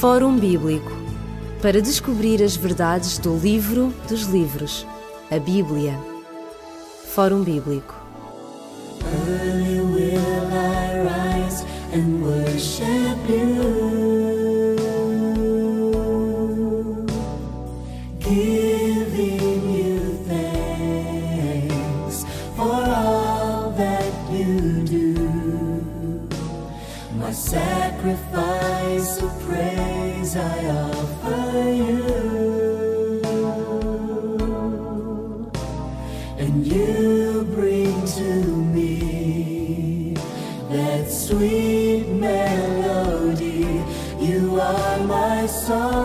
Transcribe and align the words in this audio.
Fórum 0.00 0.36
Bíblico 0.36 0.92
para 1.62 1.80
descobrir 1.80 2.42
as 2.42 2.56
verdades 2.56 3.16
do 3.16 3.38
livro 3.38 3.94
dos 4.08 4.24
livros, 4.24 4.86
a 5.30 5.38
Bíblia. 5.38 5.98
Fórum 7.14 7.42
Bíblico. 7.42 7.94
Early 9.26 9.80
will 9.80 10.20
I 10.52 10.98
rise 11.04 11.64
and 11.94 12.22
worship 12.22 13.03
my 45.68 46.03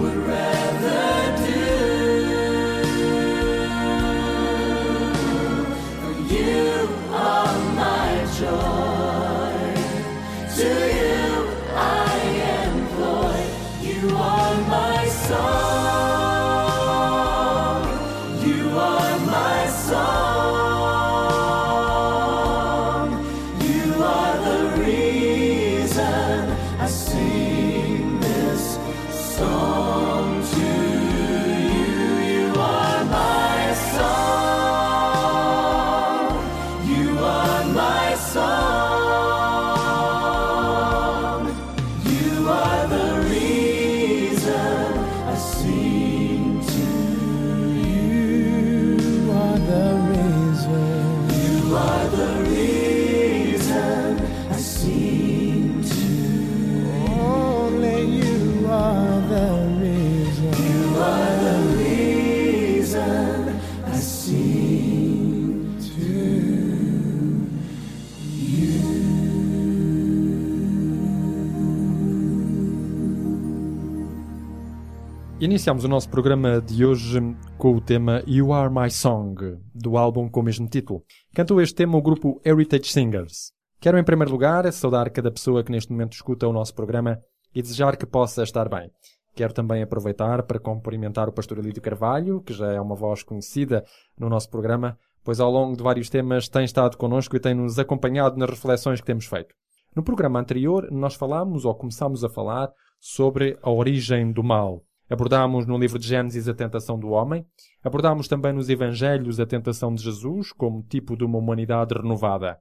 would 0.00 0.16
rather 0.26 0.49
Iniciamos 75.60 75.84
o 75.84 75.88
nosso 75.88 76.08
programa 76.08 76.58
de 76.58 76.86
hoje 76.86 77.20
com 77.58 77.74
o 77.74 77.82
tema 77.82 78.22
You 78.26 78.50
Are 78.50 78.72
My 78.72 78.90
Song, 78.90 79.58
do 79.74 79.98
álbum 79.98 80.26
com 80.26 80.40
o 80.40 80.42
mesmo 80.42 80.66
título. 80.66 81.04
Cantou 81.34 81.60
este 81.60 81.74
tema 81.74 81.98
o 81.98 82.02
grupo 82.02 82.40
Heritage 82.42 82.90
Singers. 82.90 83.52
Quero, 83.78 83.98
em 83.98 84.02
primeiro 84.02 84.32
lugar, 84.32 84.72
saudar 84.72 85.10
cada 85.10 85.30
pessoa 85.30 85.62
que 85.62 85.70
neste 85.70 85.92
momento 85.92 86.14
escuta 86.14 86.48
o 86.48 86.52
nosso 86.52 86.74
programa 86.74 87.20
e 87.54 87.60
desejar 87.60 87.98
que 87.98 88.06
possa 88.06 88.42
estar 88.42 88.70
bem. 88.70 88.90
Quero 89.36 89.52
também 89.52 89.82
aproveitar 89.82 90.44
para 90.44 90.58
cumprimentar 90.58 91.28
o 91.28 91.32
pastor 91.32 91.58
Elídio 91.58 91.82
Carvalho, 91.82 92.40
que 92.40 92.54
já 92.54 92.72
é 92.72 92.80
uma 92.80 92.94
voz 92.94 93.22
conhecida 93.22 93.84
no 94.18 94.30
nosso 94.30 94.48
programa, 94.48 94.96
pois 95.22 95.40
ao 95.40 95.50
longo 95.50 95.76
de 95.76 95.82
vários 95.82 96.08
temas 96.08 96.48
tem 96.48 96.64
estado 96.64 96.96
connosco 96.96 97.36
e 97.36 97.40
tem 97.40 97.52
nos 97.52 97.78
acompanhado 97.78 98.38
nas 98.38 98.48
reflexões 98.48 98.98
que 98.98 99.06
temos 99.06 99.26
feito. 99.26 99.54
No 99.94 100.02
programa 100.02 100.40
anterior, 100.40 100.90
nós 100.90 101.14
falámos, 101.14 101.66
ou 101.66 101.74
começámos 101.74 102.24
a 102.24 102.30
falar, 102.30 102.70
sobre 102.98 103.58
a 103.60 103.70
origem 103.70 104.32
do 104.32 104.42
mal. 104.42 104.82
Abordámos 105.10 105.66
no 105.66 105.76
livro 105.76 105.98
de 105.98 106.06
Gênesis 106.06 106.46
a 106.46 106.54
tentação 106.54 106.96
do 106.96 107.08
homem. 107.08 107.44
Abordámos 107.82 108.28
também 108.28 108.52
nos 108.52 108.70
Evangelhos 108.70 109.40
a 109.40 109.44
tentação 109.44 109.92
de 109.92 110.04
Jesus 110.04 110.52
como 110.52 110.84
tipo 110.84 111.16
de 111.16 111.24
uma 111.24 111.36
humanidade 111.36 111.92
renovada. 111.94 112.60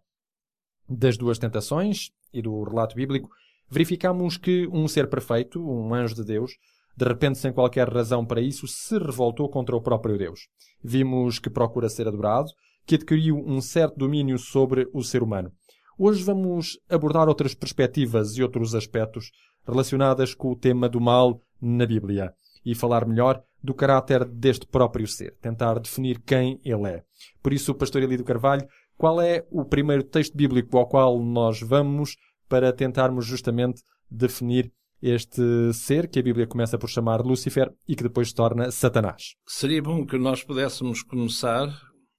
Das 0.89 1.15
duas 1.15 1.37
tentações 1.37 2.09
e 2.33 2.41
do 2.41 2.63
relato 2.63 2.95
bíblico, 2.95 3.29
verificamos 3.69 4.35
que 4.35 4.67
um 4.73 4.87
ser 4.87 5.07
perfeito, 5.07 5.63
um 5.63 5.93
anjo 5.93 6.15
de 6.15 6.23
Deus, 6.23 6.53
de 6.97 7.05
repente, 7.05 7.37
sem 7.37 7.53
qualquer 7.53 7.87
razão 7.87 8.25
para 8.25 8.41
isso, 8.41 8.67
se 8.67 8.97
revoltou 8.97 9.47
contra 9.47 9.75
o 9.75 9.81
próprio 9.81 10.17
Deus. 10.17 10.47
Vimos 10.83 11.37
que 11.37 11.51
procura 11.51 11.87
ser 11.87 12.07
adorado, 12.07 12.49
que 12.83 12.95
adquiriu 12.95 13.37
um 13.37 13.61
certo 13.61 13.95
domínio 13.95 14.39
sobre 14.39 14.89
o 14.91 15.03
ser 15.03 15.21
humano. 15.21 15.51
Hoje 15.99 16.23
vamos 16.23 16.79
abordar 16.89 17.29
outras 17.29 17.53
perspectivas 17.53 18.35
e 18.37 18.41
outros 18.41 18.73
aspectos 18.73 19.29
relacionadas 19.67 20.33
com 20.33 20.51
o 20.51 20.55
tema 20.55 20.89
do 20.89 20.99
mal 20.99 21.39
na 21.61 21.85
Bíblia 21.85 22.33
e 22.65 22.75
falar 22.75 23.05
melhor 23.05 23.41
do 23.61 23.73
caráter 23.73 24.25
deste 24.25 24.65
próprio 24.65 25.07
ser, 25.07 25.35
tentar 25.41 25.79
definir 25.79 26.19
quem 26.21 26.59
ele 26.63 26.87
é. 26.87 27.03
Por 27.41 27.53
isso, 27.53 27.75
Pastor 27.75 28.01
Elido 28.01 28.23
Carvalho, 28.23 28.67
qual 28.97 29.21
é 29.21 29.45
o 29.49 29.65
primeiro 29.65 30.03
texto 30.03 30.35
bíblico 30.35 30.77
ao 30.77 30.87
qual 30.87 31.19
nós 31.19 31.61
vamos 31.61 32.15
para 32.47 32.73
tentarmos 32.73 33.25
justamente 33.25 33.81
definir 34.09 34.71
este 35.01 35.41
ser 35.73 36.09
que 36.09 36.19
a 36.19 36.23
Bíblia 36.23 36.47
começa 36.47 36.77
por 36.77 36.89
chamar 36.89 37.21
Lúcifer 37.21 37.71
e 37.87 37.95
que 37.95 38.03
depois 38.03 38.29
se 38.29 38.35
torna 38.35 38.71
Satanás? 38.71 39.35
Seria 39.47 39.81
bom 39.81 40.05
que 40.05 40.17
nós 40.17 40.43
pudéssemos 40.43 41.01
começar, 41.03 41.69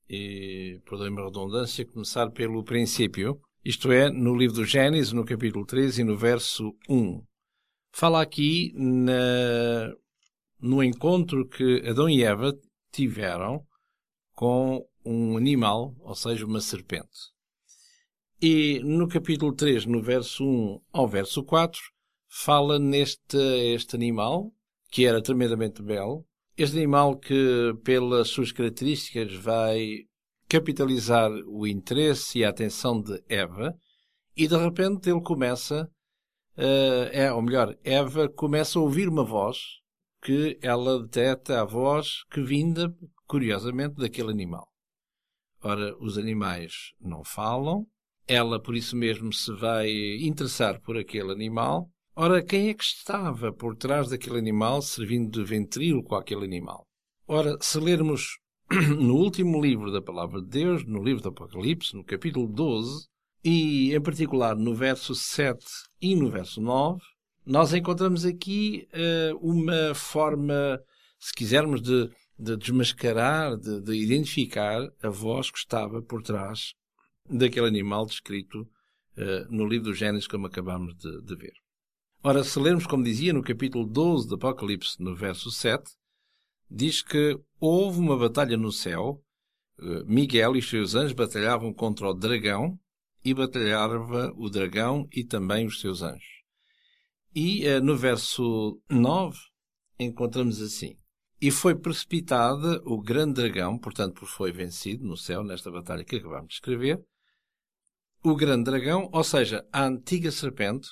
e 0.09 0.81
perdoe-me 0.89 1.21
a 1.21 1.25
redundância, 1.27 1.85
começar 1.85 2.31
pelo 2.31 2.65
princípio, 2.65 3.39
isto 3.63 3.93
é, 3.93 4.11
no 4.11 4.35
livro 4.35 4.57
do 4.57 4.65
Gênesis, 4.65 5.13
no 5.13 5.25
capítulo 5.25 5.67
13 5.67 6.01
e 6.01 6.05
no 6.05 6.17
verso 6.17 6.75
1. 6.89 7.23
Fala 7.93 8.23
aqui 8.23 8.73
na, 8.75 9.93
no 10.61 10.83
encontro 10.83 11.47
que 11.47 11.83
Adão 11.89 12.09
e 12.09 12.23
Eva 12.23 12.57
tiveram 12.93 13.65
com 14.35 14.87
um 15.05 15.37
animal, 15.37 15.95
ou 16.01 16.15
seja, 16.15 16.47
uma 16.47 16.61
serpente. 16.61 17.31
E 18.41 18.81
no 18.81 19.07
capítulo 19.07 19.55
3, 19.55 19.85
no 19.87 20.03
verso 20.03 20.45
1 20.45 20.81
ao 20.93 21.07
verso 21.07 21.45
4, 21.45 21.79
fala 22.27 22.79
neste 22.79 23.37
este 23.75 23.95
animal, 23.97 24.51
que 24.91 25.05
era 25.05 25.23
tremendamente 25.23 25.83
belo. 25.83 26.25
Este 26.57 26.77
animal 26.77 27.19
que, 27.19 27.75
pelas 27.85 28.29
suas 28.29 28.53
características, 28.53 29.35
vai 29.35 30.07
capitalizar 30.49 31.31
o 31.47 31.67
interesse 31.67 32.39
e 32.39 32.45
a 32.45 32.49
atenção 32.49 33.01
de 33.01 33.23
Eva, 33.29 33.75
e 34.37 34.49
de 34.49 34.57
repente 34.57 35.11
ele 35.11 35.21
começa, 35.21 35.89
é, 37.13 37.33
ou 37.33 37.41
melhor, 37.41 37.77
Eva 37.83 38.29
começa 38.29 38.79
a 38.79 38.83
ouvir 38.83 39.09
uma 39.09 39.25
voz 39.25 39.59
que 40.23 40.59
ela 40.61 41.03
detecta 41.03 41.61
a 41.61 41.65
voz 41.65 42.25
que 42.31 42.43
vinda, 42.43 42.95
curiosamente, 43.27 43.95
daquele 43.95 44.31
animal. 44.31 44.69
Ora, 45.63 45.97
os 45.99 46.19
animais 46.19 46.93
não 47.01 47.25
falam, 47.25 47.87
ela 48.27 48.61
por 48.61 48.77
isso 48.77 48.97
mesmo 48.97 49.33
se 49.33 49.53
vai 49.55 49.91
interessar 50.21 50.81
por 50.81 50.97
aquele 50.97 51.33
animal. 51.33 51.91
Ora, 52.15 52.43
quem 52.43 52.69
é 52.69 52.75
que 52.75 52.85
estava 52.85 53.53
por 53.53 53.77
trás 53.77 54.09
daquele 54.09 54.39
animal, 54.39 54.83
servindo 54.83 55.31
de 55.31 55.45
ventríloco 55.45 56.15
àquele 56.15 56.45
animal? 56.45 56.87
Ora, 57.27 57.57
se 57.61 57.79
lermos 57.79 58.39
no 58.71 59.15
último 59.15 59.61
livro 59.61 59.91
da 59.91 60.03
Palavra 60.03 60.41
de 60.41 60.49
Deus, 60.49 60.85
no 60.85 61.03
livro 61.03 61.23
do 61.23 61.31
Apocalipse, 61.31 61.95
no 61.95 62.05
capítulo 62.05 62.47
12, 62.47 63.09
e 63.45 63.95
em 63.95 64.01
particular 64.01 64.55
no 64.57 64.75
verso 64.75 65.15
7 65.15 65.65
e 66.01 66.15
no 66.15 66.31
verso 66.31 66.61
9, 66.61 67.01
nós 67.45 67.73
encontramos 67.73 68.25
aqui 68.25 68.87
uh, 68.93 69.37
uma 69.39 69.95
forma, 69.95 70.81
se 71.19 71.33
quisermos, 71.35 71.81
de, 71.81 72.11
de 72.39 72.57
desmascarar, 72.57 73.57
de, 73.57 73.81
de, 73.81 73.95
identificar 73.95 74.87
a 75.03 75.09
voz 75.09 75.51
que 75.51 75.59
estava 75.59 76.03
por 76.03 76.23
trás 76.23 76.75
daquele 77.29 77.67
animal 77.67 78.05
descrito 78.05 78.61
uh, 78.61 79.47
no 79.51 79.67
livro 79.67 79.87
do 79.87 79.95
Gênesis, 79.95 80.29
como 80.29 80.47
acabamos 80.47 80.95
de, 80.97 81.23
de 81.23 81.37
ver. 81.37 81.55
Ora, 82.23 82.45
se 82.45 82.59
lermos, 82.61 82.87
como 82.87 83.03
dizia, 83.03 83.33
no 83.33 83.43
capítulo 83.43 83.87
12 83.87 84.29
do 84.29 84.35
Apocalipse, 84.35 85.03
no 85.03 85.17
verso 85.17 85.51
7, 85.51 85.83
diz 86.71 87.03
que 87.03 87.39
houve 87.59 87.99
uma 87.99 88.19
batalha 88.19 88.57
no 88.59 88.71
céu. 88.71 89.25
Uh, 89.79 90.05
Miguel 90.05 90.57
e 90.57 90.59
os 90.59 90.69
seus 90.69 90.95
anjos 90.95 91.15
batalhavam 91.15 91.73
contra 91.73 92.07
o 92.07 92.13
dragão 92.13 92.79
e 93.25 93.35
batalhava 93.35 94.33
o 94.37 94.49
dragão 94.49 95.09
e 95.13 95.25
também 95.25 95.67
os 95.67 95.81
seus 95.81 96.03
anjos. 96.03 96.41
E 97.35 97.67
uh, 97.69 97.81
no 97.81 97.97
verso 97.97 98.81
9 98.89 99.39
encontramos 99.99 100.61
assim: 100.61 100.97
E 101.41 101.51
foi 101.51 101.75
precipitada 101.75 102.83
o 102.85 103.01
grande 103.01 103.35
dragão, 103.35 103.79
portanto, 103.79 104.27
foi 104.27 104.51
vencido 104.51 105.05
no 105.05 105.17
céu, 105.17 105.45
nesta 105.45 105.71
batalha 105.71 106.05
que 106.05 106.17
acabamos 106.17 106.49
de 106.49 106.55
escrever. 106.55 107.01
O 108.23 108.35
grande 108.35 108.65
dragão, 108.65 109.09
ou 109.13 109.25
seja, 109.25 109.67
a 109.73 109.85
antiga 109.85 110.31
serpente, 110.31 110.89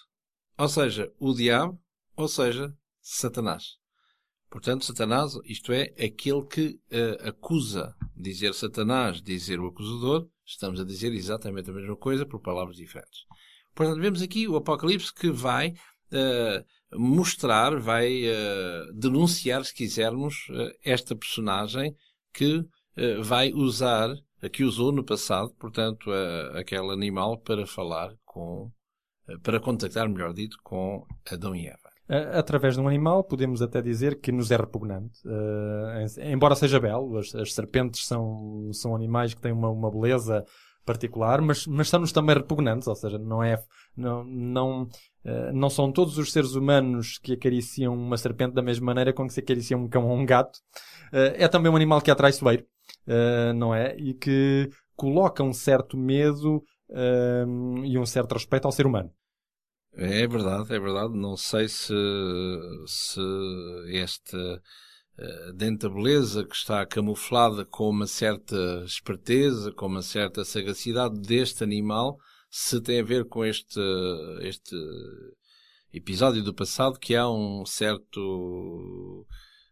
ou 0.57 0.69
seja, 0.69 1.13
o 1.19 1.35
diabo, 1.35 1.79
ou 2.17 2.29
seja, 2.29 2.75
Satanás. 3.01 3.77
Portanto, 4.51 4.85
Satanás, 4.85 5.39
isto 5.45 5.73
é, 5.73 5.93
aquele 6.03 6.43
que 6.47 6.81
uh, 6.91 7.29
acusa. 7.29 7.95
Dizer 8.17 8.55
Satanás, 8.55 9.23
dizer 9.23 9.61
o 9.61 9.67
acusador, 9.67 10.29
estamos 10.49 10.81
a 10.81 10.85
dizer 10.85 11.12
exatamente 11.12 11.71
a 11.71 11.73
mesma 11.73 11.97
coisa 11.97 12.25
por 12.25 12.41
palavras 12.41 12.77
diferentes. 12.77 13.21
Portanto, 13.75 14.00
vemos 14.00 14.23
aqui 14.23 14.49
o 14.49 14.56
Apocalipse 14.56 15.15
que 15.15 15.31
vai 15.31 15.75
uh, 16.12 16.99
mostrar, 16.99 17.79
vai 17.79 18.25
uh, 18.25 18.93
denunciar, 18.95 19.65
se 19.65 19.75
quisermos, 19.75 20.49
uh, 20.50 20.73
esta 20.85 21.15
personagem 21.15 21.95
que 22.33 22.65
vai 23.23 23.53
usar, 23.53 24.12
que 24.53 24.65
usou 24.65 24.91
no 24.91 25.05
passado, 25.05 25.55
portanto, 25.55 26.11
aquele 26.55 26.91
animal 26.91 27.39
para 27.39 27.65
falar 27.65 28.12
com, 28.25 28.73
para 29.41 29.61
contactar, 29.61 30.09
melhor 30.09 30.35
dito, 30.35 30.56
com 30.65 31.06
Adão 31.31 31.55
e 31.55 31.69
Eva. 31.69 31.88
Através 32.32 32.75
de 32.75 32.81
um 32.81 32.88
animal, 32.88 33.22
podemos 33.22 33.60
até 33.60 33.82
dizer 33.82 34.19
que 34.20 34.32
nos 34.32 34.50
é 34.50 34.56
repugnante. 34.56 35.20
embora 36.22 36.55
seja 36.55 36.81
belo, 36.81 37.19
as, 37.19 37.34
as, 37.34 37.52
serpentes 37.52 38.06
são, 38.06 38.70
são 38.72 38.96
animais 38.96 39.34
que 39.34 39.40
têm 39.43 39.52
uma, 39.52 39.69
uma 39.69 39.90
beleza 39.90 40.44
particular, 40.88 41.43
mas, 41.43 41.66
mas 41.66 41.90
são-nos 41.90 42.12
também 42.12 42.34
repugnantes, 42.34 42.88
ou 42.88 42.96
seja, 42.96 43.19
não 43.19 43.43
é, 43.43 43.62
não, 43.94 44.25
não, 44.25 44.82
uh, 44.82 45.52
não 45.52 45.69
são 45.69 45.93
todos 45.93 46.16
os 46.16 46.32
seres 46.32 46.55
humanos 46.55 47.19
que 47.19 47.34
acariciam 47.34 47.93
uma 47.93 48.16
serpente 48.16 48.55
da 48.55 48.62
mesma 48.62 48.87
maneira 48.87 49.12
com 49.12 49.26
que 49.26 49.34
se 49.34 49.40
acariciam 49.40 49.82
um 49.82 49.88
cão 49.88 50.08
ou 50.08 50.16
um 50.16 50.25
gato. 50.25 50.58
Uh, 51.12 51.37
é 51.37 51.46
também 51.46 51.70
um 51.70 51.76
animal 51.76 52.00
que 52.00 52.10
é 52.10 52.14
traiçoeiro, 52.14 52.64
uh, 53.06 53.52
não 53.52 53.75
é? 53.75 53.94
E 53.99 54.14
que 54.14 54.70
coloca 54.96 55.43
um 55.43 55.52
certo 55.52 55.96
medo 55.96 56.64
e 57.84 57.99
um 57.99 58.06
certo 58.06 58.32
respeito 58.32 58.64
ao 58.64 58.72
ser 58.72 58.87
humano. 58.87 59.10
É 60.00 60.27
verdade, 60.29 60.73
é 60.73 60.79
verdade. 60.79 61.12
Não 61.17 61.37
sei 61.37 61.69
se, 61.69 61.93
se 62.87 63.21
este 63.89 64.37
eh, 65.19 65.53
dentro 65.53 65.93
beleza 65.93 66.45
que 66.45 66.55
está 66.55 66.87
camuflada 66.87 67.65
com 67.65 67.91
uma 67.91 68.06
certa 68.06 68.56
esperteza, 68.87 69.73
com 69.73 69.87
uma 69.87 70.03
certa 70.03 70.45
sagacidade 70.45 71.19
deste 71.21 71.65
animal, 71.65 72.17
se 72.49 72.81
tem 72.81 73.00
a 73.00 73.05
ver 73.05 73.25
com 73.25 73.45
este, 73.45 73.81
este 74.43 74.77
episódio 75.93 76.44
do 76.44 76.55
passado 76.55 77.01
que 77.01 77.17
há 77.17 77.29
um 77.29 77.67
certo 77.67 79.27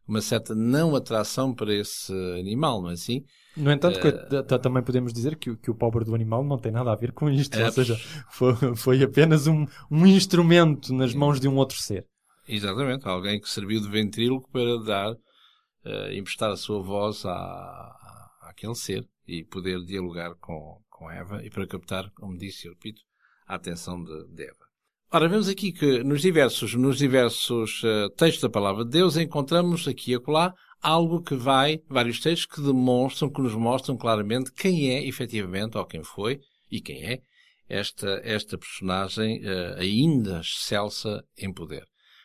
uma 0.06 0.20
certa 0.20 0.55
não 0.55 0.94
atração 0.94 1.55
para 1.55 1.75
esse 1.75 2.12
animal, 2.38 2.82
não 2.82 2.91
é 2.91 2.94
assim? 2.94 3.25
No 3.56 3.73
entanto, 3.73 3.99
uh, 3.99 4.58
também 4.58 4.82
podemos 4.82 5.12
dizer 5.12 5.37
que, 5.37 5.56
que, 5.56 5.70
o 5.70 5.75
pobre 5.75 6.05
do 6.05 6.14
animal 6.14 6.44
não 6.44 6.58
tem 6.58 6.70
nada 6.70 6.93
a 6.93 6.97
ver 6.97 7.12
com 7.12 7.31
isto, 7.31 7.56
é, 7.56 7.64
ou 7.64 7.73
seja, 7.73 7.97
foi, 8.31 8.55
foi 8.76 9.03
apenas 9.03 9.47
um, 9.47 9.67
um 9.91 10.06
instrumento 10.06 10.93
nas 10.93 11.14
mãos 11.14 11.41
de 11.41 11.49
um 11.49 11.56
outro 11.56 11.79
ser. 11.79 12.06
Exatamente, 12.47 13.08
alguém 13.08 13.41
que 13.41 13.49
serviu 13.49 13.81
de 13.81 13.88
ventríloco 13.88 14.49
para 14.50 14.79
dar 14.85 15.12
uh, 15.12 16.12
emprestar 16.12 16.50
a 16.50 16.56
sua 16.56 16.82
voz 16.82 17.25
à, 17.25 18.31
àquele 18.43 18.75
ser 18.75 19.08
e 19.26 19.43
poder 19.43 19.82
dialogar 19.85 20.35
com, 20.37 20.79
com 20.88 21.11
Eva 21.11 21.43
e 21.44 21.50
para 21.50 21.67
captar, 21.67 22.11
como 22.12 22.37
disse, 22.37 22.69
eu 22.69 22.75
repito, 22.75 23.00
a 23.47 23.55
atenção 23.55 24.03
de, 24.03 24.29
de 24.35 24.44
Eva. 24.44 24.65
Ora, 25.12 25.29
vemos 25.29 25.49
aqui 25.49 25.70
que 25.70 26.03
nos 26.03 26.20
diversos, 26.20 26.75
nos 26.75 26.99
diversos 26.99 27.81
uh, 27.85 28.11
textos 28.17 28.43
da 28.43 28.50
palavra 28.50 28.85
de 28.85 28.91
Deus 28.91 29.17
encontramos 29.17 29.87
aqui 29.87 30.11
e 30.11 30.14
acolá 30.17 30.53
algo 30.82 31.23
que 31.23 31.37
vai, 31.37 31.81
vários 31.88 32.19
textos 32.19 32.47
que 32.47 32.61
demonstram, 32.61 33.31
que 33.31 33.41
nos 33.41 33.55
mostram 33.55 33.97
claramente 33.97 34.53
quem 34.53 34.91
é 34.91 35.06
efetivamente, 35.06 35.79
ou 35.79 35.87
quem 35.87 36.03
foi 36.03 36.41
e 36.69 36.81
quem 36.81 37.05
é, 37.05 37.20
esta, 37.69 38.20
esta 38.25 38.58
personagem 38.58 39.44
uh, 39.44 39.79
ainda 39.79 40.41
excelsa 40.41 41.23
em 41.38 41.53
poder. 41.53 41.85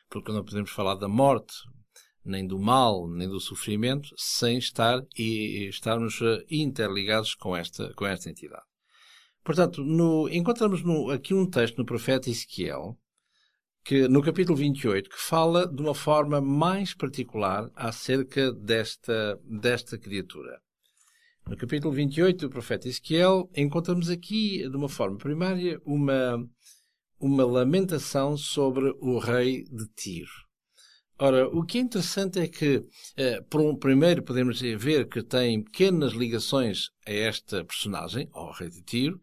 Porque 0.09 0.31
não 0.31 0.43
podemos 0.43 0.71
falar 0.71 0.95
da 0.95 1.07
morte, 1.07 1.53
nem 2.25 2.47
do 2.47 2.57
mal, 2.57 3.07
nem 3.07 3.29
do 3.29 3.39
sofrimento, 3.39 4.09
sem 4.17 4.57
estar 4.57 4.99
e 5.15 5.67
estarmos 5.69 6.19
eh, 6.21 6.43
interligados 6.49 7.35
com 7.35 7.55
esta, 7.55 7.93
com 7.93 8.05
esta 8.05 8.29
entidade. 8.29 8.70
Portanto, 9.43 9.83
no, 9.83 10.29
encontramos 10.29 10.83
no, 10.83 11.09
aqui 11.09 11.33
um 11.33 11.45
texto 11.45 11.77
no 11.77 11.85
profeta 11.85 12.29
Ezequiel, 12.29 12.97
que, 13.83 14.07
no 14.07 14.21
capítulo 14.21 14.55
28, 14.55 15.09
que 15.09 15.19
fala 15.19 15.67
de 15.67 15.81
uma 15.81 15.95
forma 15.95 16.39
mais 16.39 16.93
particular 16.93 17.69
acerca 17.75 18.51
desta, 18.51 19.39
desta 19.43 19.97
criatura. 19.97 20.61
No 21.47 21.57
capítulo 21.57 21.91
28 21.91 22.39
do 22.39 22.49
profeta 22.51 22.87
Ezequiel, 22.87 23.49
encontramos 23.55 24.09
aqui, 24.09 24.59
de 24.69 24.77
uma 24.77 24.87
forma 24.87 25.17
primária, 25.17 25.81
uma, 25.83 26.47
uma 27.19 27.43
lamentação 27.43 28.37
sobre 28.37 28.95
o 28.99 29.17
rei 29.17 29.63
de 29.63 29.87
Tiro. 29.95 30.29
Ora, 31.17 31.47
o 31.47 31.65
que 31.65 31.79
é 31.79 31.81
interessante 31.81 32.39
é 32.39 32.47
que, 32.47 32.83
eh, 33.17 33.41
por 33.41 33.61
um, 33.61 33.75
primeiro, 33.75 34.23
podemos 34.23 34.59
ver 34.61 35.07
que 35.07 35.21
tem 35.21 35.63
pequenas 35.63 36.13
ligações 36.13 36.89
a 37.05 37.11
esta 37.11 37.63
personagem, 37.63 38.29
ao 38.31 38.51
rei 38.51 38.69
de 38.69 38.81
Tiro, 38.81 39.21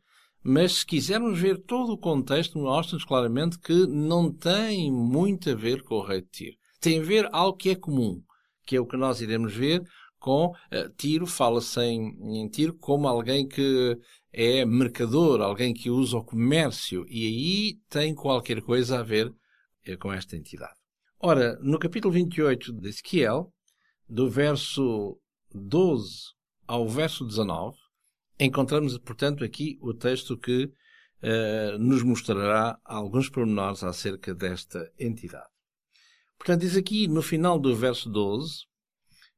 mas 0.48 0.76
se 0.76 0.86
quisermos 0.86 1.38
ver 1.38 1.58
todo 1.58 1.92
o 1.92 1.98
contexto, 1.98 2.58
mostra-nos 2.58 3.04
claramente 3.04 3.58
que 3.58 3.86
não 3.86 4.32
tem 4.32 4.90
muito 4.90 5.50
a 5.50 5.54
ver 5.54 5.82
com 5.82 5.96
o 5.96 6.02
rei 6.02 6.22
de 6.22 6.28
Tiro. 6.28 6.56
Tem 6.80 6.98
a 6.98 7.04
ver 7.04 7.28
algo 7.32 7.58
que 7.58 7.68
é 7.68 7.74
comum, 7.74 8.22
que 8.64 8.74
é 8.74 8.80
o 8.80 8.86
que 8.86 8.96
nós 8.96 9.20
iremos 9.20 9.52
ver 9.52 9.82
com 10.18 10.46
uh, 10.46 10.88
Tiro, 10.96 11.26
fala-se 11.26 11.78
em, 11.82 12.40
em 12.40 12.48
Tiro 12.48 12.72
como 12.72 13.06
alguém 13.06 13.46
que 13.46 13.98
é 14.32 14.64
mercador, 14.64 15.42
alguém 15.42 15.74
que 15.74 15.90
usa 15.90 16.16
o 16.16 16.24
comércio, 16.24 17.04
e 17.10 17.26
aí 17.26 17.78
tem 17.90 18.14
qualquer 18.14 18.62
coisa 18.62 19.00
a 19.00 19.02
ver 19.02 19.28
uh, 19.28 19.98
com 20.00 20.10
esta 20.10 20.34
entidade. 20.34 20.72
Ora, 21.20 21.58
no 21.60 21.78
capítulo 21.78 22.14
28 22.14 22.72
de 22.72 22.88
Ezequiel, 22.88 23.52
do 24.08 24.30
verso 24.30 25.20
12 25.52 26.32
ao 26.66 26.88
verso 26.88 27.26
19, 27.26 27.76
encontramos, 28.38 28.96
portanto, 28.98 29.44
aqui 29.44 29.78
o 29.80 29.92
texto 29.92 30.36
que 30.36 30.64
uh, 30.64 31.78
nos 31.78 32.02
mostrará 32.02 32.78
alguns 32.84 33.28
pormenores 33.28 33.82
acerca 33.82 34.34
desta 34.34 34.90
entidade. 34.98 35.48
Portanto, 36.38 36.60
diz 36.60 36.76
aqui 36.76 37.08
no 37.08 37.20
final 37.20 37.58
do 37.58 37.74
verso 37.74 38.08
12, 38.08 38.66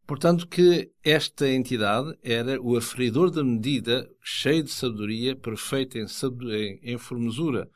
portanto, 0.07 0.47
que 0.47 0.91
esta 1.03 1.49
entidade 1.49 2.15
era 2.23 2.61
o 2.61 2.77
aferidor 2.77 3.31
da 3.31 3.43
medida, 3.43 4.09
cheio 4.23 4.63
de 4.63 4.71
sabedoria, 4.71 5.35
perfeito 5.35 5.97
em, 5.97 6.05
em, 6.05 6.81
em 6.83 6.99
formosura. 6.99 7.69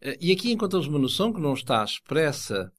Uh, 0.00 0.16
e 0.20 0.32
aqui 0.32 0.52
encontramos 0.52 0.86
uma 0.86 0.98
noção 0.98 1.32
que 1.32 1.40
não 1.40 1.52
está 1.52 1.84
expressa 1.84 2.72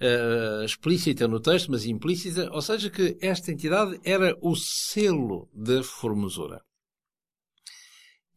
uh, 0.00 0.64
explícita 0.64 1.26
no 1.26 1.40
texto, 1.40 1.70
mas 1.70 1.86
implícita, 1.86 2.50
ou 2.52 2.60
seja, 2.60 2.90
que 2.90 3.16
esta 3.20 3.50
entidade 3.50 3.98
era 4.04 4.36
o 4.42 4.54
selo 4.54 5.48
da 5.54 5.82
formosura. 5.82 6.62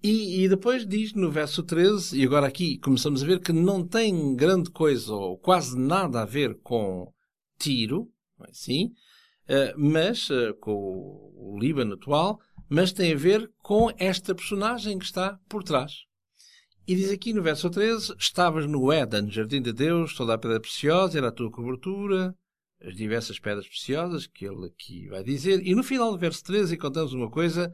E, 0.03 0.43
e, 0.43 0.50
depois 0.50 0.86
diz 0.86 1.13
no 1.13 1.31
verso 1.31 1.63
13, 1.63 2.19
e 2.19 2.25
agora 2.25 2.45
aqui 2.45 2.77
começamos 2.77 3.24
a 3.24 3.25
ver 3.25 3.39
que 3.39 3.53
não 3.53 3.88
tem 3.88 4.36
grande 4.36 4.69
coisa 4.69 5.13
ou 5.13 5.38
quase 5.38 5.79
nada 5.79 6.22
a 6.22 6.25
ver 6.25 6.60
com 6.62 7.10
Tiro, 7.57 8.12
é 8.45 8.50
assim? 8.50 8.88
Uh, 9.45 9.74
mas, 9.77 10.29
uh, 10.29 10.53
com 10.60 10.74
o 10.74 11.57
Líbano 11.57 11.93
atual, 11.93 12.38
mas 12.67 12.91
tem 12.91 13.13
a 13.13 13.17
ver 13.17 13.50
com 13.60 13.89
esta 13.98 14.36
personagem 14.36 15.00
que 15.00 15.05
está 15.05 15.39
por 15.48 15.63
trás. 15.63 15.93
E 16.86 16.95
diz 16.95 17.10
aqui 17.10 17.31
no 17.31 17.41
verso 17.41 17.69
13: 17.69 18.13
Estavas 18.19 18.65
no 18.65 18.91
Éden, 18.91 19.31
jardim 19.31 19.62
de 19.62 19.72
Deus, 19.72 20.13
toda 20.13 20.33
a 20.33 20.38
pedra 20.38 20.60
preciosa 20.60 21.17
era 21.17 21.29
a 21.29 21.31
tua 21.31 21.50
cobertura, 21.50 22.36
as 22.81 22.93
diversas 22.93 23.39
pedras 23.39 23.69
preciosas 23.69 24.27
que 24.27 24.45
ele 24.45 24.65
aqui 24.65 25.07
vai 25.07 25.24
dizer. 25.24 25.65
E 25.65 25.74
no 25.74 25.81
final 25.81 26.12
do 26.12 26.17
verso 26.17 26.43
13 26.43 26.75
encontramos 26.75 27.13
uma 27.13 27.31
coisa 27.31 27.74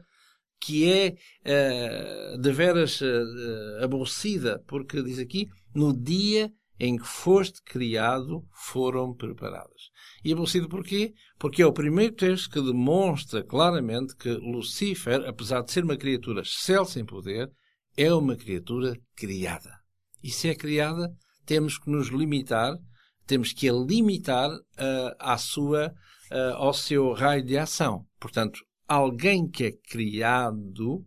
que 0.60 0.90
é 0.90 2.34
uh, 2.34 2.38
de 2.38 2.52
veras 2.52 3.00
uh, 3.00 3.82
aborrecida, 3.82 4.62
porque 4.66 5.02
diz 5.02 5.18
aqui: 5.18 5.48
No 5.74 5.92
dia 5.92 6.52
em 6.80 6.96
que 6.96 7.06
foste 7.06 7.62
criado, 7.62 8.42
foram 8.52 9.14
preparadas. 9.14 9.90
E 10.24 10.32
aborrecido 10.32 10.66
porquê? 10.68 11.12
Porque 11.38 11.62
é 11.62 11.66
o 11.66 11.72
primeiro 11.72 12.14
texto 12.14 12.48
que 12.48 12.60
demonstra 12.60 13.44
claramente 13.44 14.16
que 14.16 14.30
Lucifer, 14.30 15.28
apesar 15.28 15.62
de 15.62 15.70
ser 15.70 15.84
uma 15.84 15.98
criatura 15.98 16.40
excelsa 16.40 16.98
em 16.98 17.04
poder, 17.04 17.50
é 17.96 18.12
uma 18.14 18.34
criatura 18.34 18.96
criada. 19.14 19.78
E 20.22 20.30
se 20.30 20.48
é 20.48 20.54
criada, 20.54 21.14
temos 21.44 21.78
que 21.78 21.90
nos 21.90 22.08
limitar, 22.08 22.74
temos 23.26 23.52
que 23.52 23.68
a 23.68 23.72
limitar 23.72 24.50
uh, 24.50 25.14
à 25.18 25.36
sua, 25.36 25.92
uh, 26.32 26.54
ao 26.54 26.72
seu 26.72 27.12
raio 27.12 27.44
de 27.44 27.58
ação. 27.58 28.06
Portanto, 28.18 28.58
alguém 28.90 29.48
que 29.48 29.64
é 29.64 29.70
criado 29.70 31.06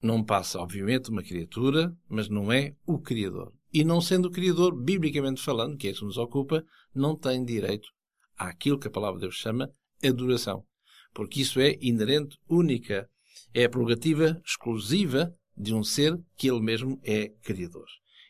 não 0.00 0.22
passa, 0.22 0.60
obviamente, 0.60 1.10
uma 1.10 1.24
criatura, 1.24 1.92
mas 2.08 2.28
não 2.28 2.52
é 2.52 2.76
o 2.86 3.00
Criador. 3.00 3.52
E 3.74 3.82
não 3.82 4.00
sendo 4.00 4.28
o 4.28 4.30
Criador, 4.30 4.72
biblicamente 4.80 5.42
falando, 5.42 5.76
que 5.76 5.88
é 5.88 5.90
isso 5.90 6.00
que 6.00 6.06
nos 6.06 6.16
ocupa, 6.16 6.64
não 6.94 7.16
tem 7.16 7.44
direito 7.44 7.88
àquilo 8.36 8.78
que 8.78 8.86
a 8.86 8.90
palavra 8.90 9.18
de 9.18 9.22
Deus 9.22 9.34
chama 9.34 9.68
adoração. 10.00 10.64
Porque 11.12 11.40
isso 11.40 11.58
é 11.58 11.76
inerente, 11.80 12.38
única 12.48 13.10
é 13.52 13.64
a 13.64 13.68
prerrogativa 13.68 14.40
exclusiva 14.46 15.34
de 15.56 15.74
um 15.74 15.82
ser 15.82 16.16
que 16.36 16.48
ele 16.48 16.60
mesmo 16.60 17.00
é 17.02 17.30
criador. 17.42 17.86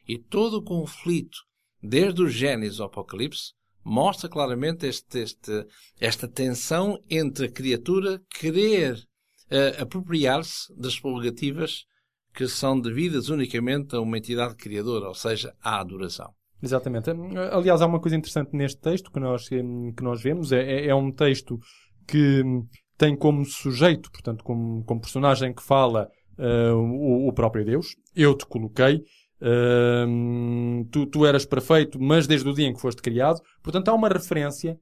E 0.06 0.16
todo 0.16 0.54
o 0.54 0.64
conflito, 0.64 1.36
desde 1.82 2.22
o 2.22 2.28
Gênesis 2.28 2.80
ao 2.80 2.86
Apocalipse, 2.86 3.52
mostra 3.88 4.28
claramente 4.28 4.86
este, 4.86 5.20
este, 5.20 5.66
esta 5.98 6.28
tensão 6.28 6.98
entre 7.08 7.46
a 7.46 7.50
criatura 7.50 8.20
querer 8.38 8.94
uh, 8.94 9.82
apropriar-se 9.82 10.72
das 10.76 11.00
prerrogativas 11.00 11.84
que 12.34 12.46
são 12.46 12.78
devidas 12.78 13.30
unicamente 13.30 13.96
a 13.96 14.00
uma 14.00 14.18
entidade 14.18 14.54
criadora, 14.54 15.08
ou 15.08 15.14
seja, 15.14 15.54
à 15.62 15.80
adoração. 15.80 16.32
Exatamente. 16.62 17.10
Aliás, 17.50 17.80
há 17.80 17.86
uma 17.86 18.00
coisa 18.00 18.16
interessante 18.16 18.54
neste 18.54 18.80
texto 18.80 19.10
que 19.10 19.18
nós, 19.18 19.48
que 19.48 20.02
nós 20.02 20.20
vemos. 20.20 20.52
É, 20.52 20.60
é, 20.60 20.86
é 20.88 20.94
um 20.94 21.10
texto 21.10 21.58
que 22.06 22.42
tem 22.96 23.16
como 23.16 23.44
sujeito, 23.44 24.10
portanto, 24.10 24.44
como, 24.44 24.84
como 24.84 25.00
personagem 25.00 25.54
que 25.54 25.62
fala 25.62 26.08
uh, 26.38 26.74
o, 26.74 27.28
o, 27.28 27.32
próprio 27.32 27.64
Deus. 27.64 27.94
Eu 28.14 28.36
te 28.36 28.44
coloquei, 28.44 29.02
tu, 30.90 31.06
tu 31.06 31.26
eras 31.26 31.44
perfeito, 31.44 32.00
mas 32.00 32.26
desde 32.26 32.48
o 32.48 32.54
dia 32.54 32.66
em 32.66 32.74
que 32.74 32.80
foste 32.80 33.02
criado. 33.02 33.40
Portanto, 33.62 33.88
há 33.88 33.94
uma 33.94 34.08
referência 34.08 34.78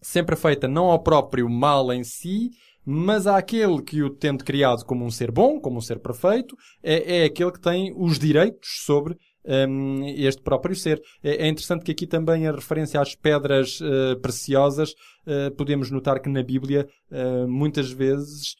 sempre 0.00 0.36
feita 0.36 0.66
não 0.66 0.86
ao 0.86 1.02
próprio 1.02 1.48
mal 1.48 1.92
em 1.92 2.02
si, 2.02 2.50
mas 2.84 3.26
àquele 3.26 3.82
que 3.82 4.02
o 4.02 4.10
tendo 4.10 4.44
criado 4.44 4.84
como 4.84 5.04
um 5.04 5.10
ser 5.10 5.30
bom, 5.30 5.60
como 5.60 5.78
um 5.78 5.82
ser 5.82 5.98
perfeito, 5.98 6.56
é, 6.82 7.18
é 7.18 7.24
aquele 7.24 7.52
que 7.52 7.60
tem 7.60 7.92
os 7.96 8.18
direitos 8.18 8.82
sobre 8.84 9.16
um, 9.44 10.04
este 10.06 10.42
próprio 10.42 10.74
ser. 10.74 11.00
É, 11.22 11.46
é, 11.46 11.48
interessante 11.48 11.84
que 11.84 11.92
aqui 11.92 12.06
também 12.06 12.46
a 12.46 12.52
referência 12.52 13.00
às 13.00 13.14
pedras 13.14 13.80
uh, 13.80 14.18
preciosas, 14.20 14.92
uh, 15.26 15.54
podemos 15.56 15.90
notar 15.90 16.20
que 16.20 16.28
na 16.28 16.42
Bíblia 16.42 16.88
uh, 17.10 17.48
muitas 17.48 17.90
vezes 17.90 18.56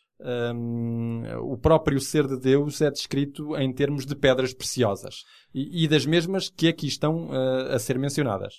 um, 0.54 1.22
o 1.42 1.56
próprio 1.56 2.00
ser 2.00 2.26
de 2.26 2.38
Deus 2.38 2.80
é 2.80 2.90
descrito 2.90 3.56
em 3.56 3.72
termos 3.72 4.04
de 4.04 4.14
pedras 4.14 4.52
preciosas 4.52 5.24
e, 5.54 5.84
e 5.84 5.88
das 5.88 6.04
mesmas 6.04 6.48
que 6.48 6.68
aqui 6.68 6.86
estão 6.86 7.30
a 7.70 7.78
ser 7.78 7.98
mencionadas. 7.98 8.54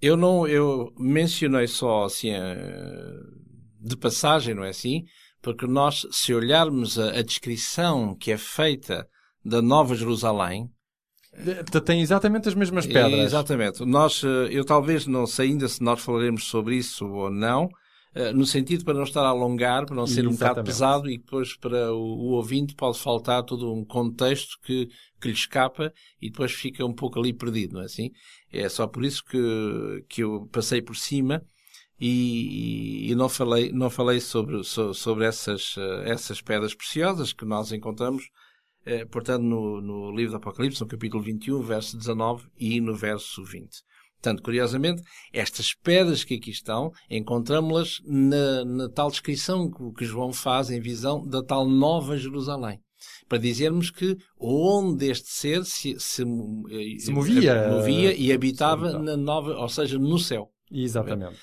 Eu 0.00 0.16
não, 0.16 0.46
eu 0.46 0.92
mencionei 0.98 1.66
só 1.66 2.04
assim 2.04 2.30
de 3.80 3.96
passagem, 3.96 4.54
não 4.54 4.64
é 4.64 4.70
assim? 4.70 5.04
Porque 5.42 5.66
nós, 5.66 6.06
se 6.10 6.32
olharmos 6.34 6.98
a, 6.98 7.18
a 7.18 7.22
descrição 7.22 8.16
que 8.16 8.32
é 8.32 8.38
feita 8.38 9.06
da 9.44 9.60
Nova 9.60 9.94
Jerusalém, 9.94 10.70
tem 11.84 12.00
exatamente 12.00 12.48
as 12.48 12.54
mesmas 12.54 12.86
pedras. 12.86 13.20
Exatamente. 13.20 13.84
Nós, 13.84 14.22
eh, 14.24 14.48
eu 14.50 14.64
talvez 14.64 15.06
não 15.06 15.26
sei 15.26 15.48
ainda 15.48 15.68
se 15.68 15.82
nós 15.82 16.00
falaremos 16.00 16.44
sobre 16.44 16.76
isso 16.76 17.06
ou 17.06 17.30
não, 17.30 17.68
no 18.34 18.46
sentido 18.46 18.84
para 18.84 18.94
não 18.94 19.02
estar 19.02 19.22
a 19.22 19.28
alongar, 19.28 19.86
para 19.86 19.96
não 19.96 20.06
ser 20.06 20.20
exatamente. 20.20 20.34
um 20.34 20.38
bocado 20.38 20.64
pesado 20.64 21.10
e 21.10 21.18
depois 21.18 21.56
para 21.56 21.92
o, 21.92 21.98
o, 21.98 22.30
ouvinte 22.34 22.74
pode 22.74 22.98
faltar 22.98 23.42
todo 23.42 23.72
um 23.72 23.84
contexto 23.84 24.58
que, 24.62 24.88
que 25.20 25.28
lhe 25.28 25.34
escapa 25.34 25.92
e 26.22 26.30
depois 26.30 26.52
fica 26.52 26.84
um 26.84 26.94
pouco 26.94 27.18
ali 27.18 27.32
perdido, 27.32 27.74
não 27.74 27.82
é 27.82 27.86
assim? 27.86 28.10
É 28.52 28.68
só 28.68 28.86
por 28.86 29.04
isso 29.04 29.24
que, 29.24 30.04
que 30.08 30.22
eu 30.22 30.48
passei 30.52 30.80
por 30.80 30.94
cima 30.94 31.44
e, 31.98 33.10
e 33.10 33.14
não 33.14 33.28
falei, 33.28 33.72
não 33.72 33.90
falei 33.90 34.20
sobre, 34.20 34.62
sobre 34.62 35.24
essas, 35.24 35.74
eh, 35.76 36.10
essas 36.10 36.40
pedras 36.40 36.74
preciosas 36.74 37.32
que 37.32 37.44
nós 37.44 37.72
encontramos 37.72 38.30
eh, 38.86 39.04
portanto, 39.06 39.42
no, 39.42 39.80
no 39.80 40.10
livro 40.10 40.32
do 40.32 40.36
Apocalipse, 40.36 40.80
no 40.80 40.86
capítulo 40.86 41.22
21, 41.22 41.62
verso 41.62 41.96
19 41.96 42.46
e 42.58 42.80
no 42.80 42.94
verso 42.94 43.42
20. 43.42 43.82
Portanto, 44.24 44.42
curiosamente, 44.42 45.02
estas 45.34 45.74
pedras 45.74 46.24
que 46.24 46.36
aqui 46.36 46.50
estão, 46.50 46.90
encontramos-las 47.10 48.00
na, 48.06 48.64
na, 48.64 48.88
tal 48.88 49.10
descrição 49.10 49.70
que, 49.70 49.98
que 49.98 50.04
João 50.06 50.32
faz 50.32 50.70
em 50.70 50.80
visão 50.80 51.26
da 51.26 51.42
tal 51.42 51.68
Nova 51.68 52.16
Jerusalém. 52.16 52.80
Para 53.28 53.36
dizermos 53.36 53.90
que 53.90 54.16
onde 54.40 55.10
este 55.10 55.28
ser 55.28 55.62
se, 55.66 56.00
se, 56.00 56.22
eh, 56.22 56.98
se 56.98 57.12
movia, 57.12 57.68
movia 57.68 58.14
e 58.14 58.32
habitava 58.32 58.98
na 58.98 59.14
nova, 59.14 59.58
ou 59.58 59.68
seja, 59.68 59.98
no 59.98 60.18
céu. 60.18 60.48
Exatamente. 60.72 61.36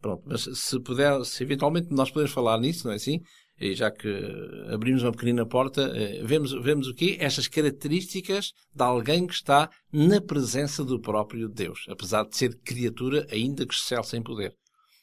Pronto, 0.00 0.22
mas 0.24 0.42
se 0.42 0.80
puder, 0.80 1.24
se 1.24 1.42
eventualmente 1.42 1.88
nós 1.90 2.12
podemos 2.12 2.32
falar 2.32 2.60
nisso, 2.60 2.86
não 2.86 2.92
é 2.92 2.96
assim? 2.96 3.20
E 3.62 3.74
já 3.74 3.90
que 3.92 4.08
abrimos 4.72 5.02
uma 5.02 5.12
pequenina 5.12 5.46
porta, 5.46 5.92
eh, 5.94 6.20
vemos, 6.24 6.52
vemos 6.52 6.88
o 6.88 6.94
quê? 6.94 7.16
Estas 7.20 7.46
características 7.46 8.52
de 8.74 8.82
alguém 8.82 9.24
que 9.24 9.34
está 9.34 9.70
na 9.92 10.20
presença 10.20 10.84
do 10.84 11.00
próprio 11.00 11.48
Deus, 11.48 11.86
apesar 11.88 12.24
de 12.24 12.36
ser 12.36 12.58
criatura 12.64 13.24
ainda 13.30 13.64
que 13.64 13.74
excelsa 13.74 14.16
em 14.16 14.22
poder. 14.22 14.52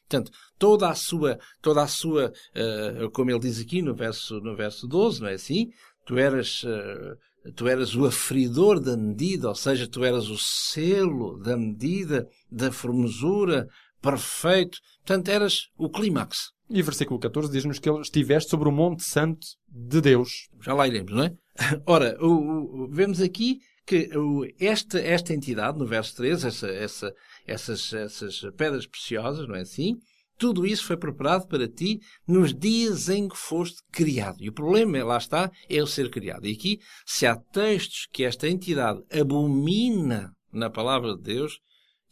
Portanto, 0.10 0.32
toda 0.58 0.90
a 0.90 0.96
sua, 0.96 1.40
toda 1.62 1.84
a 1.84 1.88
sua, 1.88 2.34
uh, 2.56 3.10
como 3.12 3.32
ele 3.32 3.40
diz 3.40 3.62
aqui 3.62 3.82
no 3.82 3.96
verso, 3.96 4.42
no 4.42 4.56
verso 4.56 4.88
12, 4.88 5.22
não 5.22 5.30
é 5.30 5.36
assim? 5.36 5.70
Tu 6.06 6.18
eras, 6.18 6.64
uh, 6.64 7.52
tu 7.56 7.66
eras 7.66 7.96
o 7.96 8.06
aferidor 8.06 8.80
da 8.82 8.98
medida, 8.98 9.48
ou 9.48 9.56
seja, 9.56 9.88
tu 9.88 10.04
eras 10.04 10.28
o 10.28 10.38
selo 10.38 11.38
da 11.38 11.56
medida, 11.56 12.28
da 12.52 12.72
formosura, 12.72 13.70
perfeito. 14.02 14.80
Portanto, 15.06 15.30
eras 15.30 15.70
o 15.78 15.90
clímax. 15.90 16.52
E 16.70 16.82
versículo 16.84 17.20
14 17.20 17.52
diz-nos 17.52 17.80
que 17.80 17.90
ele 17.90 18.02
estiveste 18.02 18.50
sobre 18.50 18.70
o 18.70 18.72
Monte 18.72 19.04
Santo 19.04 19.48
de 19.68 20.00
Deus. 20.00 20.48
Já 20.62 20.74
lá 20.74 20.88
iremos, 20.88 21.12
não 21.12 21.24
é? 21.24 21.34
Ora, 21.86 22.16
o, 22.22 22.84
o, 22.84 22.88
vemos 22.90 23.20
aqui 23.22 23.60
que 23.88 24.16
o, 24.16 24.46
esta, 24.60 25.00
esta 25.00 25.34
entidade, 25.34 25.80
no 25.80 25.88
verso 25.88 26.16
13, 26.18 26.48
essa, 26.48 26.68
essa, 26.68 27.14
essas, 27.48 27.92
essas 27.94 28.42
pedras 28.56 28.86
preciosas, 28.86 29.48
não 29.48 29.56
é 29.56 29.62
assim? 29.62 29.96
Tudo 30.38 30.66
isso 30.66 30.86
foi 30.86 30.96
preparado 30.96 31.48
para 31.48 31.68
ti 31.68 32.00
nos 32.28 32.54
dias 32.54 33.10
em 33.10 33.28
que 33.28 33.36
foste 33.36 33.82
criado. 33.92 34.38
E 34.40 34.48
o 34.48 34.54
problema, 34.54 35.04
lá 35.04 35.18
está, 35.18 35.52
é 35.68 35.82
o 35.82 35.88
ser 35.88 36.10
criado. 36.12 36.46
E 36.46 36.54
aqui, 36.54 36.80
se 37.04 37.26
há 37.26 37.36
textos 37.36 38.08
que 38.14 38.24
esta 38.24 38.48
entidade 38.48 39.02
abomina 39.12 40.32
na 40.54 40.70
palavra 40.70 41.16
de 41.18 41.24
Deus, 41.24 41.60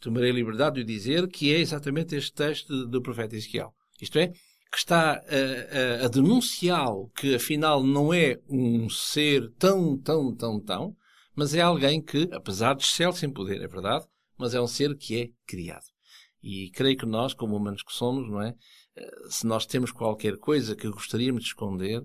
tomarei 0.00 0.30
a 0.30 0.34
liberdade 0.34 0.84
de 0.84 0.92
dizer 0.92 1.28
que 1.28 1.54
é 1.54 1.60
exatamente 1.60 2.16
este 2.16 2.32
texto 2.32 2.86
do 2.86 3.00
profeta 3.00 3.36
Ezequiel. 3.36 3.72
Isto 4.00 4.18
é, 4.18 4.32
que 4.70 4.78
está 4.78 5.12
a, 5.12 6.02
a, 6.02 6.04
a 6.04 6.08
denunciá-lo, 6.08 7.10
que 7.16 7.34
afinal 7.34 7.82
não 7.82 8.12
é 8.12 8.38
um 8.48 8.88
ser 8.90 9.50
tão, 9.58 9.96
tão, 9.96 10.34
tão, 10.34 10.60
tão, 10.60 10.96
mas 11.34 11.54
é 11.54 11.60
alguém 11.60 12.02
que, 12.02 12.28
apesar 12.32 12.74
de 12.74 12.84
céu 12.84 13.12
sem 13.12 13.30
poder, 13.30 13.62
é 13.62 13.68
verdade, 13.68 14.04
mas 14.36 14.54
é 14.54 14.60
um 14.60 14.66
ser 14.66 14.96
que 14.96 15.20
é 15.20 15.28
criado. 15.46 15.86
E 16.42 16.70
creio 16.70 16.96
que 16.96 17.06
nós, 17.06 17.34
como 17.34 17.56
humanos 17.56 17.82
que 17.82 17.92
somos, 17.92 18.28
não 18.30 18.42
é? 18.42 18.54
Eh, 18.96 19.10
se 19.28 19.46
nós 19.46 19.66
temos 19.66 19.90
qualquer 19.90 20.36
coisa 20.36 20.76
que 20.76 20.88
gostaríamos 20.88 21.42
de 21.42 21.48
esconder, 21.48 22.02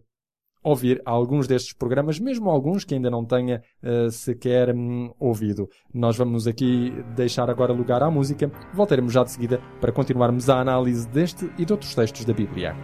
ouvir 0.63 1.01
alguns 1.05 1.47
destes 1.47 1.73
programas, 1.73 2.19
mesmo 2.19 2.49
alguns 2.49 2.83
que 2.83 2.95
ainda 2.95 3.09
não 3.09 3.25
tenha 3.25 3.61
uh, 3.83 4.09
sequer 4.09 4.73
um, 4.73 5.11
ouvido. 5.19 5.69
Nós 5.93 6.15
vamos 6.15 6.47
aqui 6.47 6.91
deixar 7.15 7.49
agora 7.49 7.73
lugar 7.73 8.01
à 8.01 8.09
música. 8.09 8.51
Voltaremos 8.73 9.13
já 9.13 9.23
de 9.23 9.31
seguida 9.31 9.61
para 9.81 9.91
continuarmos 9.91 10.49
a 10.49 10.59
análise 10.59 11.07
deste 11.07 11.51
e 11.57 11.65
de 11.65 11.73
outros 11.73 11.93
textos 11.93 12.25
da 12.25 12.33
Bíblia. 12.33 12.75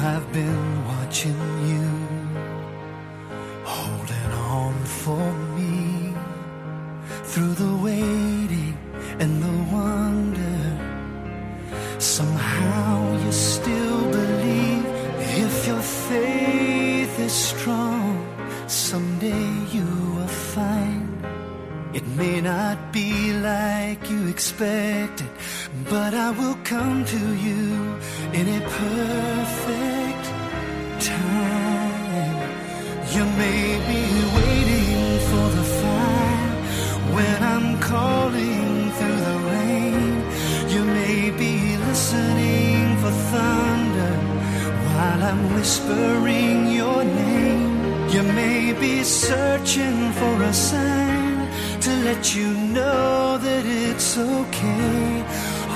I've 0.00 0.32
been 0.32 0.86
watching 0.86 1.38
you 1.70 1.88
holding 3.64 4.32
on 4.50 4.74
for 4.84 5.32
me 5.56 6.14
through 7.24 7.54
the 7.54 7.67
may 22.18 22.40
not 22.40 22.92
be 22.92 23.32
like 23.32 24.10
you 24.10 24.26
expected, 24.26 25.30
but 25.88 26.12
I 26.14 26.30
will 26.32 26.58
come 26.64 27.04
to 27.04 27.24
you 27.46 27.64
in 28.38 28.46
a 28.58 28.60
perfect 28.82 30.24
time. 31.12 32.38
You 33.14 33.24
may 33.42 33.64
be 33.90 34.04
waiting 34.38 34.90
for 35.30 35.46
the 35.58 35.66
fire 35.80 36.54
when 37.16 37.38
I'm 37.54 37.78
calling 37.92 38.90
through 38.96 39.20
the 39.30 39.38
rain. 39.52 40.10
You 40.74 40.82
may 40.98 41.30
be 41.30 41.76
listening 41.86 42.96
for 43.02 43.12
thunder 43.32 44.14
while 44.88 45.22
I'm 45.30 45.54
whispering 45.54 46.72
your 46.72 47.04
name. 47.04 48.08
You 48.10 48.22
may 48.24 48.72
be 48.72 49.04
searching 49.04 50.10
for 50.18 50.42
a 50.42 50.52
sign 50.52 51.17
to 51.88 51.94
let 52.04 52.34
you 52.36 52.48
know 52.76 53.38
that 53.46 53.64
it's 53.64 54.10
okay. 54.18 55.24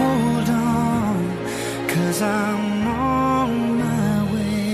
Hold 0.01 0.49
on, 0.51 1.17
cause 1.93 2.21
I'm 2.21 2.87
on 2.89 3.51
my 3.85 4.15
way. 4.33 4.73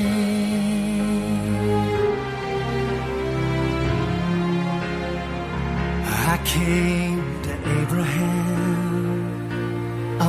I 6.35 6.37
came 6.57 7.23
to 7.47 7.53
Abraham, 7.79 9.13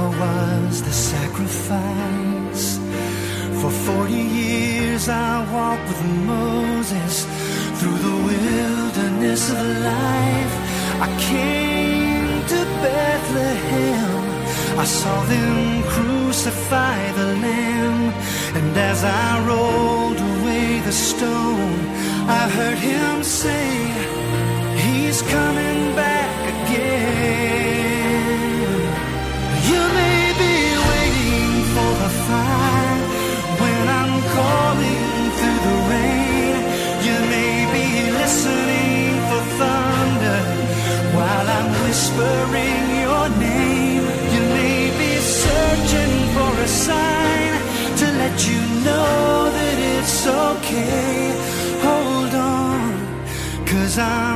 I 0.02 0.04
was 0.22 0.74
the 0.90 0.96
sacrifice. 1.14 2.66
For 3.62 3.72
40 3.72 4.14
years 4.14 5.04
I 5.10 5.34
walked 5.56 5.88
with 5.92 6.04
Moses 6.34 7.14
through 7.78 8.00
the 8.08 8.18
wilderness 8.30 9.44
of 9.50 9.66
life. 9.92 10.59
I 11.02 11.08
came 11.32 12.46
to 12.54 12.60
Bethlehem. 12.84 14.12
I 14.78 14.86
saw 14.86 15.24
them 15.34 15.84
crucify 15.94 17.12
the 17.20 17.28
Lamb. 17.44 18.14
And 18.58 18.78
as 18.78 19.04
I 19.04 19.28
rolled 19.48 20.20
away 20.34 20.80
the 20.82 20.92
stone, 20.92 21.80
I 22.40 22.44
heard 22.58 22.80
him 22.92 23.24
say, 23.24 23.69
whispering 42.20 43.02
your 43.06 43.30
name. 43.40 44.04
You 44.34 44.42
may 44.58 44.80
be 45.02 45.12
searching 45.20 46.14
for 46.36 46.52
a 46.62 46.68
sign 46.68 47.54
to 48.00 48.06
let 48.22 48.36
you 48.48 48.62
know 48.86 49.50
that 49.58 49.78
it's 49.96 50.28
okay. 50.28 51.34
Hold 51.88 52.34
on, 52.36 52.90
cause 53.66 53.98
I'm 53.98 54.29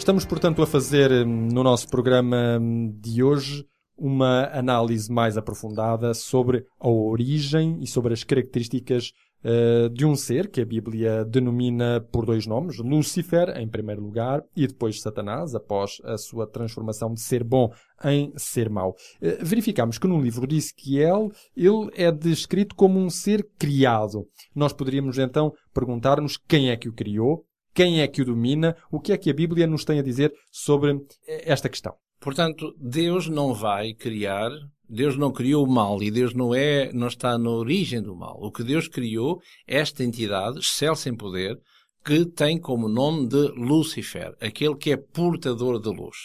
Estamos, 0.00 0.24
portanto, 0.24 0.62
a 0.62 0.66
fazer 0.66 1.12
hum, 1.12 1.48
no 1.52 1.62
nosso 1.62 1.86
programa 1.86 2.58
hum, 2.58 2.90
de 2.98 3.22
hoje 3.22 3.66
uma 3.98 4.46
análise 4.46 5.12
mais 5.12 5.36
aprofundada 5.36 6.14
sobre 6.14 6.64
a 6.80 6.88
origem 6.88 7.78
e 7.82 7.86
sobre 7.86 8.14
as 8.14 8.24
características 8.24 9.12
uh, 9.44 9.90
de 9.90 10.06
um 10.06 10.16
ser 10.16 10.50
que 10.50 10.62
a 10.62 10.64
Bíblia 10.64 11.22
denomina 11.26 12.00
por 12.10 12.24
dois 12.24 12.46
nomes, 12.46 12.78
Lúcifer, 12.78 13.54
em 13.58 13.68
primeiro 13.68 14.02
lugar, 14.02 14.42
e 14.56 14.66
depois 14.66 15.02
Satanás, 15.02 15.54
após 15.54 16.00
a 16.02 16.16
sua 16.16 16.46
transformação 16.46 17.12
de 17.12 17.20
ser 17.20 17.44
bom 17.44 17.70
em 18.02 18.32
ser 18.36 18.70
mau. 18.70 18.96
Uh, 19.20 19.44
verificamos 19.44 19.98
que 19.98 20.08
no 20.08 20.18
livro 20.18 20.46
de 20.46 20.56
Ezequiel 20.56 21.30
ele 21.54 21.90
é 21.94 22.10
descrito 22.10 22.74
como 22.74 22.98
um 22.98 23.10
ser 23.10 23.46
criado. 23.58 24.26
Nós 24.54 24.72
poderíamos 24.72 25.18
então 25.18 25.52
perguntar-nos 25.74 26.38
quem 26.38 26.70
é 26.70 26.76
que 26.76 26.88
o 26.88 26.94
criou, 26.94 27.44
quem 27.74 28.00
é 28.00 28.08
que 28.08 28.22
o 28.22 28.24
domina, 28.24 28.76
o 28.90 29.00
que 29.00 29.12
é 29.12 29.16
que 29.16 29.30
a 29.30 29.34
Bíblia 29.34 29.66
nos 29.66 29.84
tem 29.84 29.98
a 29.98 30.02
dizer 30.02 30.32
sobre 30.50 30.98
esta 31.26 31.68
questão. 31.68 31.94
Portanto, 32.20 32.74
Deus 32.78 33.28
não 33.28 33.54
vai 33.54 33.94
criar, 33.94 34.50
Deus 34.88 35.16
não 35.16 35.32
criou 35.32 35.64
o 35.64 35.70
mal 35.70 36.02
e 36.02 36.10
Deus 36.10 36.34
não 36.34 36.54
é, 36.54 36.92
não 36.92 37.06
está 37.06 37.38
na 37.38 37.48
origem 37.48 38.02
do 38.02 38.14
mal. 38.14 38.36
O 38.40 38.52
que 38.52 38.62
Deus 38.62 38.88
criou 38.88 39.40
é 39.66 39.78
esta 39.78 40.04
entidade, 40.04 40.58
excelsa 40.58 41.08
em 41.08 41.16
poder, 41.16 41.58
que 42.04 42.26
tem 42.26 42.58
como 42.58 42.88
nome 42.88 43.26
de 43.28 43.48
Lúcifer, 43.56 44.34
aquele 44.40 44.76
que 44.76 44.90
é 44.90 44.96
portador 44.96 45.80
de 45.80 45.88
luz. 45.88 46.16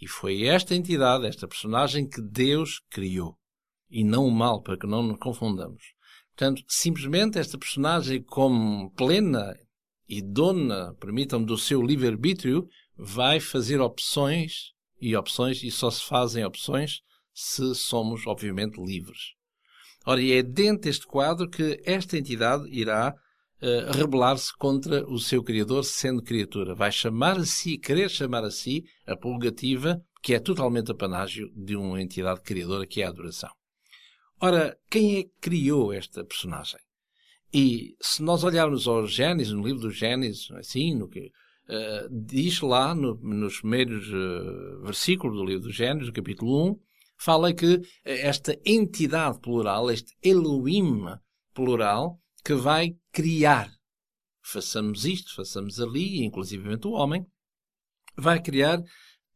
E 0.00 0.08
foi 0.08 0.44
esta 0.44 0.74
entidade, 0.74 1.26
esta 1.26 1.48
personagem 1.48 2.06
que 2.06 2.20
Deus 2.20 2.80
criou. 2.90 3.38
E 3.90 4.02
não 4.02 4.26
o 4.26 4.30
mal, 4.30 4.60
para 4.60 4.76
que 4.76 4.86
não 4.86 5.02
nos 5.02 5.18
confundamos. 5.18 5.82
Portanto, 6.36 6.62
simplesmente 6.68 7.38
esta 7.38 7.56
personagem, 7.56 8.22
como 8.22 8.90
plena 8.90 9.54
e 10.08 10.20
dona, 10.20 10.94
permitam-me, 11.00 11.46
do 11.46 11.56
seu 11.56 11.82
livre-arbítrio, 11.82 12.68
vai 12.96 13.40
fazer 13.40 13.80
opções 13.80 14.72
e 15.00 15.16
opções, 15.16 15.62
e 15.62 15.70
só 15.70 15.90
se 15.90 16.04
fazem 16.04 16.44
opções 16.44 17.00
se 17.32 17.74
somos, 17.74 18.26
obviamente, 18.26 18.80
livres. 18.80 19.34
Ora, 20.06 20.20
e 20.20 20.32
é 20.32 20.42
dentro 20.42 20.82
deste 20.82 21.06
quadro 21.06 21.48
que 21.48 21.80
esta 21.84 22.16
entidade 22.16 22.68
irá 22.70 23.14
uh, 23.60 23.96
rebelar-se 23.96 24.56
contra 24.56 25.04
o 25.10 25.18
seu 25.18 25.42
Criador, 25.42 25.84
sendo 25.84 26.22
criatura. 26.22 26.74
Vai 26.74 26.92
chamar 26.92 27.38
a 27.38 27.44
si, 27.44 27.78
querer 27.78 28.10
chamar 28.10 28.44
a 28.44 28.50
si, 28.50 28.84
a 29.06 29.16
purgativa, 29.16 30.00
que 30.22 30.34
é 30.34 30.38
totalmente 30.38 30.90
apanágio 30.90 31.50
de 31.54 31.74
uma 31.74 32.00
entidade 32.00 32.40
criadora, 32.42 32.86
que 32.86 33.02
é 33.02 33.06
a 33.06 33.08
adoração. 33.08 33.50
Ora, 34.40 34.78
quem 34.90 35.18
é 35.18 35.22
que 35.22 35.32
criou 35.40 35.92
esta 35.92 36.24
personagem? 36.24 36.80
E 37.56 37.94
se 38.00 38.20
nós 38.20 38.42
olharmos 38.42 38.88
ao 38.88 39.06
Gênesis, 39.06 39.52
no 39.52 39.64
livro 39.64 39.82
do 39.82 39.90
Gênesis, 39.90 40.50
assim, 40.50 40.92
no 40.92 41.08
que 41.08 41.30
uh, 41.68 42.08
diz 42.10 42.60
lá 42.60 42.92
no, 42.96 43.14
nos 43.22 43.60
primeiros 43.60 44.08
uh, 44.08 44.82
versículos 44.82 45.36
do 45.36 45.44
livro 45.44 45.62
do 45.62 45.72
Gênesis, 45.72 46.10
capítulo 46.10 46.72
1, 46.72 46.80
fala 47.16 47.54
que 47.54 47.80
esta 48.04 48.58
entidade 48.66 49.38
plural, 49.38 49.88
este 49.88 50.16
Elohim 50.20 51.04
plural, 51.54 52.20
que 52.44 52.54
vai 52.54 52.96
criar, 53.12 53.70
façamos 54.42 55.04
isto, 55.04 55.32
façamos 55.36 55.80
ali, 55.80 56.24
inclusivamente 56.24 56.88
o 56.88 56.92
homem, 56.94 57.24
vai 58.16 58.42
criar 58.42 58.82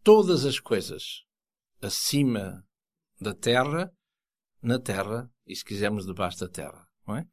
todas 0.03 0.45
as 0.45 0.59
coisas 0.59 1.23
acima 1.81 2.65
da 3.21 3.33
terra, 3.33 3.93
na 4.61 4.81
terra 4.81 5.31
e, 5.47 5.55
se 5.55 5.65
quisermos, 5.65 6.05
debaixo 6.05 6.41
da 6.41 6.49
terra. 6.49 6.85
Não 7.07 7.17
é? 7.17 7.25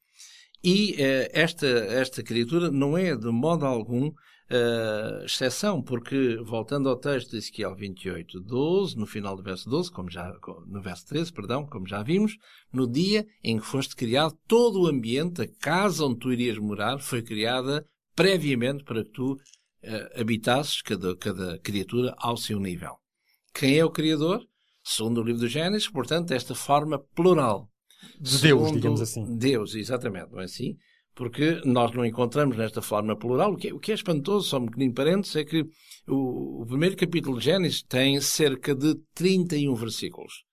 E 0.67 0.93
uh, 0.93 1.30
esta, 1.32 1.67
esta 1.67 2.23
criatura 2.23 2.71
não 2.71 2.97
é 2.97 3.15
de 3.15 3.28
modo 3.28 3.67
algum 3.67 4.08
uh, 4.08 5.23
exceção, 5.23 5.80
porque, 5.80 6.38
voltando 6.43 6.89
ao 6.89 6.97
texto 6.97 7.30
de 7.30 7.38
Ezequiel 7.38 7.75
28, 7.75 8.39
12, 8.39 8.97
no 8.97 9.06
final 9.06 9.36
do 9.36 9.43
verso 9.43 9.69
12, 9.69 9.91
como 9.91 10.10
já, 10.10 10.34
no 10.65 10.82
verso 10.82 11.06
13, 11.06 11.32
perdão, 11.32 11.67
como 11.67 11.88
já 11.88 12.01
vimos, 12.01 12.36
no 12.73 12.88
dia 12.88 13.28
em 13.43 13.60
que 13.60 13.65
foste 13.67 13.95
criado, 13.95 14.36
todo 14.47 14.82
o 14.82 14.88
ambiente, 14.88 15.43
a 15.43 15.47
casa 15.47 16.04
onde 16.04 16.17
tu 16.17 16.34
irias 16.34 16.58
morar, 16.58 16.97
foi 16.97 17.21
criada 17.21 17.86
previamente 18.15 18.84
para 18.84 19.04
que 19.04 19.12
tu 19.12 19.34
uh, 19.34 20.19
habitasses 20.19 20.82
cada, 20.82 21.15
cada 21.15 21.60
criatura 21.60 22.15
ao 22.17 22.38
seu 22.38 22.60
nível. 22.60 22.95
Quem 23.54 23.78
é 23.78 23.86
o 23.86 23.91
Criador? 23.91 24.43
Segundo 24.84 25.21
o 25.21 25.23
livro 25.23 25.41
do 25.41 25.47
Gênesis, 25.47 25.88
portanto, 25.88 26.32
esta 26.32 26.56
forma 26.56 26.97
plural 26.97 27.69
de 28.19 28.41
Deus, 28.41 28.71
digamos 28.71 29.01
assim. 29.01 29.38
Deus, 29.38 29.75
exatamente, 29.75 30.31
não 30.31 30.41
é 30.41 30.45
assim? 30.45 30.75
Porque 31.13 31.62
nós 31.63 31.91
não 31.91 32.05
encontramos 32.05 32.58
nesta 32.58 32.81
forma 32.81 33.17
plural. 33.17 33.53
O 33.53 33.58
que 33.58 33.69
é, 33.69 33.73
o 33.73 33.79
que 33.79 33.91
é 33.91 33.95
espantoso, 33.95 34.49
só 34.49 34.58
um 34.58 34.65
pequenino 34.65 34.93
parênteses, 34.93 35.36
é 35.36 35.45
que 35.45 35.65
o, 36.08 36.62
o 36.62 36.65
primeiro 36.65 36.97
capítulo 36.97 37.39
de 37.39 37.45
Gênesis 37.45 37.81
tem 37.84 38.19
cerca 38.19 38.75
de 38.75 38.95
31 39.13 39.73
versículos. 39.75 40.43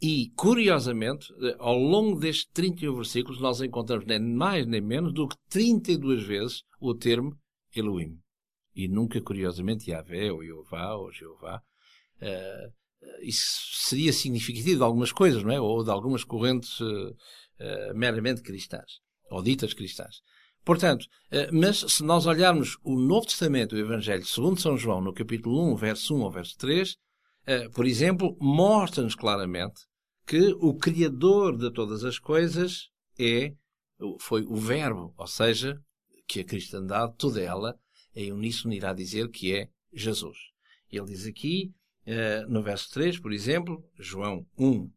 E, 0.00 0.30
curiosamente, 0.36 1.26
ao 1.58 1.76
longo 1.76 2.20
destes 2.20 2.46
31 2.52 2.94
versículos, 2.94 3.40
nós 3.40 3.60
encontramos 3.60 4.06
nem 4.06 4.20
mais 4.20 4.64
nem 4.64 4.80
menos 4.80 5.12
do 5.12 5.26
que 5.26 5.36
32 5.50 6.22
vezes 6.22 6.62
o 6.80 6.94
termo 6.94 7.36
Elohim. 7.74 8.16
E 8.76 8.86
nunca, 8.86 9.20
curiosamente, 9.20 9.90
Yahvé, 9.90 10.30
ou 10.30 10.44
Jeová, 10.44 10.94
ou 10.94 11.12
Jeová. 11.12 11.60
Uh, 12.22 12.72
isso 13.22 13.88
seria 13.88 14.12
significativo 14.12 14.76
de 14.76 14.82
algumas 14.82 15.12
coisas, 15.12 15.42
não 15.42 15.52
é? 15.52 15.60
Ou 15.60 15.84
de 15.84 15.90
algumas 15.90 16.24
correntes 16.24 16.80
uh, 16.80 17.14
meramente 17.94 18.42
cristãs, 18.42 19.00
ou 19.30 19.42
ditas 19.42 19.74
cristãs. 19.74 20.20
Portanto, 20.64 21.04
uh, 21.04 21.52
mas 21.52 21.78
se 21.78 22.02
nós 22.02 22.26
olharmos 22.26 22.76
o 22.82 22.98
Novo 22.98 23.26
Testamento, 23.26 23.74
o 23.74 23.78
Evangelho 23.78 24.24
segundo 24.24 24.60
São 24.60 24.76
João, 24.76 25.00
no 25.00 25.12
capítulo 25.12 25.72
1, 25.72 25.76
verso 25.76 26.16
1 26.16 26.22
ao 26.22 26.30
verso 26.30 26.56
3, 26.58 26.96
por 27.74 27.86
exemplo, 27.86 28.36
mostra-nos 28.38 29.14
claramente 29.14 29.80
que 30.26 30.54
o 30.60 30.74
Criador 30.74 31.56
de 31.56 31.72
todas 31.72 32.04
as 32.04 32.18
coisas 32.18 32.90
é, 33.18 33.54
foi 34.20 34.42
o 34.42 34.54
Verbo, 34.54 35.14
ou 35.16 35.26
seja, 35.26 35.82
que 36.26 36.40
a 36.40 36.44
cristandade, 36.44 37.14
toda 37.16 37.40
ela, 37.40 37.74
em 38.14 38.32
uníssono 38.32 38.74
irá 38.74 38.92
dizer 38.92 39.30
que 39.30 39.54
é 39.54 39.70
Jesus. 39.92 40.36
Ele 40.90 41.06
diz 41.06 41.26
aqui, 41.26 41.72
eh, 41.72 41.77
no 42.48 42.62
verso 42.62 42.90
3, 42.92 43.18
por 43.18 43.32
exemplo, 43.32 43.84
João 43.98 44.46
1 44.58 44.90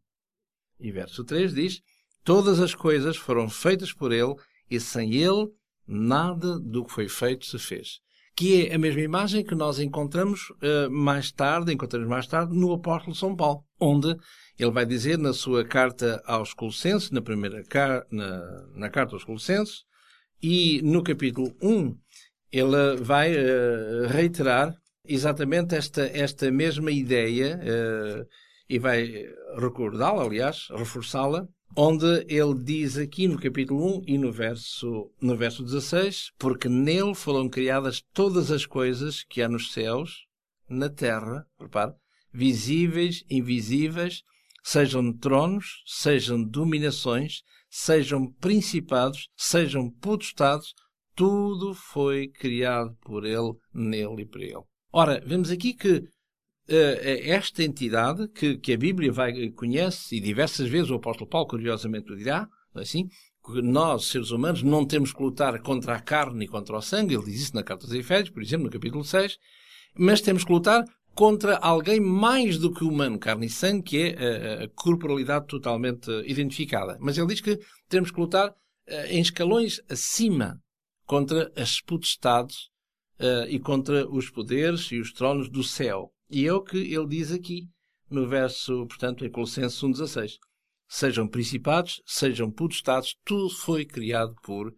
e 0.80 0.90
verso 0.90 1.24
3 1.24 1.54
diz: 1.54 1.80
Todas 2.24 2.60
as 2.60 2.74
coisas 2.74 3.16
foram 3.16 3.48
feitas 3.48 3.92
por 3.92 4.12
ele 4.12 4.34
e 4.70 4.78
sem 4.80 5.14
ele 5.14 5.48
nada 5.86 6.58
do 6.58 6.84
que 6.84 6.92
foi 6.92 7.08
feito 7.08 7.46
se 7.46 7.58
fez. 7.58 8.00
Que 8.34 8.66
é 8.66 8.74
a 8.74 8.78
mesma 8.78 9.02
imagem 9.02 9.44
que 9.44 9.54
nós 9.54 9.78
encontramos 9.78 10.50
uh, 10.50 10.90
mais 10.90 11.30
tarde, 11.30 11.72
encontramos 11.72 12.08
mais 12.08 12.26
tarde 12.26 12.56
no 12.56 12.72
apóstolo 12.72 13.14
São 13.14 13.36
Paulo, 13.36 13.64
onde 13.78 14.16
ele 14.58 14.70
vai 14.70 14.86
dizer 14.86 15.18
na 15.18 15.32
sua 15.32 15.64
carta 15.64 16.22
aos 16.24 16.54
Colossenses, 16.54 17.10
na 17.10 17.20
primeira 17.20 17.62
car 17.64 18.06
na, 18.10 18.66
na 18.74 18.88
carta 18.88 19.14
aos 19.14 19.24
Colossenses, 19.24 19.84
e 20.42 20.80
no 20.82 21.02
capítulo 21.02 21.54
1, 21.60 21.96
ele 22.50 22.96
vai 23.00 23.34
uh, 23.34 24.06
reiterar 24.08 24.74
exatamente 25.04 25.74
esta, 25.74 26.02
esta 26.02 26.50
mesma 26.50 26.90
ideia, 26.90 27.58
uh, 27.58 28.26
e 28.68 28.78
vai 28.78 29.26
recordá-la, 29.56 30.22
aliás, 30.22 30.68
reforçá-la, 30.70 31.46
onde 31.76 32.24
ele 32.28 32.54
diz 32.62 32.96
aqui 32.96 33.26
no 33.26 33.38
capítulo 33.38 33.98
1 33.98 34.02
e 34.06 34.18
no 34.18 34.30
verso, 34.30 35.10
no 35.20 35.36
verso 35.36 35.64
16, 35.64 36.32
porque 36.38 36.68
nele 36.68 37.14
foram 37.14 37.48
criadas 37.48 38.02
todas 38.12 38.50
as 38.50 38.66
coisas 38.66 39.24
que 39.24 39.42
há 39.42 39.48
nos 39.48 39.72
céus, 39.72 40.26
na 40.68 40.88
terra, 40.88 41.46
repare, 41.60 41.92
visíveis, 42.32 43.24
invisíveis, 43.28 44.22
sejam 44.62 45.12
tronos, 45.12 45.82
sejam 45.86 46.42
dominações, 46.42 47.42
sejam 47.68 48.30
principados, 48.32 49.28
sejam 49.36 49.90
potestados, 49.90 50.74
tudo 51.14 51.74
foi 51.74 52.28
criado 52.28 52.96
por 53.02 53.24
ele, 53.24 53.52
nele 53.74 54.22
e 54.22 54.26
por 54.26 54.40
ele. 54.40 54.71
Ora, 54.94 55.22
vemos 55.24 55.50
aqui 55.50 55.72
que 55.72 55.90
uh, 55.96 56.06
esta 56.68 57.64
entidade, 57.64 58.28
que, 58.28 58.58
que 58.58 58.74
a 58.74 58.76
Bíblia 58.76 59.10
vai, 59.10 59.48
conhece, 59.50 60.16
e 60.16 60.20
diversas 60.20 60.68
vezes 60.68 60.90
o 60.90 60.96
apóstolo 60.96 61.30
Paulo 61.30 61.48
curiosamente 61.48 62.12
o 62.12 62.16
dirá, 62.16 62.46
é 62.76 62.80
assim, 62.80 63.08
que 63.42 63.62
nós, 63.62 64.04
seres 64.06 64.30
humanos, 64.30 64.62
não 64.62 64.84
temos 64.84 65.10
que 65.10 65.22
lutar 65.22 65.58
contra 65.62 65.96
a 65.96 66.00
carne 66.00 66.44
e 66.44 66.48
contra 66.48 66.76
o 66.76 66.82
sangue, 66.82 67.14
ele 67.14 67.24
diz 67.24 67.40
isso 67.40 67.54
na 67.54 67.62
Carta 67.62 67.86
aos 67.86 67.94
Efésios, 67.94 68.28
por 68.28 68.42
exemplo, 68.42 68.66
no 68.66 68.70
capítulo 68.70 69.02
6, 69.02 69.38
mas 69.96 70.20
temos 70.20 70.44
que 70.44 70.52
lutar 70.52 70.84
contra 71.14 71.56
alguém 71.56 71.98
mais 71.98 72.58
do 72.58 72.72
que 72.72 72.84
humano, 72.84 73.18
carne 73.18 73.46
e 73.46 73.50
sangue, 73.50 73.82
que 73.82 73.98
é 73.98 74.60
a, 74.60 74.64
a 74.64 74.68
corporalidade 74.68 75.46
totalmente 75.46 76.10
identificada. 76.26 76.98
Mas 77.00 77.16
ele 77.16 77.28
diz 77.28 77.40
que 77.40 77.58
temos 77.88 78.10
que 78.10 78.20
lutar 78.20 78.54
em 79.08 79.20
escalões 79.20 79.80
acima 79.88 80.60
contra 81.06 81.50
as 81.56 81.80
potestades 81.80 82.71
uh, 83.22 83.46
e 83.48 83.58
contra 83.58 84.08
os 84.10 84.28
poderes 84.28 84.90
e 84.90 84.98
os 84.98 85.12
tronos 85.12 85.48
do 85.48 85.62
céu. 85.62 86.10
E 86.28 86.46
é 86.46 86.52
o 86.52 86.62
que 86.62 86.78
ele 86.78 87.06
diz 87.06 87.30
aqui, 87.30 87.68
no 88.10 88.28
verso, 88.28 88.86
portanto, 88.86 89.24
em 89.24 89.30
Colossenses 89.30 89.80
1,16. 89.80 90.32
Sejam 90.88 91.26
principados, 91.26 92.02
sejam 92.04 92.50
potestados, 92.50 93.16
tudo 93.24 93.48
foi 93.48 93.84
criado 93.84 94.34
por, 94.42 94.68
uh, 94.68 94.72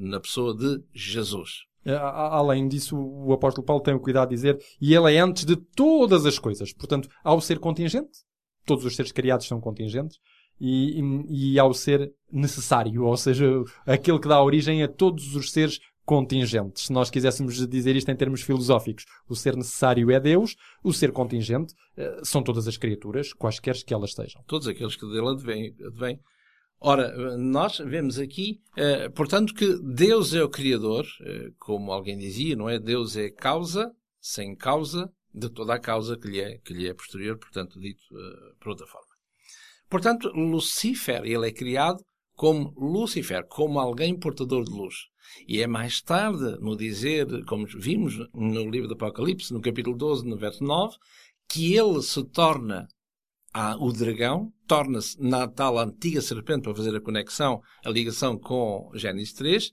na 0.00 0.18
pessoa 0.18 0.56
de 0.56 0.82
Jesus. 0.92 1.50
Eh, 1.86 1.94
além 1.94 2.66
disso, 2.66 2.96
o 2.96 3.32
apóstolo 3.32 3.66
Paulo 3.66 3.82
tem 3.82 3.94
o 3.94 4.00
cuidado 4.00 4.30
de 4.30 4.34
dizer, 4.34 4.58
e 4.80 4.94
ele 4.94 5.14
é 5.14 5.20
antes 5.20 5.44
de 5.44 5.54
todas 5.54 6.24
as 6.24 6.38
coisas. 6.38 6.72
Portanto, 6.72 7.08
ao 7.22 7.40
ser 7.40 7.58
contingente, 7.58 8.10
todos 8.64 8.84
os 8.84 8.96
seres 8.96 9.12
criados 9.12 9.46
são 9.46 9.60
contingentes, 9.60 10.18
e, 10.58 11.00
e, 11.00 11.52
e 11.52 11.58
ao 11.58 11.74
ser 11.74 12.12
necessário, 12.32 13.04
ou 13.04 13.16
seja, 13.16 13.44
aquele 13.84 14.18
que 14.18 14.28
dá 14.28 14.42
origem 14.42 14.82
a 14.82 14.88
todos 14.88 15.34
os 15.34 15.50
seres 15.50 15.78
contingentes. 16.04 16.86
Se 16.86 16.92
nós 16.92 17.10
quiséssemos 17.10 17.66
dizer 17.66 17.96
isto 17.96 18.10
em 18.10 18.16
termos 18.16 18.42
filosóficos, 18.42 19.04
o 19.28 19.34
ser 19.34 19.56
necessário 19.56 20.10
é 20.10 20.20
Deus, 20.20 20.56
o 20.82 20.92
ser 20.92 21.12
contingente 21.12 21.74
eh, 21.96 22.20
são 22.22 22.42
todas 22.42 22.68
as 22.68 22.76
criaturas, 22.76 23.32
quaisquer 23.32 23.74
que 23.84 23.94
elas 23.94 24.12
sejam. 24.12 24.42
Todos 24.46 24.68
aqueles 24.68 24.96
que 24.96 25.06
dele 25.06 25.28
advêm. 25.86 26.20
Ora, 26.80 27.36
nós 27.38 27.78
vemos 27.78 28.18
aqui, 28.18 28.60
eh, 28.76 29.08
portanto, 29.08 29.54
que 29.54 29.78
Deus 29.82 30.34
é 30.34 30.42
o 30.42 30.50
Criador, 30.50 31.06
eh, 31.22 31.50
como 31.58 31.92
alguém 31.92 32.18
dizia, 32.18 32.54
não 32.54 32.68
é? 32.68 32.78
Deus 32.78 33.16
é 33.16 33.30
causa, 33.30 33.90
sem 34.20 34.54
causa, 34.54 35.10
de 35.32 35.48
toda 35.48 35.74
a 35.74 35.80
causa 35.80 36.16
que 36.16 36.28
lhe 36.28 36.40
é, 36.40 36.58
que 36.58 36.74
lhe 36.74 36.86
é 36.86 36.94
posterior, 36.94 37.38
portanto, 37.38 37.80
dito 37.80 38.02
por 38.60 38.70
outra 38.70 38.86
forma. 38.86 39.08
Portanto, 39.88 40.28
Lucifer, 40.28 41.24
ele 41.24 41.48
é 41.48 41.52
criado 41.52 42.04
como 42.34 42.74
Lucifer, 42.76 43.46
como 43.46 43.78
alguém 43.78 44.18
portador 44.18 44.64
de 44.64 44.70
luz. 44.70 44.94
E 45.46 45.60
é 45.60 45.66
mais 45.66 46.00
tarde, 46.00 46.58
no 46.60 46.76
dizer, 46.76 47.26
como 47.46 47.66
vimos 47.66 48.14
no 48.32 48.68
livro 48.68 48.88
do 48.88 48.94
Apocalipse, 48.94 49.52
no 49.52 49.60
capítulo 49.60 49.96
12, 49.96 50.26
no 50.26 50.36
verso 50.36 50.62
9, 50.62 50.96
que 51.48 51.74
ele 51.74 52.02
se 52.02 52.22
torna 52.24 52.88
ah, 53.52 53.76
o 53.78 53.92
dragão, 53.92 54.52
torna-se 54.66 55.20
na 55.20 55.46
tal 55.46 55.78
antiga 55.78 56.20
serpente, 56.20 56.62
para 56.62 56.74
fazer 56.74 56.94
a 56.96 57.00
conexão, 57.00 57.62
a 57.84 57.90
ligação 57.90 58.38
com 58.38 58.90
Gênesis 58.94 59.32
3, 59.32 59.72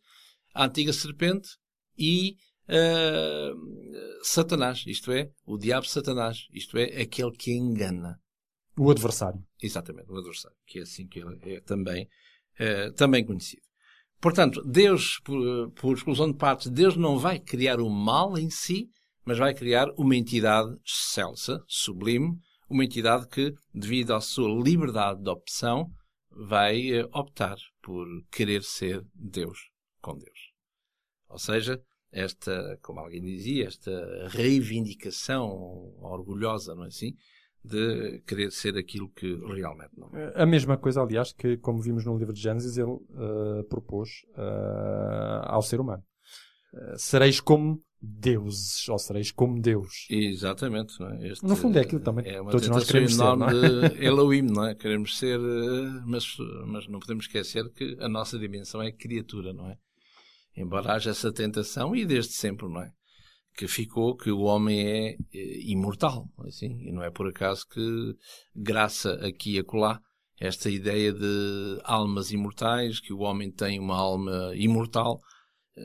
a 0.54 0.66
antiga 0.66 0.94
serpente 0.94 1.50
e 1.98 2.36
uh, 2.68 4.24
Satanás, 4.24 4.84
isto 4.86 5.12
é, 5.12 5.32
o 5.46 5.58
diabo 5.58 5.88
Satanás, 5.88 6.48
isto 6.54 6.78
é, 6.78 7.02
aquele 7.02 7.32
que 7.32 7.52
engana. 7.52 8.20
O 8.78 8.90
adversário. 8.90 9.44
Exatamente, 9.62 10.12
o 10.12 10.18
adversário, 10.18 10.58
que 10.66 10.80
é 10.80 10.82
assim 10.84 11.08
que 11.08 11.20
ele 11.20 11.56
é 11.56 11.62
também, 11.62 12.08
uh, 12.62 12.94
também 12.94 13.26
conhecido. 13.26 13.62
Portanto, 14.20 14.62
Deus, 14.64 15.20
por, 15.24 15.72
por 15.72 15.96
exclusão 15.96 16.32
de 16.32 16.38
partes, 16.38 16.70
Deus 16.70 16.96
não 16.96 17.18
vai 17.18 17.40
criar 17.40 17.80
o 17.80 17.90
mal 17.90 18.38
em 18.38 18.50
si, 18.50 18.88
mas 19.26 19.38
vai 19.38 19.54
criar 19.54 19.88
uma 19.98 20.16
entidade 20.16 20.70
excelsa, 20.86 21.64
sublime, 21.68 22.38
uma 22.70 22.86
entidade 22.86 23.28
que, 23.28 23.54
devido 23.74 24.14
à 24.14 24.22
sua 24.22 24.48
liberdade 24.64 25.22
de 25.22 25.30
opção, 25.30 25.88
vai 26.30 27.02
uh, 27.02 27.10
optar 27.14 27.58
por 27.82 28.08
querer 28.32 28.64
ser 28.64 29.04
Deus 29.14 29.58
com 30.00 30.18
Deus. 30.18 30.52
Ou 31.28 31.40
seja, 31.40 31.82
esta, 32.12 32.78
como 32.82 33.00
alguém 33.00 33.22
dizia, 33.22 33.68
esta 33.68 34.28
reivindicação 34.30 35.48
orgulhosa, 36.00 36.76
não 36.76 36.84
é 36.84 36.88
assim? 36.88 37.14
De 37.64 38.24
querer 38.26 38.52
ser 38.52 38.76
aquilo 38.76 39.08
que 39.10 39.36
realmente 39.36 39.92
não 39.96 40.10
é. 40.14 40.34
A 40.36 40.48
mesma 40.48 40.78
coisa, 40.78 41.02
aliás, 41.02 41.32
que, 41.32 41.58
como 41.58 41.80
vimos 41.80 42.04
no 42.04 42.18
livro 42.18 42.34
de 42.34 42.42
Gênesis, 42.42 42.76
ele 42.76 42.90
uh, 42.90 43.64
propôs 43.70 44.10
uh, 44.36 45.46
ao 45.46 45.62
ser 45.62 45.80
humano. 45.80 46.04
Uh, 46.74 46.98
sereis 46.98 47.40
como 47.40 47.80
deuses, 48.02 48.90
ou 48.90 48.98
sereis 48.98 49.32
como 49.32 49.62
Deus. 49.62 50.08
Exatamente. 50.10 51.00
Não 51.00 51.12
é? 51.12 51.28
Este, 51.28 51.46
no 51.46 51.56
fundo 51.56 51.78
é 51.78 51.82
aquilo 51.82 52.02
também. 52.02 52.28
É 52.28 52.42
uma 52.42 52.50
Todos 52.50 52.68
nós 52.68 52.84
queremos 52.84 53.14
enorme 53.14 53.46
ser, 53.46 53.52
não 53.52 53.86
é? 53.86 53.90
de 53.90 54.06
Elohim, 54.06 54.42
não 54.42 54.66
é? 54.66 54.74
Queremos 54.74 55.20
ser, 55.20 55.40
mas, 56.04 56.26
mas 56.66 56.88
não 56.88 57.00
podemos 57.00 57.26
esquecer 57.26 57.70
que 57.74 57.96
a 58.00 58.10
nossa 58.10 58.40
dimensão 58.40 58.82
é 58.82 58.92
criatura, 58.92 59.54
não 59.54 59.70
é? 59.70 59.78
Embora 60.58 60.94
haja 60.94 61.12
essa 61.12 61.32
tentação, 61.32 61.96
e 61.96 62.06
desde 62.06 62.34
sempre, 62.34 62.68
não 62.68 62.82
é? 62.82 62.92
Que 63.54 63.68
ficou 63.68 64.16
que 64.16 64.32
o 64.32 64.42
homem 64.42 64.80
é 64.88 65.18
eh, 65.34 65.60
imortal, 65.66 66.28
é 66.46 66.48
assim, 66.48 66.80
e 66.88 66.92
não 66.92 67.04
é 67.04 67.12
por 67.12 67.28
acaso 67.28 67.68
que, 67.68 68.16
graça 68.56 69.14
aqui 69.26 69.56
e 69.56 69.60
acolá, 69.60 70.00
esta 70.40 70.70
ideia 70.70 71.14
de 71.14 71.80
almas 71.84 72.32
imortais, 72.32 73.00
que 73.00 73.14
o 73.14 73.20
homem 73.20 73.52
tem 73.52 73.80
uma 73.80 73.96
alma 73.96 74.52
imortal, 74.56 75.20
eh, 75.78 75.82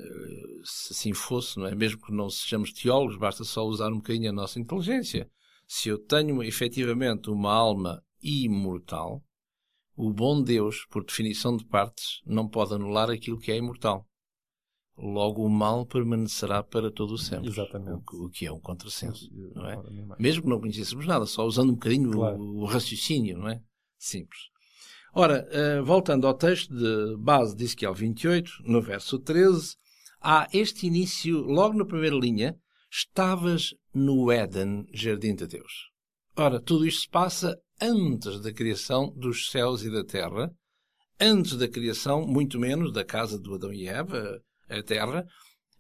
se 0.65 0.93
assim 0.93 1.13
fosse, 1.13 1.59
não 1.59 1.67
é? 1.67 1.75
Mesmo 1.75 2.01
que 2.01 2.13
não 2.13 2.31
sejamos 2.31 2.73
teólogos, 2.73 3.19
basta 3.19 3.45
só 3.45 3.65
usar 3.65 3.93
um 3.93 3.97
bocadinho 3.97 4.31
a 4.31 4.33
nossa 4.33 4.59
inteligência. 4.59 5.29
Se 5.67 5.89
eu 5.89 5.99
tenho 5.99 6.43
efetivamente 6.43 7.29
uma 7.29 7.53
alma 7.53 8.03
imortal, 8.23 9.23
o 9.97 10.13
bom 10.13 10.43
Deus, 10.43 10.87
por 10.91 11.05
definição 11.05 11.57
de 11.57 11.65
partes, 11.65 12.21
não 12.25 12.49
pode 12.49 12.75
anular 12.75 13.11
aquilo 13.11 13.39
que 13.39 13.51
é 13.51 13.57
imortal. 13.57 14.07
Logo, 14.99 15.45
o 15.45 15.51
mal 15.51 15.85
permanecerá 15.85 16.63
para 16.63 16.91
todo 16.91 17.15
o 17.15 17.19
sempre. 17.19 17.49
Exatamente. 17.49 18.03
O, 18.15 18.25
o 18.25 18.31
que 18.31 18.47
é 18.47 18.53
um 18.53 18.59
contrassenso, 18.59 19.29
não 19.55 19.69
é? 19.69 19.77
Mesmo 20.19 20.43
que 20.45 20.49
não 20.49 20.59
conhecêssemos 20.59 21.07
nada, 21.07 21.27
só 21.27 21.45
usando 21.45 21.71
um 21.71 21.75
bocadinho 21.75 22.11
claro. 22.13 22.39
o, 22.39 22.63
o, 22.63 22.65
raciocínio, 22.65 23.37
não 23.37 23.49
é? 23.49 23.61
Simples. 23.99 24.41
Ora, 25.13 25.47
uh, 25.51 25.85
voltando 25.85 26.27
ao 26.27 26.35
texto 26.35 26.75
de 26.75 27.17
base 27.19 27.55
de 27.55 27.65
Ezequiel 27.65 27.95
28, 27.95 28.51
no 28.65 28.81
verso 28.81 29.19
13, 29.19 29.77
há 30.21 30.49
este 30.53 30.87
início, 30.87 31.41
logo 31.43 31.77
na 31.77 31.85
primeira 31.85 32.17
linha, 32.17 32.59
estavas 32.91 33.75
no 33.95 34.31
Éden, 34.31 34.87
jardim 34.93 35.35
de 35.35 35.47
Deus. 35.47 35.91
Ora, 36.35 36.61
tudo 36.61 36.87
isto 36.87 37.03
se 37.03 37.09
passa 37.09 37.59
antes 37.81 38.41
da 38.41 38.53
criação 38.53 39.13
dos 39.15 39.51
céus 39.51 39.83
e 39.83 39.91
da 39.91 40.05
terra, 40.05 40.51
antes 41.21 41.57
da 41.57 41.69
criação, 41.69 42.27
muito 42.27 42.59
menos, 42.59 42.93
da 42.93 43.05
casa 43.05 43.39
do 43.39 43.55
Adão 43.55 43.73
e 43.73 43.87
Eva, 43.89 44.41
a 44.69 44.83
Terra, 44.83 45.27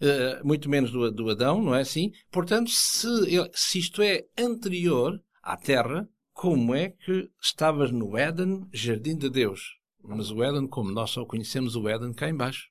uh, 0.01 0.47
muito 0.47 0.69
menos 0.69 0.91
do, 0.91 1.11
do, 1.11 1.31
Adão, 1.31 1.63
não 1.63 1.75
é 1.75 1.81
assim? 1.81 2.13
Portanto, 2.31 2.71
se, 2.71 3.09
se 3.55 3.79
isto 3.79 4.03
é 4.03 4.25
anterior 4.39 5.21
à 5.43 5.57
Terra, 5.57 6.09
como 6.33 6.75
é 6.75 6.91
que 6.91 7.31
estavas 7.41 7.91
no 7.91 8.17
Éden, 8.17 8.67
jardim 8.73 9.17
de 9.17 9.31
Deus? 9.31 9.61
Mas 10.03 10.31
o 10.31 10.43
Éden, 10.43 10.67
como 10.67 10.93
nós 10.93 11.11
só 11.11 11.25
conhecemos 11.25 11.75
o 11.75 11.89
Éden 11.89 12.13
cá 12.13 12.29
embaixo, 12.29 12.69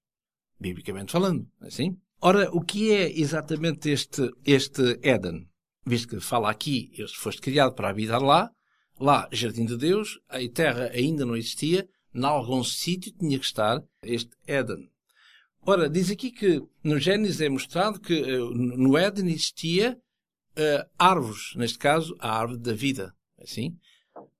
biblicamente 0.59 1.11
falando, 1.11 1.47
é 1.61 1.67
assim? 1.67 1.97
Ora, 2.21 2.49
o 2.51 2.61
que 2.61 2.91
é 2.91 3.11
exatamente 3.19 3.89
este, 3.89 4.31
este 4.45 4.99
Éden? 5.01 5.47
Visto 5.85 6.07
que 6.07 6.19
fala 6.19 6.49
aqui, 6.49 6.91
foste 7.15 7.41
criado 7.41 7.73
para 7.73 7.89
habitar 7.89 8.21
lá, 8.21 8.49
lá, 8.99 9.27
jardim 9.31 9.65
de 9.65 9.77
Deus, 9.77 10.19
a 10.29 10.39
terra 10.51 10.89
ainda 10.93 11.25
não 11.25 11.35
existia, 11.35 11.87
em 12.13 12.23
algum 12.23 12.63
sítio 12.63 13.11
tinha 13.11 13.37
que 13.37 13.45
estar 13.45 13.83
este 14.01 14.31
Éden. 14.47 14.89
Ora, 15.67 15.89
diz 15.89 16.11
aqui 16.11 16.29
que 16.29 16.61
no 16.83 16.99
Gênesis 16.99 17.41
é 17.41 17.49
mostrado 17.49 17.99
que 17.99 18.13
uh, 18.13 18.51
no 18.53 18.95
Éden 18.95 19.31
existia 19.31 19.97
uh, 20.55 20.89
árvores, 20.97 21.55
neste 21.55 21.79
caso 21.79 22.15
a 22.19 22.39
árvore 22.39 22.59
da 22.59 22.73
vida. 22.73 23.11
Assim? 23.41 23.75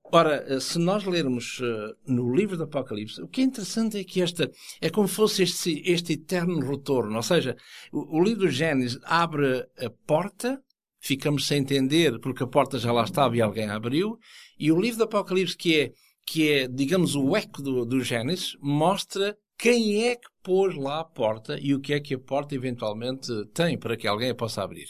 Ora, 0.04 0.46
uh, 0.48 0.62
se 0.62 0.78
nós 0.78 1.04
lermos 1.04 1.60
no 2.06 2.32
livro 2.36 2.56
do 2.56 2.66
Apocalipse, 2.66 3.24
o 3.24 3.28
que 3.28 3.42
é 3.42 3.44
interessante 3.44 3.98
é 3.98 4.04
que 4.04 4.22
esta 4.22 4.52
é 4.80 4.88
como 4.92 5.08
fosse 5.08 5.42
este, 5.42 5.82
este 5.84 6.14
eterno 6.14 6.60
retorno. 6.60 7.16
Ou 7.16 7.24
seja, 7.24 7.58
o, 7.92 8.20
o 8.20 8.24
livro 8.24 8.42
do 8.42 8.52
Gênesis 8.52 9.00
abre 9.02 9.66
a 9.80 9.90
porta, 10.06 10.62
ficamos 11.00 11.48
sem 11.48 11.62
entender 11.62 12.20
porque 12.20 12.44
a 12.44 12.48
porta 12.48 12.78
já 12.78 12.92
lá 12.92 13.04
estava 13.04 13.36
e 13.36 13.42
alguém 13.42 13.68
abriu, 13.68 14.20
e 14.60 14.72
o 14.72 14.80
livro 14.80 15.00
do 15.00 15.06
Apocalipse, 15.06 15.58
que 15.58 15.80
é, 15.80 15.92
que 16.24 16.52
é 16.52 16.68
digamos, 16.68 17.16
o 17.16 17.36
eco 17.36 17.64
do, 17.64 17.84
do 17.84 18.04
Gênesis, 18.04 18.56
mostra 18.62 19.36
quem 19.58 20.04
é 20.04 20.16
que 20.16 20.35
pôs 20.46 20.76
lá 20.76 21.00
a 21.00 21.04
porta 21.04 21.60
e 21.60 21.74
o 21.74 21.80
que 21.80 21.92
é 21.92 22.00
que 22.00 22.14
a 22.14 22.20
porta 22.20 22.54
eventualmente 22.54 23.28
tem 23.48 23.76
para 23.76 23.98
que 23.98 24.08
alguém 24.08 24.30
a 24.30 24.36
possa 24.36 24.62
abrir. 24.62 24.86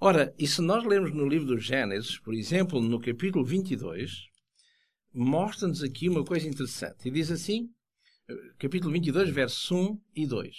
Ora, 0.00 0.34
e 0.36 0.44
se 0.48 0.60
nós 0.60 0.84
lermos 0.84 1.14
no 1.14 1.24
livro 1.24 1.46
do 1.46 1.56
Gênesis, 1.56 2.18
por 2.18 2.34
exemplo, 2.34 2.82
no 2.82 3.00
capítulo 3.00 3.44
22, 3.44 4.10
mostra-nos 5.14 5.84
aqui 5.84 6.08
uma 6.08 6.24
coisa 6.24 6.48
interessante. 6.48 7.06
E 7.06 7.12
diz 7.12 7.30
assim, 7.30 7.68
capítulo 8.58 8.92
22, 8.92 9.30
versos 9.30 9.70
1 9.70 10.00
e 10.16 10.26
2. 10.26 10.56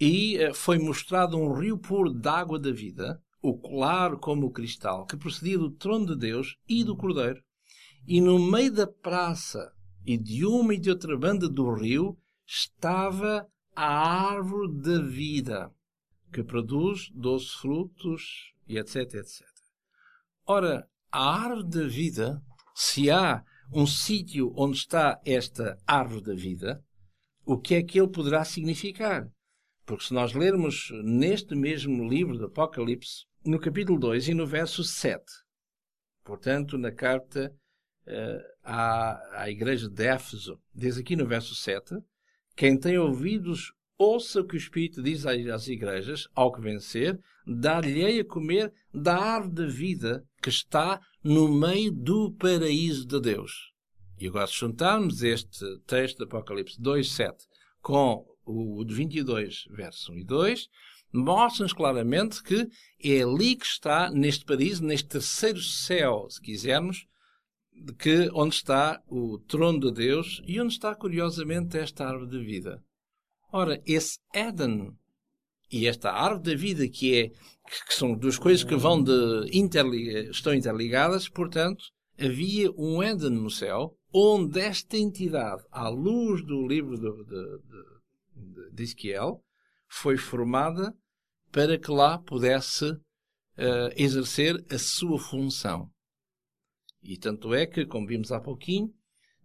E 0.00 0.36
eh, 0.38 0.52
foi 0.52 0.80
mostrado 0.80 1.36
um 1.36 1.52
rio 1.52 1.78
puro 1.78 2.12
d'água 2.12 2.58
da 2.58 2.72
vida, 2.72 3.22
o 3.40 3.56
claro 3.56 4.18
como 4.18 4.46
o 4.46 4.50
cristal, 4.50 5.06
que 5.06 5.16
procedia 5.16 5.56
do 5.56 5.70
trono 5.70 6.06
de 6.06 6.16
Deus 6.16 6.56
e 6.68 6.82
do 6.82 6.96
Cordeiro. 6.96 7.40
E 8.08 8.20
no 8.20 8.40
meio 8.40 8.72
da 8.72 8.88
praça 8.88 9.72
e 10.04 10.18
de 10.18 10.44
uma 10.44 10.74
e 10.74 10.78
de 10.78 10.90
outra 10.90 11.16
banda 11.16 11.48
do 11.48 11.72
rio 11.72 12.18
estava 12.46 13.46
a 13.74 14.30
árvore 14.30 14.72
da 14.80 15.02
vida, 15.02 15.70
que 16.32 16.42
produz 16.42 17.10
doze 17.14 17.50
frutos 17.60 18.52
e 18.66 18.78
etc, 18.78 19.14
etc. 19.14 19.42
Ora, 20.46 20.88
a 21.10 21.44
árvore 21.44 21.68
da 21.68 21.86
vida, 21.86 22.42
se 22.74 23.10
há 23.10 23.44
um 23.72 23.86
sítio 23.86 24.52
onde 24.56 24.78
está 24.78 25.20
esta 25.24 25.78
árvore 25.86 26.22
da 26.22 26.34
vida, 26.34 26.84
o 27.44 27.58
que 27.58 27.74
é 27.74 27.82
que 27.82 27.98
ele 27.98 28.08
poderá 28.08 28.44
significar? 28.44 29.28
Porque 29.84 30.04
se 30.04 30.14
nós 30.14 30.32
lermos 30.32 30.90
neste 31.04 31.54
mesmo 31.54 32.08
livro 32.08 32.38
do 32.38 32.46
Apocalipse, 32.46 33.24
no 33.44 33.60
capítulo 33.60 33.98
2 33.98 34.28
e 34.28 34.34
no 34.34 34.46
verso 34.46 34.82
7, 34.82 35.24
portanto, 36.24 36.76
na 36.76 36.90
carta 36.90 37.54
uh, 38.06 38.42
à, 38.64 39.42
à 39.42 39.50
igreja 39.50 39.88
de 39.88 40.04
Éfeso, 40.04 40.60
diz 40.74 40.96
aqui 40.96 41.14
no 41.14 41.26
verso 41.26 41.54
7, 41.54 41.94
quem 42.56 42.78
tem 42.78 42.98
ouvidos, 42.98 43.72
ouça 43.98 44.40
o 44.40 44.44
que 44.46 44.54
o 44.54 44.58
Espírito 44.58 45.02
diz 45.02 45.26
às 45.26 45.68
igrejas, 45.68 46.26
ao 46.34 46.50
que 46.50 46.60
vencer, 46.60 47.20
dar-lhe 47.46 48.20
a 48.20 48.24
comer 48.24 48.72
da 48.92 49.16
árvore 49.16 49.54
da 49.54 49.66
vida 49.66 50.24
que 50.42 50.48
está 50.48 51.00
no 51.22 51.48
meio 51.48 51.92
do 51.92 52.32
paraíso 52.32 53.06
de 53.06 53.20
Deus. 53.20 53.72
E 54.18 54.26
agora, 54.26 54.46
se 54.46 54.54
juntarmos 54.54 55.22
este 55.22 55.64
texto 55.86 56.18
de 56.18 56.24
Apocalipse 56.24 56.80
2, 56.80 57.12
7 57.12 57.36
com 57.82 58.24
o 58.46 58.82
de 58.84 58.94
22, 58.94 59.64
verso 59.70 60.12
1 60.12 60.18
e 60.18 60.24
2, 60.24 60.68
mostra-nos 61.12 61.72
claramente 61.74 62.42
que 62.42 62.68
é 63.04 63.22
ali 63.22 63.54
que 63.56 63.66
está, 63.66 64.10
neste 64.10 64.44
paraíso, 64.44 64.82
neste 64.82 65.08
terceiro 65.08 65.60
céu, 65.60 66.26
se 66.30 66.40
quisermos, 66.40 67.06
que, 67.98 68.30
onde 68.32 68.54
está 68.54 69.02
o 69.08 69.38
trono 69.38 69.80
de 69.80 69.92
Deus 69.92 70.42
e 70.46 70.60
onde 70.60 70.74
está, 70.74 70.94
curiosamente, 70.94 71.78
esta 71.78 72.06
árvore 72.06 72.30
de 72.30 72.44
vida. 72.44 72.82
Ora, 73.52 73.80
esse 73.86 74.18
Éden 74.34 74.96
e 75.70 75.86
esta 75.86 76.10
árvore 76.10 76.50
da 76.50 76.60
vida, 76.60 76.88
que, 76.88 77.14
é, 77.14 77.28
que 77.28 77.94
são 77.94 78.14
duas 78.14 78.38
coisas 78.38 78.64
que 78.64 78.76
vão 78.76 79.02
de 79.02 79.50
estão 80.30 80.54
interligadas, 80.54 81.28
portanto, 81.28 81.84
havia 82.18 82.70
um 82.72 83.02
Éden 83.02 83.30
no 83.30 83.50
céu, 83.50 83.96
onde 84.12 84.60
esta 84.60 84.96
entidade, 84.96 85.62
à 85.70 85.88
luz 85.88 86.44
do 86.44 86.66
livro 86.66 86.96
de, 86.96 87.10
de, 87.24 87.58
de, 88.34 88.70
de 88.72 88.82
Ezequiel, 88.82 89.42
foi 89.88 90.16
formada 90.16 90.94
para 91.52 91.78
que 91.78 91.90
lá 91.90 92.18
pudesse 92.18 92.84
uh, 92.84 93.90
exercer 93.96 94.64
a 94.70 94.78
sua 94.78 95.18
função. 95.18 95.90
E 97.06 97.16
tanto 97.16 97.54
é 97.54 97.66
que, 97.66 97.86
como 97.86 98.06
vimos 98.06 98.32
há 98.32 98.40
pouquinho, 98.40 98.92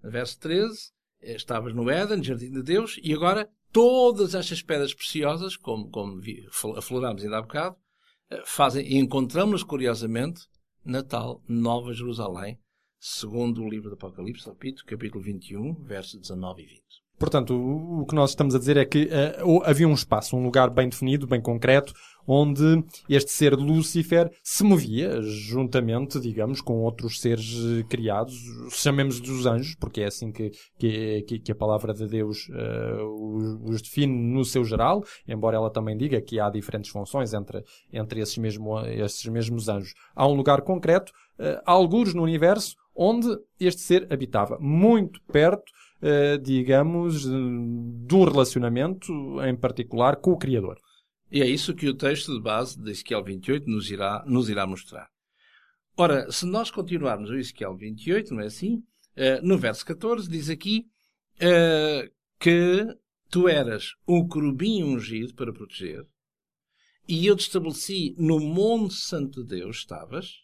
no 0.04 0.10
verso 0.10 0.40
13, 0.40 0.92
eh, 1.22 1.36
estavas 1.36 1.74
no 1.74 1.90
Éden, 1.90 2.24
Jardim 2.24 2.52
de 2.52 2.64
Deus, 2.64 3.00
e 3.04 3.14
agora 3.14 3.50
todas 3.72 4.34
estas 4.34 4.62
pedras 4.62 4.94
preciosas, 4.94 5.56
como, 5.56 5.90
como 5.90 6.22
aflorámos 6.76 7.24
ainda 7.24 7.38
há 7.38 7.42
bocado, 7.42 7.76
eh, 8.30 8.42
fazem, 8.46 8.86
e 8.86 8.98
encontramos-las 8.98 9.64
curiosamente 9.64 10.42
na 10.84 11.04
tal 11.04 11.44
Nova 11.48 11.94
Jerusalém, 11.94 12.60
segundo 13.00 13.64
o 13.64 13.70
livro 13.70 13.90
do 13.90 13.96
Apocalipse, 13.96 14.50
repito, 14.50 14.84
capítulo 14.86 15.24
21, 15.24 15.84
versos 15.84 16.20
19 16.20 16.64
e 16.64 16.66
20. 16.66 17.01
Portanto, 17.22 17.54
o 17.54 18.04
que 18.08 18.16
nós 18.16 18.32
estamos 18.32 18.56
a 18.56 18.58
dizer 18.58 18.78
é 18.78 18.84
que 18.84 19.08
uh, 19.46 19.62
havia 19.64 19.88
um 19.88 19.94
espaço, 19.94 20.36
um 20.36 20.44
lugar 20.44 20.72
bem 20.72 20.90
definido, 20.90 21.28
bem 21.28 21.40
concreto, 21.40 21.94
onde 22.26 22.84
este 23.08 23.30
ser 23.30 23.54
Lúcifer 23.54 24.32
se 24.44 24.64
movia 24.64 25.22
juntamente, 25.22 26.20
digamos, 26.20 26.62
com 26.62 26.82
outros 26.82 27.22
seres 27.22 27.54
eh, 27.54 27.84
criados, 27.88 28.36
chamemos 28.72 29.20
dos 29.20 29.46
anjos, 29.46 29.76
porque 29.76 30.02
é 30.02 30.06
assim 30.06 30.32
que, 30.32 30.52
que, 30.80 31.40
que 31.40 31.52
a 31.52 31.56
palavra 31.56 31.94
de 31.94 32.08
Deus 32.08 32.48
uh, 32.50 33.70
os, 33.70 33.84
define 33.84 34.34
no 34.34 34.44
seu 34.44 34.64
geral, 34.64 35.04
embora 35.28 35.58
ela 35.58 35.70
também 35.70 35.96
diga 35.96 36.20
que 36.22 36.40
há 36.40 36.50
diferentes 36.50 36.90
funções 36.90 37.34
entre, 37.34 37.64
entre 37.94 38.20
esses, 38.20 38.38
mesmo, 38.38 38.80
esses 38.82 39.26
mesmos 39.28 39.70
anjos. 39.70 39.94
Há 40.16 40.28
um 40.28 40.34
lugar 40.34 40.62
concreto, 40.62 41.12
uh, 41.40 41.62
alguns 41.66 42.16
no 42.16 42.24
universo, 42.24 42.76
onde 42.96 43.28
este 43.60 43.82
ser 43.82 44.08
habitava, 44.12 44.58
muito 44.60 45.22
perto 45.32 45.72
digamos, 46.42 47.24
de 47.24 48.16
um 48.16 48.24
relacionamento 48.24 49.12
em 49.44 49.56
particular 49.56 50.16
com 50.16 50.32
o 50.32 50.38
Criador. 50.38 50.78
E 51.32 51.42
é 51.42 51.48
isso 51.48 51.74
que 51.74 51.88
o 51.88 51.96
texto 51.96 52.34
de 52.34 52.42
base 52.42 52.78
de 52.78 52.92
Ezequiel 52.92 53.24
28 53.24 53.70
nos 53.70 53.90
irá, 53.90 54.24
nos 54.28 54.50
irá 54.50 54.68
mostrar. 54.68 55.08
Ora, 55.98 56.30
se 56.32 56.46
nós 56.46 56.70
continuarmos 56.70 57.30
o 57.30 57.36
Ezequiel 57.36 57.76
28, 57.78 58.34
não 58.34 58.42
é 58.42 58.48
assim? 58.48 58.84
Uh, 59.16 59.46
no 59.46 59.58
verso 59.58 59.86
14 59.86 60.30
diz 60.30 60.50
aqui 60.50 60.88
uh, 61.38 62.12
que 62.40 62.86
tu 63.30 63.48
eras 63.48 63.94
um 64.08 64.28
querubim 64.28 64.84
ungido 64.84 65.34
para 65.34 65.54
proteger, 65.54 66.06
e 67.08 67.26
eu 67.26 67.36
te 67.36 67.42
estabeleci 67.42 68.16
no 68.18 68.40
Monte 68.40 68.96
Santo 68.96 69.42
de 69.44 69.58
Deus, 69.58 69.78
estavas, 69.78 70.42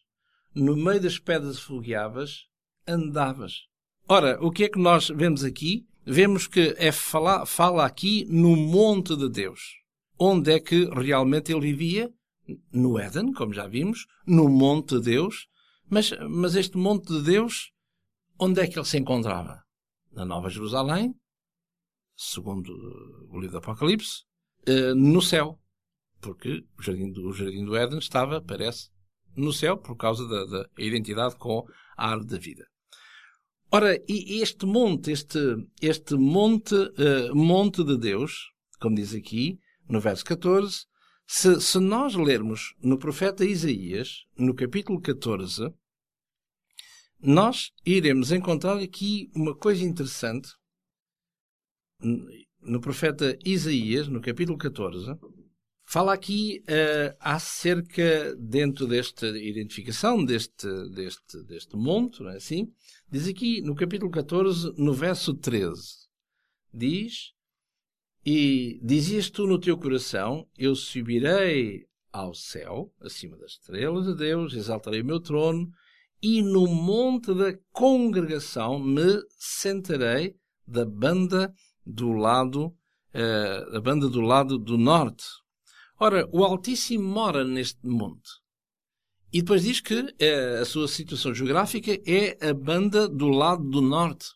no 0.53 0.75
meio 0.75 1.01
das 1.01 1.19
pedras 1.19 1.59
fogueavas, 1.59 2.47
andavas. 2.87 3.67
Ora, 4.09 4.37
o 4.41 4.49
que 4.49 4.63
é 4.63 4.69
que 4.69 4.79
nós 4.79 5.09
vemos 5.09 5.43
aqui? 5.43 5.85
Vemos 6.05 6.47
que 6.47 6.73
é 6.77 6.93
fala, 6.93 7.45
fala 7.45 7.85
aqui 7.85 8.25
no 8.29 8.55
monte 8.55 9.17
de 9.17 9.27
Deus. 9.27 9.59
Onde 10.17 10.53
é 10.53 10.59
que 10.61 10.85
realmente 10.85 11.51
ele 11.51 11.59
vivia? 11.59 12.09
No 12.71 12.97
Éden, 12.97 13.33
como 13.33 13.53
já 13.53 13.67
vimos, 13.67 14.07
no 14.25 14.47
monte 14.47 14.95
de 14.97 15.01
Deus. 15.01 15.49
Mas, 15.89 16.11
mas 16.29 16.55
este 16.55 16.77
monte 16.77 17.07
de 17.07 17.21
Deus, 17.21 17.73
onde 18.39 18.61
é 18.61 18.67
que 18.67 18.79
ele 18.79 18.85
se 18.85 18.97
encontrava? 18.97 19.61
Na 20.13 20.23
Nova 20.23 20.49
Jerusalém, 20.49 21.13
segundo 22.15 22.71
o 23.29 23.41
livro 23.41 23.51
do 23.51 23.57
Apocalipse, 23.57 24.23
eh, 24.65 24.93
no 24.93 25.21
céu. 25.21 25.59
Porque 26.21 26.63
o 26.79 26.81
jardim 26.81 27.11
do, 27.11 27.27
o 27.27 27.33
jardim 27.33 27.65
do 27.65 27.75
Éden 27.75 27.99
estava, 27.99 28.41
parece, 28.41 28.89
no 29.35 29.51
céu 29.51 29.77
por 29.77 29.97
causa 29.97 30.25
da, 30.25 30.45
da 30.45 30.69
identidade 30.77 31.35
com 31.35 31.67
a 31.97 32.11
árvore 32.11 32.29
da 32.29 32.37
vida. 32.37 32.65
Ora, 33.69 34.01
e 34.07 34.41
este 34.41 34.65
monte, 34.65 35.11
este, 35.11 35.39
este 35.81 36.15
monte, 36.15 36.73
uh, 36.73 37.35
monte 37.35 37.83
de 37.83 37.97
Deus, 37.97 38.49
como 38.79 38.95
diz 38.95 39.13
aqui, 39.13 39.59
no 39.89 39.99
verso 39.99 40.23
14, 40.23 40.85
se, 41.25 41.59
se 41.59 41.77
nós 41.77 42.15
lermos 42.15 42.73
no 42.81 42.97
profeta 42.97 43.43
Isaías, 43.43 44.25
no 44.37 44.55
capítulo 44.55 45.01
14, 45.01 45.69
nós 47.19 47.73
iremos 47.85 48.31
encontrar 48.31 48.77
aqui 48.77 49.29
uma 49.35 49.53
coisa 49.53 49.83
interessante. 49.83 50.49
No 52.61 52.79
profeta 52.79 53.37
Isaías, 53.43 54.07
no 54.07 54.21
capítulo 54.21 54.57
14, 54.57 55.17
fala 55.87 56.13
aqui 56.13 56.61
uh, 56.63 57.15
acerca, 57.17 58.35
dentro 58.35 58.85
desta 58.85 59.25
identificação 59.25 60.23
deste, 60.23 60.67
deste, 60.89 61.41
deste 61.43 61.77
monte, 61.77 62.21
não 62.21 62.29
é 62.29 62.35
assim? 62.35 62.73
Diz 63.09 63.25
aqui 63.25 63.61
no 63.61 63.73
capítulo 63.73 64.11
14, 64.11 64.73
no 64.77 64.93
verso 64.93 65.33
13, 65.33 65.81
diz: 66.73 67.31
E 68.25 68.81
dizias 68.83 69.29
tu 69.29 69.47
no 69.47 69.57
teu 69.57 69.77
coração: 69.77 70.45
Eu 70.57 70.75
subirei 70.75 71.87
ao 72.11 72.33
céu, 72.33 72.93
acima 72.99 73.37
das 73.37 73.53
estrelas 73.53 74.07
de 74.07 74.15
Deus, 74.15 74.53
exaltarei 74.53 75.01
o 75.01 75.05
meu 75.05 75.21
trono, 75.21 75.71
e 76.21 76.41
no 76.41 76.67
monte 76.67 77.33
da 77.33 77.57
congregação 77.71 78.77
me 78.77 79.21
sentarei 79.37 80.35
da 80.67 80.83
banda 80.83 81.53
do 81.85 82.11
lado, 82.11 82.75
uh, 83.13 83.71
da 83.71 83.79
banda 83.79 84.09
do 84.09 84.19
lado 84.19 84.57
do 84.57 84.77
norte. 84.77 85.23
Ora, 85.99 86.27
o 86.31 86.43
Altíssimo 86.43 87.03
mora 87.03 87.43
neste 87.43 87.85
monte. 87.87 88.29
E 89.33 89.41
depois 89.41 89.63
diz 89.63 89.81
que 89.81 90.13
eh, 90.19 90.59
a 90.61 90.65
sua 90.65 90.87
situação 90.87 91.33
geográfica 91.33 91.91
é 92.05 92.37
a 92.49 92.53
banda 92.53 93.09
do 93.09 93.27
lado 93.27 93.63
do 93.63 93.81
norte. 93.81 94.27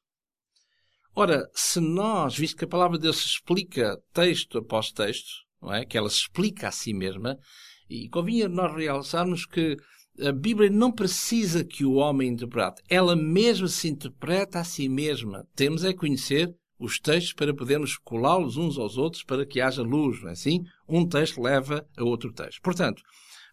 Ora, 1.15 1.47
se 1.54 1.80
nós, 1.80 2.38
visto 2.38 2.58
que 2.58 2.65
a 2.65 2.69
palavra 2.69 2.97
de 2.97 3.04
Deus 3.04 3.17
se 3.17 3.28
explica 3.28 3.97
texto 4.13 4.58
após 4.58 4.91
texto, 4.91 5.30
não 5.62 5.74
é? 5.74 5.86
que 5.86 5.97
ela 5.97 6.10
se 6.10 6.17
explica 6.17 6.67
a 6.67 6.71
si 6.71 6.93
mesma, 6.93 7.38
e 7.89 8.10
convinha 8.10 8.50
nós 8.50 8.74
realçarmos 8.76 9.45
que 9.45 9.78
a 10.19 10.32
Bíblia 10.32 10.69
não 10.69 10.91
precisa 10.91 11.63
que 11.63 11.86
o 11.86 11.93
homem 11.93 12.30
interprete, 12.30 12.82
ela 12.89 13.15
mesma 13.15 13.67
se 13.67 13.88
interpreta 13.88 14.60
a 14.60 14.63
si 14.63 14.89
mesma. 14.89 15.45
Temos 15.56 15.84
é 15.84 15.93
conhecer 15.93 16.54
os 16.81 16.99
textos 16.99 17.33
para 17.33 17.53
podermos 17.53 17.95
colá-los 17.97 18.57
uns 18.57 18.77
aos 18.77 18.97
outros 18.97 19.23
para 19.23 19.45
que 19.45 19.61
haja 19.61 19.83
luz, 19.83 20.21
não 20.21 20.29
é 20.29 20.31
assim? 20.33 20.65
Um 20.89 21.07
texto 21.07 21.39
leva 21.39 21.87
a 21.95 22.03
outro 22.03 22.33
texto. 22.33 22.59
Portanto, 22.61 23.03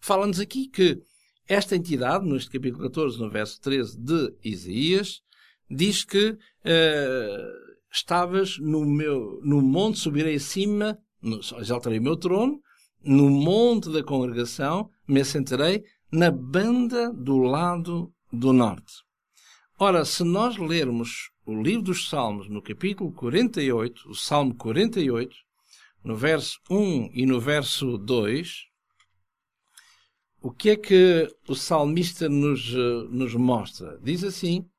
fala-nos 0.01 0.39
aqui 0.39 0.67
que 0.67 0.99
esta 1.47 1.75
entidade, 1.75 2.27
neste 2.27 2.49
capítulo 2.49 2.83
14, 2.83 3.19
no 3.19 3.29
verso 3.29 3.61
13 3.61 3.99
de 3.99 4.33
Isaías, 4.43 5.21
diz 5.69 6.03
que 6.03 6.31
uh, 6.31 6.37
estavas 7.91 8.57
no 8.59 8.83
meu, 8.83 9.39
no 9.43 9.61
monte, 9.61 9.99
subirei 9.99 10.35
acima, 10.35 10.97
no, 11.21 11.39
exaltarei 11.59 11.99
o 11.99 12.03
meu 12.03 12.17
trono, 12.17 12.59
no 13.03 13.29
monte 13.29 13.91
da 13.91 14.03
congregação, 14.03 14.89
me 15.07 15.21
assentarei 15.21 15.83
na 16.11 16.31
banda 16.31 17.13
do 17.13 17.37
lado 17.37 18.11
do 18.31 18.51
norte. 18.51 19.08
Ora, 19.81 20.03
se 20.03 20.25
nós 20.25 20.57
lermos 20.57 21.31
o 21.45 21.53
livro 21.53 21.83
dos 21.83 22.09
Salmos, 22.09 22.49
no 22.49 22.61
capítulo 22.61 23.13
48, 23.13 24.09
o 24.09 24.13
Salmo 24.13 24.53
48, 24.55 25.33
no 26.03 26.17
verso 26.17 26.59
1 26.69 27.11
e 27.13 27.25
no 27.25 27.39
verso 27.39 27.97
2, 27.97 28.65
o 30.41 30.51
que 30.51 30.71
é 30.71 30.75
que 30.75 31.33
o 31.47 31.55
salmista 31.55 32.27
nos, 32.27 32.73
eh, 32.75 33.07
nos 33.09 33.33
mostra? 33.35 33.97
Diz 34.03 34.25
assim: 34.25 34.69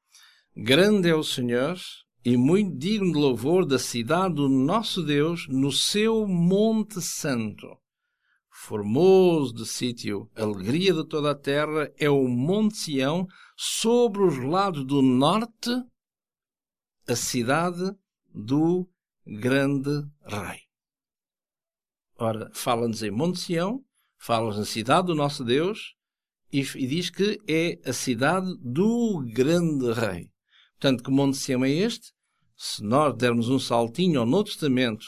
Grande 0.55 1.09
é 1.09 1.15
o 1.15 1.25
Senhor 1.25 1.79
e 2.23 2.37
muito 2.37 2.77
digno 2.77 3.11
de 3.11 3.19
louvor 3.19 3.65
da 3.65 3.79
cidade 3.79 4.35
do 4.35 4.51
nosso 4.51 5.03
Deus 5.03 5.49
no 5.49 5.73
seu 5.73 6.27
Monte 6.27 7.01
Santo. 7.01 7.75
Formoso 8.63 9.55
de 9.55 9.67
sítio, 9.67 10.31
alegria 10.37 10.93
de 10.93 11.03
toda 11.05 11.31
a 11.31 11.35
terra, 11.35 11.91
é 11.99 12.11
o 12.11 12.29
Monte 12.29 12.77
Sião, 12.77 13.27
sobre 13.57 14.23
os 14.23 14.37
lados 14.37 14.85
do 14.85 15.01
norte, 15.01 15.71
a 17.09 17.17
cidade 17.17 17.91
do 18.35 18.87
grande 19.27 20.07
Rei. 20.27 20.61
Ora, 22.19 22.51
fala-nos 22.53 23.03
em 23.03 23.11
Monte 23.11 23.41
Sião, 23.41 23.83
fala 24.19 24.55
na 24.55 24.67
cidade 24.67 25.07
do 25.07 25.15
nosso 25.15 25.43
Deus 25.43 25.95
e, 26.53 26.61
e 26.61 26.87
diz 26.87 27.09
que 27.09 27.41
é 27.49 27.81
a 27.89 27.95
cidade 27.95 28.55
do 28.61 29.25
grande 29.33 29.91
rei. 29.93 30.31
Portanto, 30.73 31.03
que 31.03 31.11
Monte 31.11 31.39
Sião 31.39 31.65
é 31.65 31.71
este? 31.71 32.13
Se 32.55 32.85
nós 32.85 33.17
dermos 33.17 33.49
um 33.49 33.59
saltinho 33.59 34.21
ao 34.21 34.27
Novo 34.27 34.45
Testamento, 34.45 35.07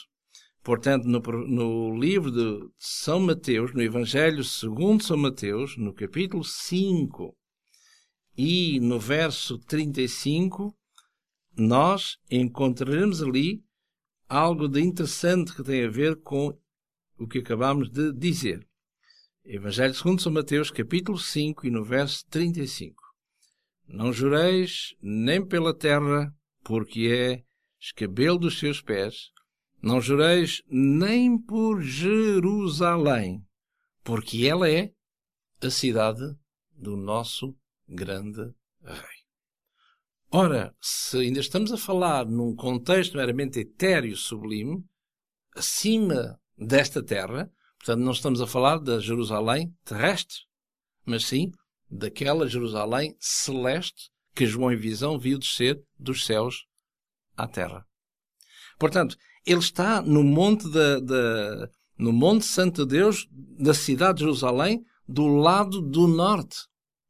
portanto, 0.63 1.05
no, 1.07 1.21
no 1.21 1.99
livro 1.99 2.31
de 2.31 2.69
São 2.79 3.21
Mateus, 3.21 3.73
no 3.73 3.83
Evangelho 3.83 4.45
segundo 4.45 5.03
São 5.03 5.17
Mateus, 5.17 5.77
no 5.77 5.93
capítulo 5.93 6.45
5 6.45 7.37
e 8.37 8.81
no 8.81 8.99
verso 8.99 9.59
35, 9.59 10.77
nós 11.57 12.17
encontraremos 12.31 13.23
ali 13.23 13.63
algo 14.29 14.69
de 14.69 14.81
interessante 14.81 15.55
que 15.55 15.63
tem 15.63 15.85
a 15.85 15.91
ver 15.91 16.17
com 16.17 16.57
o 17.19 17.27
que 17.27 17.39
acabamos 17.39 17.91
de 17.91 18.13
dizer. 18.13 18.67
Evangelho 19.45 19.95
segundo 19.95 20.23
São 20.23 20.33
Mateus, 20.33 20.71
capítulo 20.71 21.19
5 21.19 21.67
e 21.67 21.71
no 21.71 21.85
verso 21.85 22.25
35. 22.31 22.95
Não 23.89 24.13
jureis 24.13 24.95
nem 25.03 25.45
pela 25.45 25.75
terra, 25.75 26.33
porque 26.63 27.09
é 27.09 27.45
escabelo 27.81 28.39
dos 28.39 28.59
seus 28.59 28.81
pés. 28.81 29.32
Não 29.83 30.01
jureis 30.01 30.63
nem 30.69 31.37
por 31.37 31.83
Jerusalém, 31.83 33.45
porque 34.05 34.47
ela 34.47 34.71
é 34.71 34.93
a 35.61 35.71
cidade 35.71 36.23
do 36.71 36.97
nosso 36.97 37.57
grande 37.89 38.55
rei. 38.85 39.23
Ora, 40.31 40.75
se 40.81 41.19
ainda 41.19 41.41
estamos 41.41 41.73
a 41.73 41.77
falar 41.77 42.25
num 42.25 42.55
contexto 42.55 43.17
meramente 43.17 43.59
etéreo 43.59 44.17
sublime, 44.17 44.85
acima 45.55 46.41
desta 46.57 47.03
terra, 47.03 47.53
portanto 47.77 48.01
não 48.01 48.13
estamos 48.13 48.41
a 48.41 48.47
falar 48.47 48.79
da 48.79 49.01
Jerusalém 49.01 49.77
terrestre, 49.85 50.37
mas 51.05 51.27
sim 51.27 51.51
daquela 51.91 52.49
Jerusalém 52.49 53.17
celeste 53.19 54.11
que 54.35 54.47
João 54.47 54.73
em 54.73 54.77
visão 54.77 55.19
viu 55.19 55.39
descer 55.39 55.83
dos 55.99 56.25
céus 56.25 56.67
à 57.37 57.47
terra. 57.47 57.85
Portanto, 58.79 59.17
ele 59.47 59.61
está 59.61 60.01
no 60.01 60.23
monte 60.23 60.69
da, 60.71 61.01
da, 61.01 61.71
no 61.99 62.13
Monte 62.13 62.45
Santo 62.45 62.85
de 62.85 62.97
Deus 62.97 63.29
da 63.31 63.75
cidade 63.75 64.19
de 64.19 64.25
Jerusalém, 64.25 64.85
do 65.07 65.27
lado 65.27 65.81
do 65.81 66.07
norte. 66.07 66.57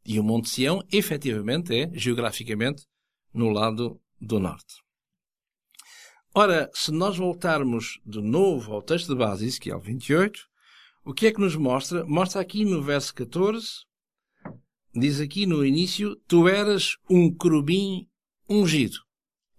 E 0.05 0.18
o 0.18 0.24
Monte 0.24 0.51
Sião, 0.51 0.83
efetivamente, 0.91 1.74
é, 1.74 1.91
geograficamente, 1.95 2.85
no 3.33 3.51
lado 3.51 4.01
do 4.20 4.41
norte. 4.41 4.83
Ora, 6.35 6.70
se 6.74 6.91
nós 6.91 7.16
voltarmos 7.16 8.01
de 8.05 8.20
novo 8.20 8.72
ao 8.72 8.83
texto 8.83 9.09
de 9.09 9.14
base, 9.14 9.47
Ezequiel 9.47 9.80
28, 9.80 10.41
o 11.05 11.12
que 11.12 11.26
é 11.26 11.33
que 11.33 11.41
nos 11.41 11.57
mostra? 11.57 12.05
Mostra 12.05 12.41
aqui 12.41 12.64
no 12.64 12.83
verso 12.83 13.14
14, 13.14 13.66
diz 14.95 15.20
aqui 15.20 15.47
no 15.47 15.64
início, 15.64 16.16
tu 16.26 16.49
eras 16.49 16.97
um 17.09 17.33
querubim 17.35 18.09
ungido. 18.49 18.99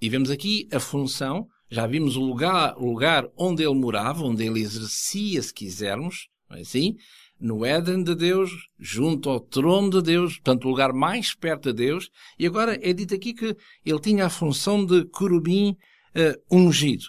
E 0.02 0.10
vemos 0.10 0.30
aqui 0.30 0.68
a 0.72 0.80
função, 0.80 1.48
já 1.74 1.88
vimos 1.88 2.16
o 2.16 2.22
lugar, 2.22 2.76
o 2.78 2.86
lugar 2.86 3.28
onde 3.36 3.64
ele 3.64 3.74
morava, 3.74 4.24
onde 4.24 4.46
ele 4.46 4.62
exercia, 4.62 5.42
se 5.42 5.52
quisermos, 5.52 6.28
não 6.48 6.58
é 6.58 6.62
assim? 6.62 6.96
No 7.40 7.66
Éden 7.66 8.04
de 8.04 8.14
Deus, 8.14 8.52
junto 8.80 9.28
ao 9.28 9.40
trono 9.40 9.90
de 9.90 10.04
Deus, 10.04 10.36
portanto, 10.36 10.66
o 10.66 10.70
lugar 10.70 10.94
mais 10.94 11.34
perto 11.34 11.74
de 11.74 11.86
Deus. 11.86 12.12
E 12.38 12.46
agora 12.46 12.78
é 12.80 12.94
dito 12.94 13.16
aqui 13.16 13.34
que 13.34 13.58
ele 13.84 14.00
tinha 14.00 14.28
a 14.28 14.30
função 14.30 14.86
de 14.86 15.04
querubim 15.06 15.72
uh, 15.72 16.56
ungido. 16.56 17.06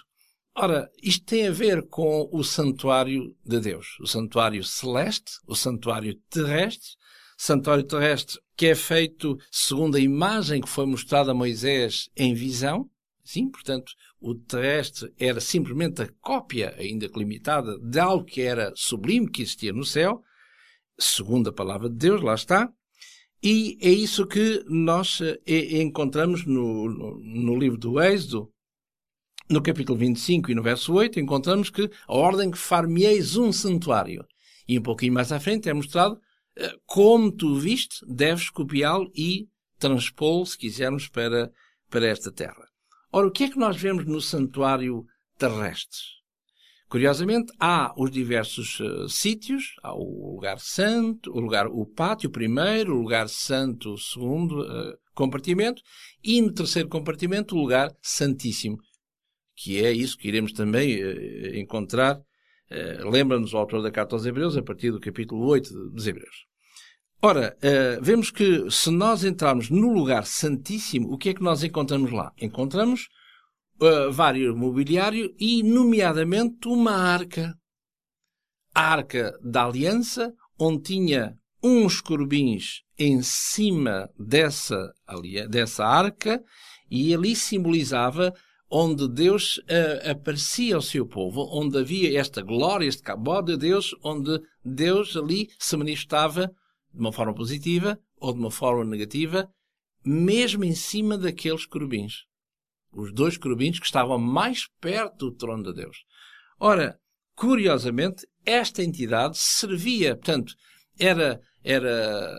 Ora, 0.55 0.89
isto 1.03 1.23
tem 1.25 1.47
a 1.47 1.51
ver 1.51 1.87
com 1.87 2.27
o 2.31 2.43
santuário 2.43 3.35
de 3.45 3.59
Deus, 3.59 3.97
o 4.01 4.07
santuário 4.07 4.63
celeste, 4.63 5.33
o 5.47 5.55
santuário 5.55 6.15
terrestre, 6.29 6.89
santuário 7.37 7.83
terrestre 7.83 8.39
que 8.57 8.65
é 8.65 8.75
feito 8.75 9.37
segundo 9.51 9.95
a 9.95 9.99
imagem 9.99 10.61
que 10.61 10.69
foi 10.69 10.87
mostrada 10.87 11.31
a 11.31 11.35
Moisés 11.35 12.09
em 12.17 12.33
visão. 12.33 12.89
Sim, 13.25 13.49
portanto, 13.49 13.91
o 14.21 14.35
terrestre 14.35 15.11
era 15.19 15.41
simplesmente 15.41 16.01
a 16.01 16.09
cópia, 16.21 16.75
ainda 16.77 17.09
que 17.09 17.19
limitada, 17.19 17.77
de 17.79 17.99
algo 17.99 18.23
que 18.23 18.41
era 18.41 18.71
sublime, 18.75 19.29
que 19.29 19.41
existia 19.41 19.73
no 19.73 19.83
céu, 19.83 20.21
segundo 20.97 21.49
a 21.49 21.53
palavra 21.53 21.89
de 21.89 21.95
Deus, 21.95 22.21
lá 22.21 22.35
está. 22.35 22.71
E 23.41 23.77
é 23.81 23.89
isso 23.89 24.25
que 24.25 24.63
nós 24.67 25.19
eh, 25.21 25.81
encontramos 25.81 26.45
no, 26.45 26.87
no, 26.87 27.19
no 27.19 27.55
livro 27.57 27.77
do 27.77 27.99
Êxodo, 27.99 28.51
no 29.49 29.61
capítulo 29.61 29.97
25 29.97 30.51
e 30.51 30.55
no 30.55 30.63
verso 30.63 30.93
8, 30.93 31.19
encontramos 31.19 31.69
que 31.69 31.89
a 32.07 32.13
ordem 32.15 32.49
que 32.49 32.57
farmeis 32.57 33.35
um 33.35 33.51
santuário. 33.51 34.25
E 34.67 34.79
um 34.79 34.81
pouquinho 34.81 35.13
mais 35.13 35.31
à 35.31 35.39
frente 35.39 35.67
é 35.67 35.73
mostrado 35.73 36.19
como 36.85 37.31
tu 37.31 37.55
viste, 37.55 38.05
deves 38.07 38.49
copiá-lo 38.49 39.11
e 39.13 39.47
transpô-lo, 39.77 40.45
se 40.45 40.57
quisermos, 40.57 41.07
para, 41.07 41.51
para 41.89 42.07
esta 42.07 42.31
terra. 42.31 42.64
Ora, 43.17 43.27
o 43.27 43.31
que 43.31 43.45
é 43.45 43.49
que 43.49 43.57
nós 43.57 43.77
vemos 43.77 44.05
no 44.05 44.19
santuário 44.19 45.05
terrestre? 45.37 46.01
Curiosamente, 46.89 47.49
há 47.57 47.93
os 47.97 48.11
diversos 48.11 48.77
uh, 48.81 49.07
sítios, 49.07 49.73
há 49.81 49.95
o 49.95 50.33
lugar 50.33 50.59
santo, 50.59 51.31
o 51.31 51.39
lugar, 51.39 51.65
o 51.67 51.85
pátio 51.85 52.29
primeiro, 52.29 52.93
o 52.93 53.01
lugar 53.01 53.29
santo, 53.29 53.93
o 53.93 53.97
segundo 53.97 54.63
uh, 54.63 54.97
compartimento, 55.13 55.81
e 56.21 56.41
no 56.41 56.51
terceiro 56.51 56.89
compartimento, 56.89 57.55
o 57.55 57.61
lugar 57.61 57.89
santíssimo, 58.01 58.75
que 59.55 59.81
é 59.81 59.93
isso 59.93 60.17
que 60.17 60.27
iremos 60.27 60.51
também 60.51 61.01
uh, 61.01 61.55
encontrar 61.55 62.19
Lembra-nos 63.09 63.53
o 63.53 63.57
autor 63.57 63.83
da 63.83 63.91
Carta 63.91 64.15
aos 64.15 64.25
Hebreus, 64.25 64.57
a 64.57 64.61
partir 64.61 64.91
do 64.91 64.99
capítulo 64.99 65.45
8 65.45 65.91
dos 65.91 66.07
Hebreus. 66.07 66.47
Ora, 67.21 67.57
uh, 67.57 68.03
vemos 68.03 68.29
que 68.29 68.69
se 68.69 68.91
nós 68.91 69.23
entrarmos 69.23 69.69
no 69.69 69.91
lugar 69.91 70.25
santíssimo, 70.25 71.11
o 71.11 71.17
que 71.17 71.29
é 71.29 71.33
que 71.33 71.41
nós 71.43 71.63
encontramos 71.63 72.11
lá? 72.11 72.31
Encontramos 72.39 73.07
uh, 73.81 74.11
vários 74.11 74.55
mobiliário 74.55 75.33
e, 75.39 75.63
nomeadamente, 75.63 76.67
uma 76.67 76.93
arca. 76.93 77.57
A 78.73 78.91
arca 78.91 79.37
da 79.41 79.65
aliança, 79.65 80.33
onde 80.59 80.83
tinha 80.83 81.35
uns 81.63 81.99
corbins 81.99 82.81
em 82.99 83.21
cima 83.23 84.09
dessa, 84.19 84.93
dessa 85.49 85.85
arca, 85.85 86.43
e 86.91 87.13
ali 87.13 87.35
simbolizava 87.35 88.33
onde 88.69 89.07
Deus 89.07 89.57
uh, 89.57 90.11
aparecia 90.11 90.75
ao 90.75 90.81
seu 90.81 91.07
povo, 91.07 91.47
onde 91.51 91.77
havia 91.77 92.19
esta 92.19 92.41
glória, 92.41 92.87
este 92.87 93.01
cabó 93.01 93.41
de 93.41 93.57
Deus, 93.57 93.95
onde 94.03 94.39
Deus 94.63 95.15
ali 95.15 95.49
se 95.57 95.77
manifestava 95.77 96.51
de 96.95 97.01
uma 97.01 97.11
forma 97.11 97.33
positiva 97.33 97.99
ou 98.17 98.33
de 98.33 98.39
uma 98.39 98.49
forma 98.49 98.85
negativa, 98.85 99.49
mesmo 100.03 100.63
em 100.63 100.73
cima 100.73 101.17
daqueles 101.17 101.65
querubins. 101.65 102.23
Os 102.91 103.13
dois 103.13 103.37
querubins 103.37 103.77
que 103.77 103.85
estavam 103.85 104.17
mais 104.17 104.67
perto 104.79 105.29
do 105.29 105.35
trono 105.35 105.63
de 105.63 105.73
Deus. 105.73 105.97
Ora, 106.57 106.97
curiosamente, 107.35 108.25
esta 108.45 108.81
entidade 108.81 109.37
servia, 109.37 110.15
portanto, 110.15 110.55
era, 110.97 111.41
era, 111.61 112.31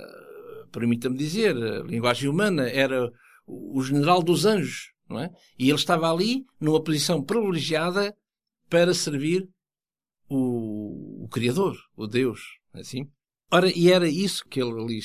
permita-me 0.72 1.18
dizer, 1.18 1.54
linguagem 1.84 2.30
humana, 2.30 2.68
era 2.68 3.12
o 3.46 3.82
general 3.82 4.22
dos 4.22 4.46
anjos, 4.46 4.92
não 5.08 5.20
é? 5.20 5.30
E 5.58 5.68
ele 5.68 5.78
estava 5.78 6.10
ali 6.10 6.46
numa 6.58 6.82
posição 6.82 7.22
privilegiada 7.22 8.16
para 8.70 8.94
servir 8.94 9.46
o, 10.28 11.24
o 11.24 11.28
Criador, 11.28 11.76
o 11.94 12.06
Deus, 12.06 12.40
é 12.72 12.80
assim. 12.80 13.06
Ora, 13.50 13.70
e 13.70 13.92
era 13.92 14.08
isso 14.08 14.44
que 14.48 14.60
ele 14.60 14.72
ali 14.72 14.98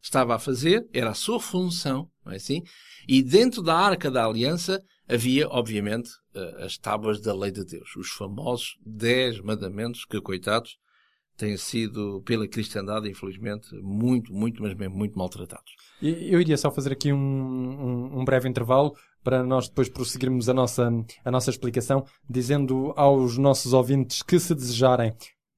estava 0.00 0.36
a 0.36 0.38
fazer, 0.38 0.86
era 0.92 1.10
a 1.10 1.14
sua 1.14 1.40
função, 1.40 2.08
não 2.24 2.32
é 2.32 2.36
assim? 2.36 2.62
E 3.06 3.22
dentro 3.22 3.62
da 3.62 3.74
Arca 3.74 4.10
da 4.10 4.24
Aliança 4.24 4.80
havia, 5.08 5.48
obviamente, 5.48 6.10
uh, 6.36 6.64
as 6.64 6.78
tábuas 6.78 7.20
da 7.20 7.34
lei 7.34 7.50
de 7.50 7.64
Deus, 7.64 7.96
os 7.96 8.10
famosos 8.10 8.76
dez 8.84 9.40
mandamentos 9.40 10.04
que, 10.04 10.20
coitados, 10.20 10.76
têm 11.36 11.56
sido, 11.56 12.20
pela 12.26 12.46
cristandade, 12.46 13.08
infelizmente, 13.08 13.68
muito, 13.80 14.32
muito, 14.32 14.60
mas 14.62 14.74
mesmo 14.74 14.96
muito 14.96 15.16
maltratados. 15.16 15.72
Eu 16.02 16.40
iria 16.40 16.56
só 16.56 16.70
fazer 16.70 16.92
aqui 16.92 17.12
um, 17.12 17.16
um, 17.16 18.20
um, 18.20 18.24
breve 18.24 18.48
intervalo 18.48 18.92
para 19.22 19.42
nós 19.44 19.68
depois 19.68 19.88
prosseguirmos 19.88 20.48
a 20.48 20.54
nossa, 20.54 20.90
a 21.24 21.30
nossa 21.30 21.50
explicação, 21.50 22.04
dizendo 22.28 22.92
aos 22.96 23.38
nossos 23.38 23.72
ouvintes 23.72 24.22
que, 24.22 24.38
se 24.38 24.54
desejarem, 24.54 25.14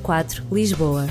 004, 0.00 0.42
Lisboa. 0.50 1.06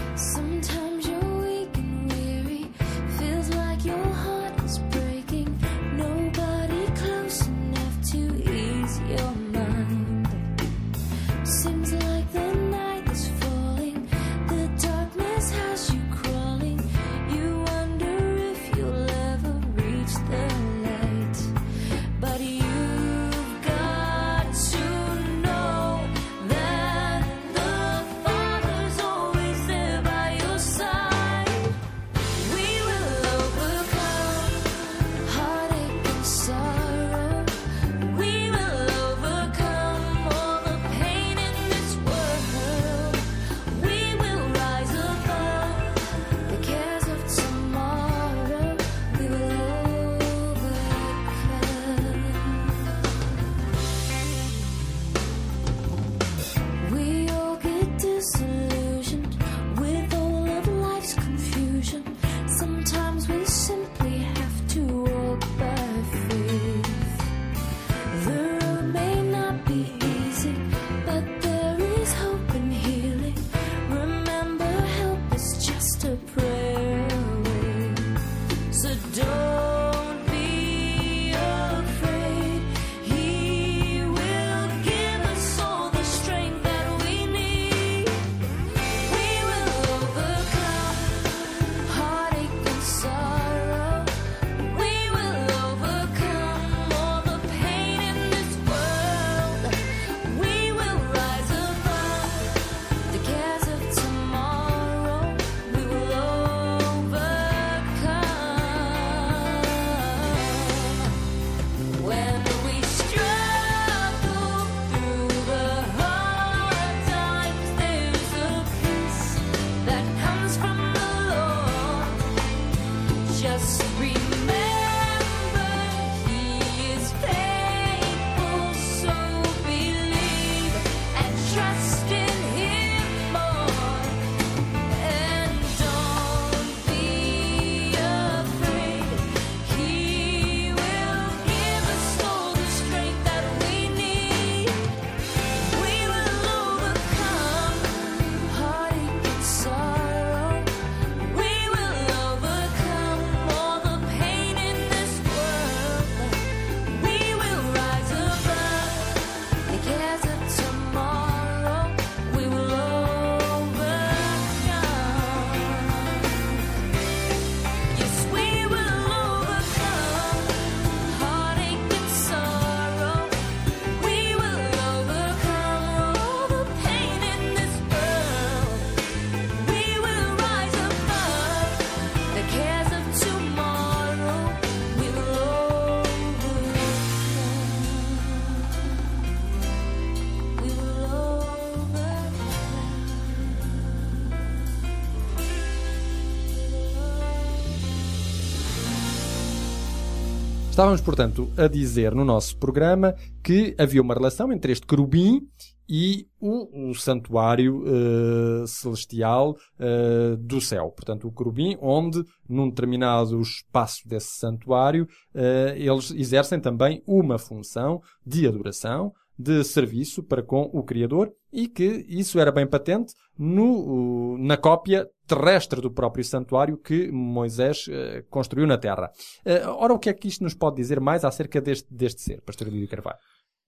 Estávamos, 200.75 200.99
portanto, 200.99 201.49
a 201.55 201.69
dizer 201.69 202.13
no 202.13 202.25
nosso 202.25 202.57
programa 202.57 203.15
que 203.41 203.73
havia 203.79 204.01
uma 204.01 204.13
relação 204.13 204.51
entre 204.51 204.73
este 204.73 204.85
querubim 204.85 205.47
e 205.87 206.27
o, 206.37 206.89
o 206.89 206.93
santuário 206.93 207.81
eh, 207.87 208.67
celestial 208.67 209.55
eh, 209.79 210.35
do 210.37 210.59
céu. 210.59 210.91
Portanto, 210.91 211.29
o 211.29 211.31
querubim, 211.31 211.77
onde, 211.79 212.25
num 212.49 212.67
determinado 212.67 213.39
espaço 213.39 214.05
desse 214.05 214.37
santuário, 214.37 215.07
eh, 215.33 215.75
eles 215.77 216.11
exercem 216.11 216.59
também 216.59 217.01
uma 217.07 217.37
função 217.37 218.01
de 218.27 218.45
adoração, 218.45 219.13
de 219.37 219.63
serviço 219.63 220.23
para 220.23 220.41
com 220.41 220.69
o 220.73 220.83
Criador 220.83 221.31
e 221.51 221.67
que 221.67 222.05
isso 222.07 222.39
era 222.39 222.51
bem 222.51 222.65
patente 222.65 223.13
no, 223.37 224.37
na 224.37 224.55
cópia 224.55 225.07
terrestre 225.27 225.81
do 225.81 225.91
próprio 225.91 226.23
santuário 226.23 226.77
que 226.77 227.11
Moisés 227.11 227.85
eh, 227.89 228.23
construiu 228.29 228.65
na 228.67 228.77
terra. 228.77 229.09
Eh, 229.43 229.65
ora, 229.67 229.93
o 229.93 229.99
que 229.99 230.09
é 230.09 230.13
que 230.13 230.27
isto 230.27 230.43
nos 230.43 230.53
pode 230.53 230.77
dizer 230.77 230.99
mais 230.99 231.25
acerca 231.25 231.59
deste, 231.59 231.93
deste 231.93 232.21
ser, 232.21 232.41
Pastor 232.41 232.67
Lídio 232.69 232.87
Carvalho? 232.87 233.17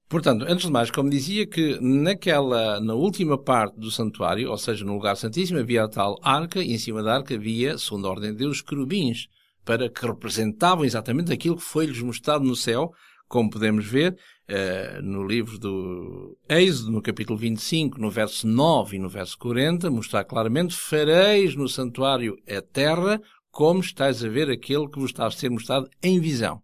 Portanto, 0.10 0.46
antes 0.48 0.66
de 0.66 0.72
mais, 0.72 0.90
como 0.90 1.10
dizia 1.10 1.46
que 1.46 1.78
naquela, 1.82 2.80
na 2.80 2.94
última 2.94 3.38
parte 3.38 3.78
do 3.78 3.92
santuário, 3.92 4.50
ou 4.50 4.58
seja, 4.58 4.86
no 4.86 4.94
lugar 4.94 5.18
santíssimo, 5.18 5.60
havia 5.60 5.84
a 5.84 5.90
tal 5.90 6.16
arca 6.24 6.62
e 6.62 6.72
em 6.72 6.78
cima 6.78 7.04
da 7.04 7.16
arca 7.16 7.36
havia, 7.36 7.78
segundo 7.78 8.08
a 8.08 8.12
ordem 8.12 8.32
de 8.32 8.38
Deus, 8.38 8.62
querubins, 8.62 9.28
para 9.66 9.90
que 9.90 10.06
representavam 10.06 10.86
exatamente 10.86 11.34
aquilo 11.34 11.58
que 11.58 11.62
foi-lhes 11.62 12.02
mostrado 12.02 12.46
no 12.46 12.56
céu, 12.56 12.94
como 13.28 13.50
podemos 13.50 13.86
ver 13.86 14.18
uh, 14.50 15.02
no 15.02 15.26
livro 15.26 15.58
do 15.58 16.38
Êxodo, 16.48 16.92
no 16.92 17.02
capítulo 17.02 17.38
25, 17.38 18.00
no 18.00 18.10
verso 18.10 18.48
9 18.48 18.96
e 18.96 19.00
no 19.00 19.10
verso 19.10 19.38
40, 19.38 19.90
mostrar 19.90 20.24
claramente, 20.24 20.76
fareis 20.76 21.56
no 21.56 21.68
santuário 21.68 22.38
a 22.48 22.62
terra, 22.62 23.22
como 23.52 23.80
estáis 23.80 24.24
a 24.24 24.30
ver 24.30 24.50
aquele 24.50 24.88
que 24.88 25.00
vos 25.00 25.12
está 25.12 25.26
a 25.26 25.32
ser 25.32 25.50
mostrado 25.50 25.90
em 26.02 26.20
visão. 26.20 26.62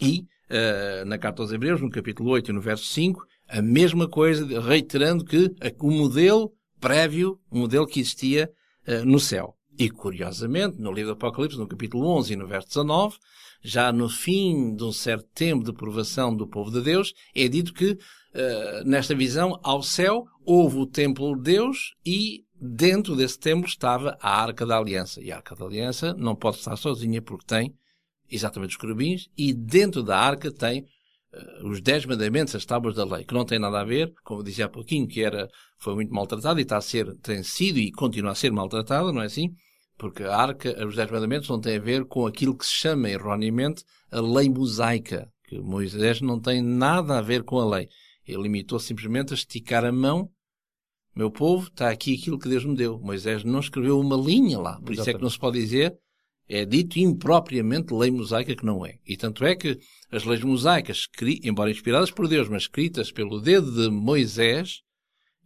E, 0.00 0.26
uh, 0.50 1.04
na 1.06 1.18
carta 1.18 1.42
aos 1.42 1.52
Hebreus, 1.52 1.80
no 1.80 1.90
capítulo 1.90 2.30
8 2.30 2.50
e 2.50 2.54
no 2.54 2.60
verso 2.60 2.86
5, 2.86 3.24
a 3.48 3.60
mesma 3.60 4.08
coisa, 4.08 4.60
reiterando 4.60 5.24
que 5.24 5.54
o 5.80 5.90
modelo 5.90 6.52
prévio, 6.80 7.38
o 7.50 7.58
modelo 7.58 7.86
que 7.86 8.00
existia 8.00 8.50
uh, 8.88 9.04
no 9.04 9.20
céu. 9.20 9.56
E, 9.78 9.88
curiosamente, 9.88 10.78
no 10.78 10.92
livro 10.92 11.14
do 11.14 11.16
Apocalipse, 11.16 11.58
no 11.58 11.66
capítulo 11.66 12.06
11 12.06 12.32
e 12.32 12.36
no 12.36 12.46
verso 12.46 12.68
19, 12.68 13.16
já 13.62 13.92
no 13.92 14.08
fim 14.08 14.74
de 14.74 14.82
um 14.82 14.92
certo 14.92 15.28
tempo 15.34 15.64
de 15.64 15.72
provação 15.72 16.34
do 16.34 16.48
povo 16.48 16.70
de 16.70 16.80
Deus, 16.80 17.14
é 17.34 17.46
dito 17.46 17.72
que, 17.72 17.92
uh, 17.92 18.84
nesta 18.84 19.14
visão, 19.14 19.58
ao 19.62 19.82
céu 19.82 20.24
houve 20.44 20.78
o 20.78 20.86
templo 20.86 21.36
de 21.36 21.42
Deus 21.42 21.94
e 22.04 22.44
dentro 22.60 23.14
desse 23.14 23.38
templo 23.38 23.66
estava 23.66 24.18
a 24.20 24.42
Arca 24.42 24.66
da 24.66 24.76
Aliança. 24.76 25.22
E 25.22 25.30
a 25.30 25.36
Arca 25.36 25.54
da 25.54 25.64
Aliança 25.64 26.12
não 26.14 26.34
pode 26.34 26.56
estar 26.58 26.76
sozinha 26.76 27.22
porque 27.22 27.46
tem 27.46 27.72
exatamente 28.30 28.70
os 28.70 28.76
querubins 28.76 29.28
e 29.36 29.52
dentro 29.52 30.02
da 30.02 30.18
Arca 30.18 30.50
tem 30.50 30.82
uh, 30.82 31.68
os 31.68 31.80
Dez 31.80 32.04
Mandamentos, 32.04 32.56
as 32.56 32.64
tábuas 32.64 32.96
da 32.96 33.04
lei, 33.04 33.24
que 33.24 33.34
não 33.34 33.44
tem 33.44 33.60
nada 33.60 33.80
a 33.80 33.84
ver, 33.84 34.12
como 34.24 34.42
dizia 34.42 34.66
há 34.66 34.68
pouquinho, 34.68 35.06
que 35.06 35.22
era, 35.22 35.48
foi 35.78 35.94
muito 35.94 36.12
maltratada 36.12 36.60
e 36.60 36.64
está 36.64 36.78
a 36.78 36.80
ser, 36.80 37.16
tem 37.18 37.44
sido 37.44 37.78
e 37.78 37.92
continua 37.92 38.32
a 38.32 38.34
ser 38.34 38.50
maltratada, 38.50 39.12
não 39.12 39.22
é 39.22 39.26
assim? 39.26 39.54
Porque 40.02 40.24
a 40.24 40.34
arca, 40.36 40.84
os 40.84 40.96
Dez 40.96 41.08
Mandamentos 41.12 41.48
não 41.48 41.60
têm 41.60 41.76
a 41.76 41.80
ver 41.80 42.04
com 42.06 42.26
aquilo 42.26 42.58
que 42.58 42.66
se 42.66 42.74
chama 42.74 43.08
erroneamente 43.08 43.84
a 44.10 44.20
lei 44.20 44.48
mosaica, 44.50 45.30
que 45.44 45.60
Moisés 45.60 46.20
não 46.20 46.40
tem 46.40 46.60
nada 46.60 47.18
a 47.18 47.22
ver 47.22 47.44
com 47.44 47.60
a 47.60 47.76
lei. 47.76 47.88
Ele 48.26 48.42
limitou 48.42 48.80
simplesmente 48.80 49.32
a 49.32 49.36
esticar 49.36 49.84
a 49.84 49.92
mão. 49.92 50.28
Meu 51.14 51.30
povo, 51.30 51.68
está 51.68 51.88
aqui 51.88 52.16
aquilo 52.16 52.36
que 52.36 52.48
Deus 52.48 52.64
me 52.64 52.74
deu. 52.74 52.98
Moisés 52.98 53.44
não 53.44 53.60
escreveu 53.60 54.00
uma 54.00 54.16
linha 54.16 54.58
lá. 54.58 54.80
Por 54.80 54.92
isso 54.92 55.08
é 55.08 55.14
que 55.14 55.22
não 55.22 55.30
se 55.30 55.38
pode 55.38 55.60
dizer, 55.60 55.96
é 56.48 56.64
dito 56.64 56.98
impropriamente 56.98 57.94
lei 57.94 58.10
mosaica 58.10 58.56
que 58.56 58.66
não 58.66 58.84
é. 58.84 58.98
E 59.06 59.16
tanto 59.16 59.44
é 59.44 59.54
que 59.54 59.78
as 60.10 60.24
leis 60.24 60.42
mosaicas, 60.42 61.06
embora 61.44 61.70
inspiradas 61.70 62.10
por 62.10 62.26
Deus, 62.26 62.48
mas 62.48 62.62
escritas 62.62 63.12
pelo 63.12 63.40
dedo 63.40 63.70
de 63.70 63.88
Moisés, 63.88 64.80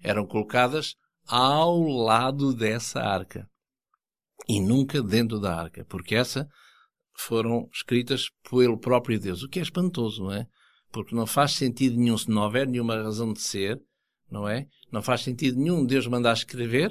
eram 0.03 0.25
colocadas 0.25 0.95
ao 1.27 1.79
lado 1.83 2.55
dessa 2.55 3.03
arca 3.03 3.47
e 4.49 4.61
nunca 4.61 5.03
dentro 5.03 5.41
da 5.41 5.55
arca, 5.55 5.85
porque 5.89 6.15
essa 6.15 6.49
foram 7.15 7.69
escritas 7.73 8.29
pelo 8.49 8.79
próprio 8.79 9.19
Deus, 9.19 9.43
o 9.43 9.49
que 9.49 9.59
é 9.59 9.63
espantoso, 9.63 10.25
não 10.25 10.33
é? 10.33 10.47
Porque 10.93 11.15
não 11.15 11.27
faz 11.27 11.53
sentido 11.53 11.97
nenhum, 11.97 12.19
se 12.19 12.31
não 12.31 12.43
houver 12.43 12.67
nenhuma 12.67 13.03
razão 13.03 13.33
de 13.33 13.41
ser, 13.41 13.81
não 14.31 14.49
é? 14.49 14.67
Não 14.93 15.03
faz 15.03 15.23
sentido 15.23 15.59
nenhum 15.59 15.85
Deus 15.85 16.07
mandar 16.07 16.35
escrever, 16.35 16.91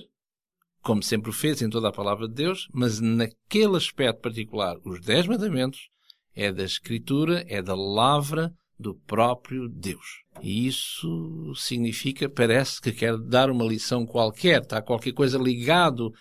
como 0.82 1.02
sempre 1.02 1.32
fez 1.32 1.62
em 1.62 1.70
toda 1.70 1.90
a 1.90 1.94
palavra 1.94 2.28
de 2.28 2.34
Deus, 2.34 2.68
mas 2.74 3.00
naquele 3.00 3.78
aspecto 3.78 4.22
particular, 4.22 4.78
os 4.84 5.02
Dez 5.02 5.26
Mandamentos, 5.28 5.90
é 6.36 6.52
da 6.52 6.64
Escritura, 6.64 7.46
é 7.48 7.62
da 7.62 7.76
lavra 7.76 8.54
do 8.78 8.94
próprio 8.94 9.70
Deus. 9.70 10.06
E 10.42 10.68
isso 10.68 11.54
significa, 11.56 12.30
parece 12.30 12.82
que 12.82 12.92
quer 12.92 13.18
dar 13.18 13.50
uma 13.50 13.64
lição 13.64 14.06
qualquer, 14.06 14.62
está 14.62 14.82
qualquer 14.82 15.14
coisa 15.14 15.38
ligado 15.38 16.12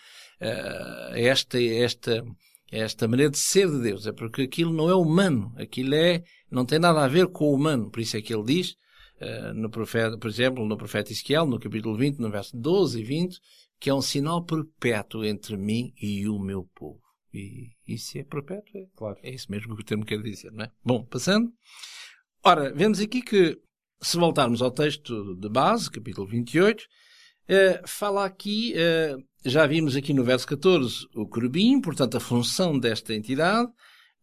uh, 0.40 1.14
esta, 1.14 1.62
esta, 1.62 2.24
esta 2.70 3.08
maneira 3.08 3.30
de 3.30 3.38
ser 3.38 3.70
de 3.70 3.80
Deus. 3.80 4.06
É 4.06 4.12
porque 4.12 4.42
aquilo 4.42 4.72
não 4.72 4.88
é 4.88 4.94
humano. 4.94 5.52
Aquilo 5.56 5.94
é, 5.94 6.22
não 6.50 6.64
tem 6.64 6.78
nada 6.78 7.04
a 7.04 7.08
ver 7.08 7.28
com 7.28 7.46
o 7.46 7.54
humano. 7.54 7.90
Por 7.90 8.00
isso 8.00 8.16
é 8.16 8.22
que 8.22 8.34
ele 8.34 8.44
diz, 8.44 8.76
uh, 9.20 9.54
no 9.54 9.70
profeta, 9.70 10.18
por 10.18 10.28
exemplo, 10.28 10.66
no 10.66 10.76
profeta 10.76 11.12
Ezequiel, 11.12 11.46
no 11.46 11.58
capítulo 11.58 11.96
20, 11.96 12.18
no 12.18 12.30
verso 12.30 12.56
12 12.56 13.00
e 13.00 13.04
20, 13.04 13.40
que 13.80 13.90
é 13.90 13.94
um 13.94 14.02
sinal 14.02 14.44
perpétuo 14.44 15.24
entre 15.24 15.56
mim 15.56 15.92
e 16.00 16.28
o 16.28 16.38
meu 16.38 16.68
povo. 16.74 17.00
E 17.32 17.72
isso 17.86 18.16
é 18.16 18.22
perpétuo? 18.22 18.80
É, 18.80 18.86
claro. 18.96 19.18
é 19.22 19.34
isso 19.34 19.50
mesmo 19.50 19.74
que 19.74 19.82
o 19.82 19.84
termo 19.84 20.04
quer 20.04 20.22
dizer, 20.22 20.52
não 20.52 20.64
é? 20.64 20.70
Bom, 20.84 21.04
passando. 21.04 21.52
Ora, 22.44 22.72
vemos 22.72 23.00
aqui 23.00 23.20
que, 23.22 23.58
se 24.00 24.16
voltarmos 24.16 24.62
ao 24.62 24.70
texto 24.70 25.34
de 25.34 25.48
base, 25.48 25.90
capítulo 25.90 26.26
28, 26.28 26.84
Uh, 27.44 27.86
fala 27.86 28.24
aqui, 28.24 28.72
uh, 28.74 29.22
já 29.44 29.66
vimos 29.66 29.94
aqui 29.94 30.14
no 30.14 30.24
verso 30.24 30.46
14 30.46 31.06
o 31.14 31.28
querubim, 31.28 31.78
portanto 31.78 32.16
a 32.16 32.20
função 32.20 32.78
desta 32.78 33.14
entidade. 33.14 33.70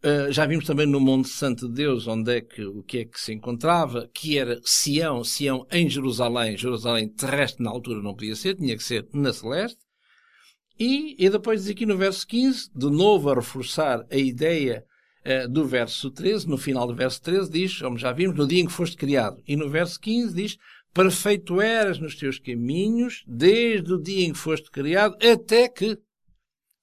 Uh, 0.04 0.32
já 0.32 0.44
vimos 0.48 0.66
também 0.66 0.88
no 0.88 1.00
Monte 1.00 1.30
Santo 1.30 1.68
de 1.68 1.76
Deus 1.76 2.08
onde 2.08 2.38
é 2.38 2.42
que, 2.42 2.66
o 2.66 2.82
que 2.82 2.98
é 2.98 3.06
que 3.06 3.22
se 3.22 3.32
encontrava, 3.32 4.10
que 4.12 4.40
era 4.40 4.60
Sião, 4.64 5.24
Sião 5.24 5.68
em 5.72 5.88
Jerusalém, 5.88 6.58
Jerusalém 6.58 7.10
terrestre 7.10 7.64
na 7.64 7.70
altura 7.70 8.02
não 8.02 8.16
podia 8.16 8.36
ser, 8.36 8.56
tinha 8.56 8.76
que 8.76 8.84
ser 8.84 9.08
na 9.14 9.32
celeste. 9.32 9.80
E, 10.80 11.16
e 11.24 11.30
depois 11.30 11.70
aqui 11.70 11.86
no 11.86 11.96
verso 11.96 12.26
15, 12.26 12.72
de 12.74 12.90
novo 12.90 13.30
a 13.30 13.36
reforçar 13.36 14.04
a 14.10 14.18
ideia 14.18 14.84
do 15.52 15.68
verso 15.68 16.10
13, 16.10 16.50
no 16.50 16.58
final 16.58 16.88
do 16.88 16.96
verso 16.96 17.22
13 17.22 17.52
diz, 17.52 17.80
como 17.80 17.96
já 17.96 18.12
vimos, 18.12 18.36
no 18.36 18.48
dia 18.48 18.60
em 18.60 18.66
que 18.66 18.72
foste 18.72 18.98
criado. 18.98 19.40
E 19.48 19.56
no 19.56 19.70
verso 19.70 20.00
15 20.00 20.34
diz, 20.34 20.58
perfeito 20.94 21.62
eras 21.62 22.00
nos 22.00 22.16
teus 22.16 22.40
caminhos, 22.40 23.24
desde 23.28 23.94
o 23.94 24.02
dia 24.02 24.26
em 24.26 24.34
que 24.34 24.40
foste 24.40 24.70
criado, 24.70 25.16
até 25.26 25.70
que 25.70 25.98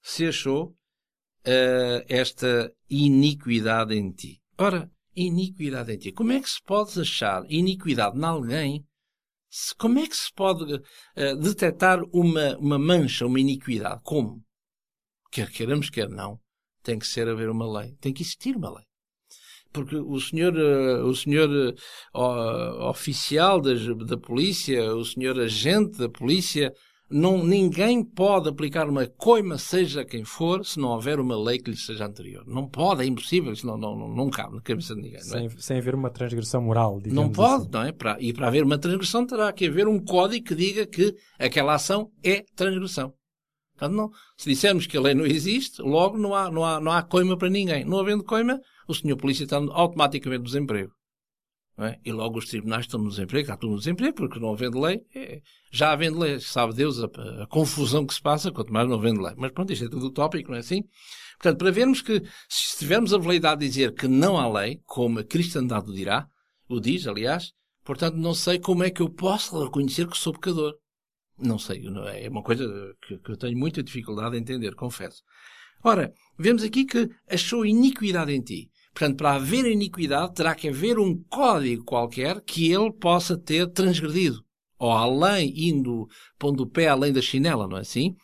se 0.03 0.27
achou 0.27 0.69
uh, 0.69 2.05
esta 2.09 2.73
iniquidade 2.89 3.95
em 3.95 4.11
ti. 4.11 4.41
Ora, 4.57 4.91
iniquidade 5.15 5.93
em 5.93 5.99
ti. 5.99 6.13
Como 6.13 6.33
é 6.33 6.41
que 6.41 6.49
se 6.49 6.63
pode 6.63 7.01
achar 7.01 7.45
iniquidade 7.49 8.19
em 8.19 8.25
alguém? 8.25 8.85
Como 9.79 9.99
é 9.99 10.07
que 10.07 10.17
se 10.17 10.33
pode 10.35 10.75
uh, 10.75 11.37
detectar 11.41 12.01
uma, 12.13 12.57
uma 12.59 12.79
mancha, 12.79 13.27
uma 13.27 13.41
iniquidade? 13.41 14.01
Como? 14.03 14.43
Quer 15.31 15.51
queiramos, 15.51 15.91
quer 15.91 16.09
não. 16.09 16.41
Tem 16.83 16.99
que 16.99 17.07
ser 17.07 17.29
haver 17.29 17.51
uma 17.51 17.81
lei. 17.81 17.97
Tem 18.01 18.13
que 18.13 18.23
existir 18.23 18.57
uma 18.57 18.75
lei 18.75 18.88
porque 19.73 19.97
o 19.97 20.19
senhor, 20.19 20.57
eh, 20.57 21.03
o 21.03 21.15
senhor 21.15 21.75
uh, 22.15 22.89
oficial 22.89 23.61
da, 23.61 23.73
da 24.07 24.17
polícia, 24.17 24.95
o 24.95 25.05
senhor 25.05 25.39
agente 25.39 25.99
da 25.99 26.09
polícia, 26.09 26.73
não, 27.11 27.43
ninguém 27.43 28.05
pode 28.05 28.49
aplicar 28.49 28.89
uma 28.89 29.07
coima, 29.07 29.57
seja 29.57 30.05
quem 30.05 30.25
for, 30.25 30.65
se 30.65 30.79
não 30.79 30.91
houver 30.91 31.19
uma 31.19 31.37
lei 31.39 31.59
que 31.59 31.71
lhe 31.71 31.77
seja 31.77 32.05
anterior. 32.05 32.45
Não 32.47 32.69
pode, 32.69 33.03
é 33.03 33.07
impossível, 33.07 33.53
isso 33.53 33.67
não, 33.67 33.79
não, 33.79 33.97
não, 33.97 34.29
cabe 34.29 34.57
na 34.57 34.61
cabeça 34.61 34.95
de 34.95 35.01
ninguém. 35.01 35.21
Sem, 35.21 35.47
é? 35.47 35.51
sem 35.59 35.79
haver 35.79 35.95
uma 35.95 36.11
transgressão 36.11 36.61
moral, 36.61 37.01
Não 37.07 37.31
pode, 37.31 37.63
assim. 37.63 37.71
não 37.73 37.83
é? 37.83 37.93
Para, 37.93 38.17
e 38.21 38.33
para 38.33 38.49
haver 38.49 38.63
uma 38.63 38.79
transgressão 38.79 39.27
terá 39.27 39.51
que 39.53 39.67
haver 39.67 39.89
um 39.89 39.99
código 39.99 40.47
que 40.47 40.55
diga 40.55 40.87
que 40.87 41.15
aquela 41.39 41.75
ação 41.75 42.11
é 42.23 42.45
transgressão. 42.55 43.15
Portanto, 43.79 43.97
não, 43.97 44.11
se 44.37 44.51
dissermos 44.51 44.87
que 44.87 44.97
a 44.97 45.01
lei 45.01 45.15
não 45.15 45.25
existe, 45.25 45.81
logo 45.81 46.19
não 46.19 46.35
há, 46.35 46.51
não 46.51 46.65
há, 46.65 46.81
não 46.81 46.93
há 46.93 47.01
coima 47.01 47.39
para 47.39 47.49
ninguém. 47.49 47.85
Não 47.85 48.01
havendo 48.01 48.25
coima, 48.25 48.61
o 48.89 48.95
senhor 48.95 49.17
polícia 49.17 49.45
está 49.45 49.57
automaticamente 49.57 50.41
no 50.41 50.47
desemprego. 50.47 50.93
É? 51.81 51.97
E 52.05 52.11
logo 52.11 52.39
os 52.39 52.47
tribunais 52.47 52.87
estão 52.87 52.99
no 52.99 53.09
desemprego, 53.09 53.43
está 53.43 53.57
tudo 53.57 53.75
no 53.75 53.79
desemprego, 53.79 54.17
porque 54.17 54.41
não 54.41 54.53
havendo 54.53 54.81
lei, 54.81 55.01
é, 55.15 55.41
já 55.71 55.93
havendo 55.93 56.19
lei, 56.19 56.41
sabe 56.41 56.75
Deus 56.75 57.01
a, 57.01 57.07
a, 57.43 57.47
confusão 57.47 58.05
que 58.05 58.15
se 58.15 58.21
passa, 58.21 58.51
quanto 58.51 58.73
mais 58.73 58.89
não 58.89 58.97
havendo 58.97 59.23
lei. 59.23 59.35
Mas 59.37 59.53
pronto, 59.53 59.73
isto 59.73 59.85
é 59.85 59.89
tudo 59.89 60.07
utópico, 60.07 60.51
não 60.51 60.57
é 60.57 60.61
assim? 60.61 60.83
Portanto, 61.39 61.59
para 61.59 61.71
vermos 61.71 62.03
que, 62.03 62.21
se 62.49 62.79
tivermos 62.79 63.15
a 63.15 63.19
veleidade 63.19 63.61
de 63.61 63.69
dizer 63.69 63.95
que 63.95 64.09
não 64.09 64.37
há 64.37 64.53
lei, 64.61 64.81
como 64.87 65.21
a 65.21 65.25
cristandade 65.25 65.89
o 65.89 65.95
dirá, 65.95 66.27
o 66.69 66.81
diz, 66.81 67.07
aliás, 67.07 67.53
portanto, 67.85 68.17
não 68.17 68.35
sei 68.35 68.59
como 68.59 68.83
é 68.83 68.91
que 68.91 69.01
eu 69.01 69.09
posso 69.09 69.63
reconhecer 69.63 70.09
que 70.09 70.19
sou 70.19 70.33
pecador. 70.33 70.75
Não 71.39 71.61
sei, 71.61 71.87
é, 72.09 72.25
é 72.25 72.29
uma 72.29 72.43
coisa 72.43 72.67
que, 73.07 73.19
que 73.19 73.31
eu 73.31 73.37
tenho 73.37 73.57
muita 73.57 73.85
dificuldade 73.85 74.37
em 74.37 74.41
entender, 74.41 74.75
confesso. 74.75 75.23
Ora, 75.85 76.13
vemos 76.37 76.65
aqui 76.65 76.85
que 76.85 77.09
achou 77.31 77.65
iniquidade 77.65 78.33
em 78.33 78.43
ti. 78.43 78.69
Portanto, 78.99 79.17
para 79.17 79.35
haver 79.35 79.65
iniquidade, 79.65 80.35
terá 80.35 80.57
que 80.57 80.69
haver 80.69 80.99
um 80.99 81.17
código 81.29 81.85
qualquer 81.85 82.41
que 82.41 82.73
ele 82.73 82.93
possa 82.93 83.39
ter 83.39 83.71
transgredido. 83.71 84.43
Ou 84.77 84.91
além, 84.91 85.53
indo, 85.69 86.09
pondo 86.37 86.65
o 86.65 86.69
pé 86.69 86.89
além 86.89 87.13
da 87.13 87.23
chinela, 87.23 87.69
não 87.69 87.77
é 87.77 87.83
assim? 87.83 88.17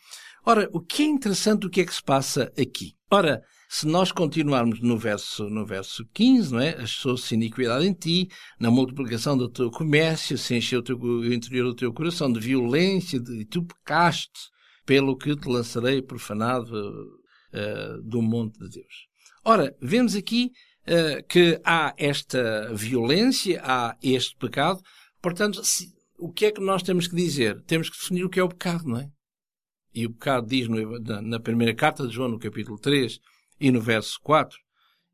Ora, 0.45 0.69
o 0.73 0.81
que 0.81 1.03
é 1.03 1.05
interessante, 1.05 1.65
o 1.65 1.69
que 1.69 1.79
é 1.79 1.85
que 1.85 1.95
se 1.95 2.03
passa 2.03 2.51
aqui? 2.59 2.91
Ora, 3.09 3.41
se 3.69 3.87
nós 3.87 4.11
continuarmos 4.11 4.81
no 4.81 4.97
verso, 4.97 5.49
no 5.49 5.65
verso 5.65 6.05
15, 6.13 6.51
não 6.51 6.59
é? 6.59 6.71
Achou-se 6.71 7.33
iniquidade 7.33 7.87
em 7.87 7.93
ti, 7.93 8.27
na 8.59 8.69
multiplicação 8.69 9.37
do 9.37 9.47
teu 9.47 9.71
comércio, 9.71 10.37
se 10.37 10.57
encheu 10.57 10.81
o, 10.81 10.83
teu, 10.83 10.97
o 10.97 11.33
interior 11.33 11.67
do 11.67 11.75
teu 11.75 11.93
coração 11.93 12.29
de 12.29 12.41
violência, 12.41 13.17
de, 13.17 13.31
e 13.39 13.45
tu 13.45 13.63
pecaste, 13.63 14.49
pelo 14.85 15.15
que 15.15 15.37
te 15.37 15.47
lançarei 15.47 16.01
profanado 16.01 16.75
uh, 16.75 18.01
do 18.03 18.21
monte 18.21 18.59
de 18.59 18.69
Deus. 18.71 19.14
Ora, 19.47 19.77
vemos 19.79 20.15
aqui 20.15 20.51
uh, 20.87 21.23
que 21.27 21.61
há 21.63 21.93
esta 21.97 22.73
violência, 22.73 23.61
há 23.63 23.95
este 24.01 24.35
pecado. 24.37 24.81
Portanto, 25.21 25.63
se, 25.63 25.93
o 26.17 26.31
que 26.31 26.47
é 26.47 26.51
que 26.51 26.59
nós 26.59 26.81
temos 26.81 27.07
que 27.07 27.15
dizer? 27.15 27.61
Temos 27.61 27.87
que 27.87 27.95
definir 27.95 28.25
o 28.25 28.29
que 28.29 28.39
é 28.39 28.43
o 28.43 28.49
pecado, 28.49 28.85
não 28.85 28.97
é? 28.97 29.07
E 29.93 30.07
o 30.07 30.11
pecado 30.11 30.47
diz 30.47 30.67
no, 30.67 30.99
na, 30.99 31.21
na 31.21 31.39
primeira 31.39 31.75
carta 31.75 32.07
de 32.07 32.13
João, 32.13 32.27
no 32.27 32.39
capítulo 32.39 32.79
3 32.79 33.19
e 33.59 33.71
no 33.71 33.79
verso 33.79 34.19
4, 34.23 34.57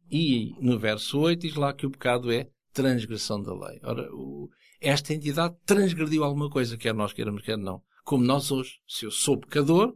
e 0.09 0.55
no 0.61 0.79
verso 0.79 1.19
8 1.19 1.41
diz 1.41 1.55
lá 1.55 1.73
que 1.73 1.85
o 1.85 1.91
pecado 1.91 2.31
é 2.31 2.47
transgressão 2.71 3.41
da 3.43 3.53
lei. 3.53 3.81
Ora, 3.83 4.09
o, 4.13 4.49
esta 4.79 5.13
entidade 5.13 5.55
transgrediu 5.65 6.23
alguma 6.23 6.49
coisa, 6.49 6.77
quer 6.77 6.93
nós 6.93 7.11
queiramos, 7.11 7.43
quer 7.43 7.57
não. 7.57 7.81
Como 8.05 8.23
nós 8.23 8.49
hoje. 8.49 8.79
Se 8.87 9.05
eu 9.05 9.11
sou 9.11 9.37
pecador, 9.37 9.93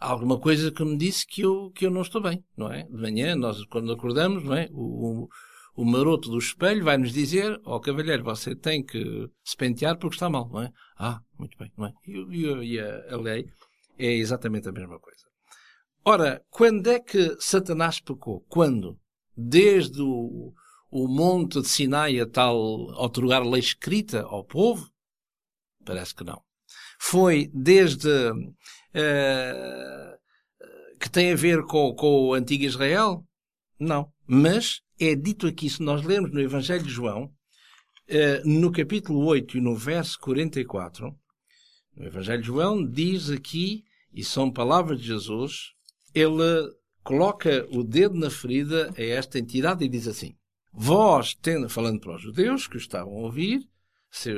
alguma 0.00 0.40
coisa 0.40 0.72
que 0.72 0.82
me 0.82 0.96
disse 0.96 1.26
que 1.26 1.42
eu, 1.42 1.70
que 1.72 1.86
eu 1.86 1.90
não 1.90 2.00
estou 2.00 2.22
bem, 2.22 2.42
não 2.56 2.72
é? 2.72 2.84
De 2.84 2.96
manhã, 2.96 3.36
nós 3.36 3.62
quando 3.66 3.92
acordamos, 3.92 4.42
não 4.42 4.54
é? 4.54 4.68
O, 4.72 5.26
o, 5.26 5.28
o 5.76 5.84
maroto 5.84 6.30
do 6.30 6.38
espelho 6.38 6.82
vai 6.82 6.96
nos 6.96 7.12
dizer, 7.12 7.60
ó 7.64 7.76
oh, 7.76 7.80
cavalheiro, 7.80 8.24
você 8.24 8.56
tem 8.56 8.82
que 8.82 9.28
se 9.44 9.56
pentear 9.56 9.98
porque 9.98 10.16
está 10.16 10.30
mal, 10.30 10.48
não 10.48 10.62
é? 10.62 10.72
Ah, 10.98 11.20
muito 11.38 11.56
bem, 11.58 11.70
não 11.76 11.86
é? 11.86 11.92
E, 12.06 12.72
e, 12.72 12.80
a, 12.80 13.14
a, 13.14 13.16
lei 13.18 13.46
é 13.98 14.12
exatamente 14.14 14.68
a 14.68 14.72
mesma 14.72 14.98
coisa. 14.98 15.20
Ora, 16.02 16.42
quando 16.50 16.88
é 16.88 16.98
que 16.98 17.36
Satanás 17.38 18.00
pecou? 18.00 18.40
Quando? 18.48 18.98
Desde 19.36 20.00
o, 20.00 20.54
o 20.90 21.08
monte 21.08 21.60
de 21.60 21.68
Sinai 21.68 22.18
a 22.18 22.26
tal 22.26 22.56
otorgar 22.56 23.42
lei 23.42 23.60
escrita 23.60 24.22
ao 24.22 24.44
povo? 24.44 24.90
Parece 25.84 26.14
que 26.14 26.24
não. 26.24 26.42
Foi 26.98 27.50
desde 27.54 28.08
eh, 28.94 30.18
que 30.98 31.10
tem 31.10 31.32
a 31.32 31.36
ver 31.36 31.62
com, 31.64 31.94
com 31.94 32.28
o 32.28 32.34
antigo 32.34 32.64
Israel? 32.64 33.24
Não. 33.78 34.12
Mas 34.26 34.82
é 34.98 35.14
dito 35.14 35.46
aqui, 35.46 35.68
se 35.68 35.82
nós 35.82 36.02
lermos 36.04 36.32
no 36.32 36.40
Evangelho 36.40 36.82
de 36.82 36.90
João, 36.90 37.32
eh, 38.06 38.42
no 38.44 38.70
capítulo 38.70 39.24
8 39.24 39.58
e 39.58 39.60
no 39.60 39.74
verso 39.74 40.18
44, 40.20 41.14
no 41.96 42.06
Evangelho 42.06 42.40
de 42.40 42.46
João, 42.46 42.86
diz 42.86 43.30
aqui, 43.30 43.84
e 44.12 44.24
são 44.24 44.50
palavras 44.50 45.00
de 45.00 45.06
Jesus, 45.06 45.72
ele 46.14 46.70
coloca 47.02 47.66
o 47.70 47.82
dedo 47.82 48.14
na 48.14 48.30
ferida 48.30 48.92
a 48.96 49.02
esta 49.02 49.38
entidade 49.38 49.84
e 49.84 49.88
diz 49.88 50.08
assim: 50.08 50.34
Vós, 50.72 51.36
falando 51.68 52.00
para 52.00 52.16
os 52.16 52.22
judeus 52.22 52.66
que 52.66 52.76
o 52.76 52.78
estavam 52.78 53.12
a 53.12 53.20
ouvir, 53.20 53.68
se, 54.10 54.32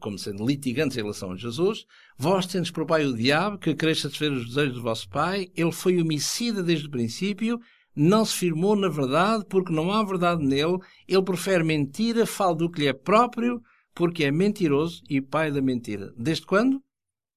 como 0.00 0.18
sendo 0.18 0.46
litigantes 0.46 0.96
em 0.96 1.00
relação 1.00 1.32
a 1.32 1.36
Jesus, 1.36 1.84
vós 2.16 2.46
tendes 2.46 2.70
por 2.70 2.86
pai 2.86 3.04
o 3.04 3.14
diabo, 3.14 3.58
que 3.58 3.74
quereis 3.74 4.00
satisfazer 4.00 4.32
os 4.32 4.48
desejos 4.48 4.74
do 4.74 4.82
vosso 4.82 5.08
pai, 5.08 5.50
ele 5.54 5.72
foi 5.72 6.00
homicida 6.00 6.62
desde 6.62 6.86
o 6.86 6.90
princípio, 6.90 7.60
não 7.94 8.24
se 8.24 8.34
firmou 8.36 8.74
na 8.74 8.88
verdade, 8.88 9.44
porque 9.48 9.72
não 9.72 9.92
há 9.92 10.02
verdade 10.02 10.44
nele, 10.44 10.78
ele 11.06 11.22
prefere 11.22 11.62
mentira, 11.62 12.24
fala 12.24 12.54
do 12.54 12.70
que 12.70 12.80
lhe 12.80 12.86
é 12.86 12.92
próprio, 12.92 13.60
porque 13.94 14.24
é 14.24 14.32
mentiroso 14.32 15.02
e 15.08 15.20
pai 15.20 15.52
da 15.52 15.60
mentira. 15.60 16.10
Desde 16.16 16.46
quando? 16.46 16.82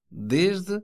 Desde 0.09 0.79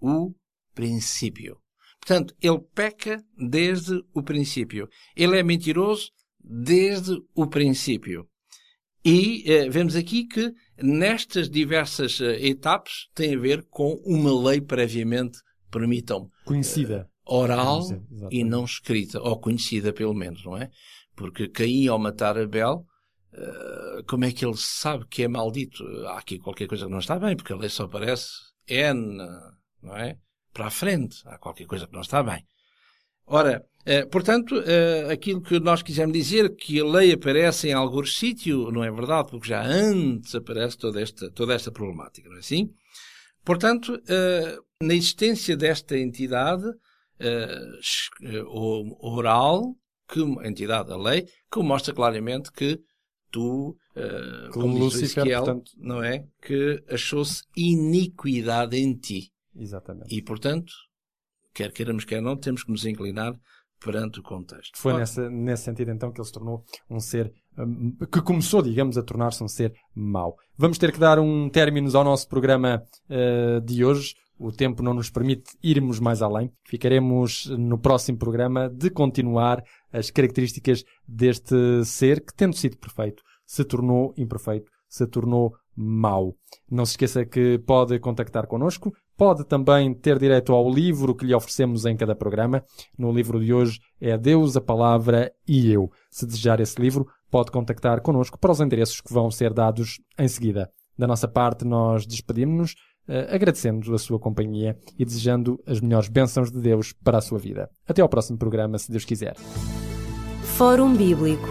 o 0.00 0.34
princípio. 0.74 1.56
Portanto, 2.00 2.34
ele 2.42 2.60
peca 2.74 3.24
desde 3.36 4.02
o 4.12 4.24
princípio. 4.24 4.88
Ele 5.14 5.38
é 5.38 5.42
mentiroso 5.44 6.10
desde 6.40 7.16
o 7.32 7.46
princípio. 7.46 8.26
E 9.04 9.42
eh, 9.50 9.68
vemos 9.68 9.96
aqui 9.96 10.24
que 10.24 10.52
nestas 10.80 11.50
diversas 11.50 12.20
eh, 12.20 12.46
etapas 12.46 13.08
tem 13.14 13.34
a 13.34 13.38
ver 13.38 13.64
com 13.68 13.94
uma 14.04 14.50
lei 14.50 14.60
previamente, 14.60 15.38
permitam, 15.70 16.30
Conhecida. 16.44 17.08
oral 17.26 17.82
Vamos 17.82 17.88
dizer, 17.88 18.02
exatamente. 18.10 18.36
e 18.36 18.44
não 18.44 18.64
escrita, 18.64 19.20
ou 19.20 19.40
conhecida 19.40 19.92
pelo 19.92 20.14
menos, 20.14 20.44
não 20.44 20.56
é? 20.56 20.70
Porque 21.16 21.48
Caim, 21.48 21.88
ao 21.88 21.98
matar 21.98 22.38
Abel, 22.38 22.86
eh, 23.32 24.02
como 24.06 24.24
é 24.24 24.32
que 24.32 24.44
ele 24.44 24.56
sabe 24.56 25.04
que 25.08 25.24
é 25.24 25.28
maldito? 25.28 25.84
Há 26.06 26.18
aqui 26.18 26.38
qualquer 26.38 26.68
coisa 26.68 26.86
que 26.86 26.92
não 26.92 27.00
está 27.00 27.18
bem, 27.18 27.34
porque 27.36 27.52
a 27.52 27.56
lei 27.56 27.68
só 27.68 27.84
aparece 27.84 28.28
N, 28.68 29.18
não 29.82 29.96
é? 29.96 30.16
Para 30.52 30.66
a 30.66 30.70
frente. 30.70 31.16
Há 31.26 31.38
qualquer 31.38 31.66
coisa 31.66 31.86
que 31.86 31.92
não 31.94 32.02
está 32.02 32.22
bem. 32.22 32.44
Ora, 33.26 33.64
eh, 33.86 34.04
portanto, 34.06 34.54
eh, 34.66 35.10
aquilo 35.12 35.40
que 35.40 35.58
nós 35.60 35.82
quisemos 35.82 36.12
dizer, 36.12 36.54
que 36.54 36.80
a 36.80 36.84
lei 36.84 37.12
aparece 37.12 37.68
em 37.68 37.72
algum 37.72 38.04
sítio, 38.04 38.70
não 38.70 38.84
é 38.84 38.90
verdade, 38.90 39.30
porque 39.30 39.48
já 39.48 39.62
antes 39.64 40.34
aparece 40.34 40.76
toda 40.76 41.00
esta, 41.00 41.30
toda 41.30 41.54
esta 41.54 41.70
problemática, 41.72 42.28
não 42.28 42.36
é 42.36 42.40
assim? 42.40 42.70
Portanto, 43.44 44.00
eh, 44.08 44.56
na 44.82 44.94
existência 44.94 45.56
desta 45.56 45.96
entidade 45.98 46.64
oral, 49.00 49.74
que 50.08 50.20
a 50.40 50.48
entidade 50.48 50.88
da 50.88 50.96
lei, 50.96 51.26
que 51.50 51.60
mostra 51.60 51.94
claramente 51.94 52.50
que 52.52 52.78
tu, 53.30 53.76
como 54.52 54.74
diz 54.74 54.80
o 54.80 54.84
Lúcifer, 54.84 55.04
Ezequiel, 55.04 55.44
portanto- 55.44 55.70
não 55.78 56.02
é? 56.02 56.24
Que 56.40 56.82
achou-se 56.88 57.42
iniquidade 57.56 58.76
em 58.76 58.94
ti. 58.96 59.30
Exatamente. 59.56 60.14
E, 60.14 60.22
portanto, 60.22 60.72
quer 61.54 61.72
queiramos, 61.72 62.04
quer 62.04 62.20
não, 62.20 62.36
temos 62.36 62.64
que 62.64 62.70
nos 62.70 62.84
inclinar 62.84 63.34
perante 63.82 64.20
o 64.20 64.22
contexto. 64.22 64.78
Foi 64.78 64.94
nessa, 64.94 65.28
nesse 65.28 65.64
sentido 65.64 65.90
então 65.90 66.12
que 66.12 66.20
ele 66.20 66.26
se 66.26 66.32
tornou 66.32 66.64
um 66.88 67.00
ser 67.00 67.32
hum, 67.58 67.96
que 68.10 68.20
começou, 68.22 68.62
digamos, 68.62 68.96
a 68.96 69.02
tornar-se 69.02 69.42
um 69.42 69.48
ser 69.48 69.74
mau. 69.94 70.36
Vamos 70.56 70.78
ter 70.78 70.92
que 70.92 70.98
dar 70.98 71.18
um 71.18 71.48
término 71.48 71.94
ao 71.96 72.04
nosso 72.04 72.28
programa 72.28 72.82
eh, 73.10 73.60
de 73.60 73.84
hoje. 73.84 74.14
O 74.38 74.50
tempo 74.50 74.82
não 74.82 74.94
nos 74.94 75.10
permite 75.10 75.52
irmos 75.62 76.00
mais 76.00 76.22
além. 76.22 76.50
Ficaremos 76.66 77.46
no 77.46 77.78
próximo 77.78 78.18
programa 78.18 78.68
de 78.68 78.90
continuar 78.90 79.62
as 79.92 80.10
características 80.10 80.84
deste 81.06 81.84
ser 81.84 82.24
que, 82.24 82.34
tendo 82.34 82.56
sido 82.56 82.76
perfeito, 82.76 83.22
se 83.46 83.64
tornou 83.64 84.12
imperfeito, 84.16 84.70
se 84.88 85.06
tornou 85.06 85.52
mau. 85.76 86.34
Não 86.70 86.84
se 86.84 86.92
esqueça 86.92 87.24
que 87.24 87.58
pode 87.58 87.98
contactar 87.98 88.46
connosco, 88.46 88.92
pode 89.16 89.44
também 89.44 89.94
ter 89.94 90.18
direito 90.18 90.52
ao 90.52 90.70
livro 90.70 91.14
que 91.14 91.24
lhe 91.24 91.34
oferecemos 91.34 91.84
em 91.84 91.96
cada 91.96 92.14
programa. 92.14 92.62
No 92.98 93.12
livro 93.12 93.42
de 93.42 93.52
hoje 93.52 93.80
é 94.00 94.16
Deus, 94.16 94.56
a 94.56 94.60
Palavra 94.60 95.32
e 95.46 95.70
Eu. 95.70 95.90
Se 96.10 96.26
desejar 96.26 96.60
esse 96.60 96.80
livro, 96.80 97.06
pode 97.30 97.50
contactar 97.50 98.00
connosco 98.00 98.38
para 98.38 98.52
os 98.52 98.60
endereços 98.60 99.00
que 99.00 99.12
vão 99.12 99.30
ser 99.30 99.52
dados 99.52 100.00
em 100.18 100.28
seguida. 100.28 100.70
Da 100.98 101.06
nossa 101.06 101.26
parte, 101.26 101.64
nós 101.64 102.06
despedimos-nos, 102.06 102.74
eh, 103.08 103.34
agradecendo 103.34 103.94
a 103.94 103.98
sua 103.98 104.18
companhia 104.18 104.76
e 104.98 105.04
desejando 105.04 105.58
as 105.66 105.80
melhores 105.80 106.08
bênçãos 106.08 106.50
de 106.50 106.60
Deus 106.60 106.92
para 106.92 107.18
a 107.18 107.22
sua 107.22 107.38
vida. 107.38 107.70
Até 107.88 108.02
ao 108.02 108.08
próximo 108.08 108.38
programa, 108.38 108.78
se 108.78 108.90
Deus 108.90 109.04
quiser. 109.04 109.34
Fórum 110.56 110.94
Bíblico 110.94 111.48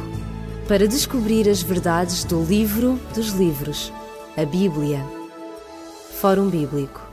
para 0.68 0.88
descobrir 0.88 1.49
as 1.49 1.62
verdades 1.62 2.24
do 2.24 2.41
livro 2.43 2.97
dos 3.14 3.34
livros, 3.34 3.91
a 4.38 4.45
Bíblia. 4.45 5.03
Fórum 6.22 6.49
Bíblico 6.49 7.11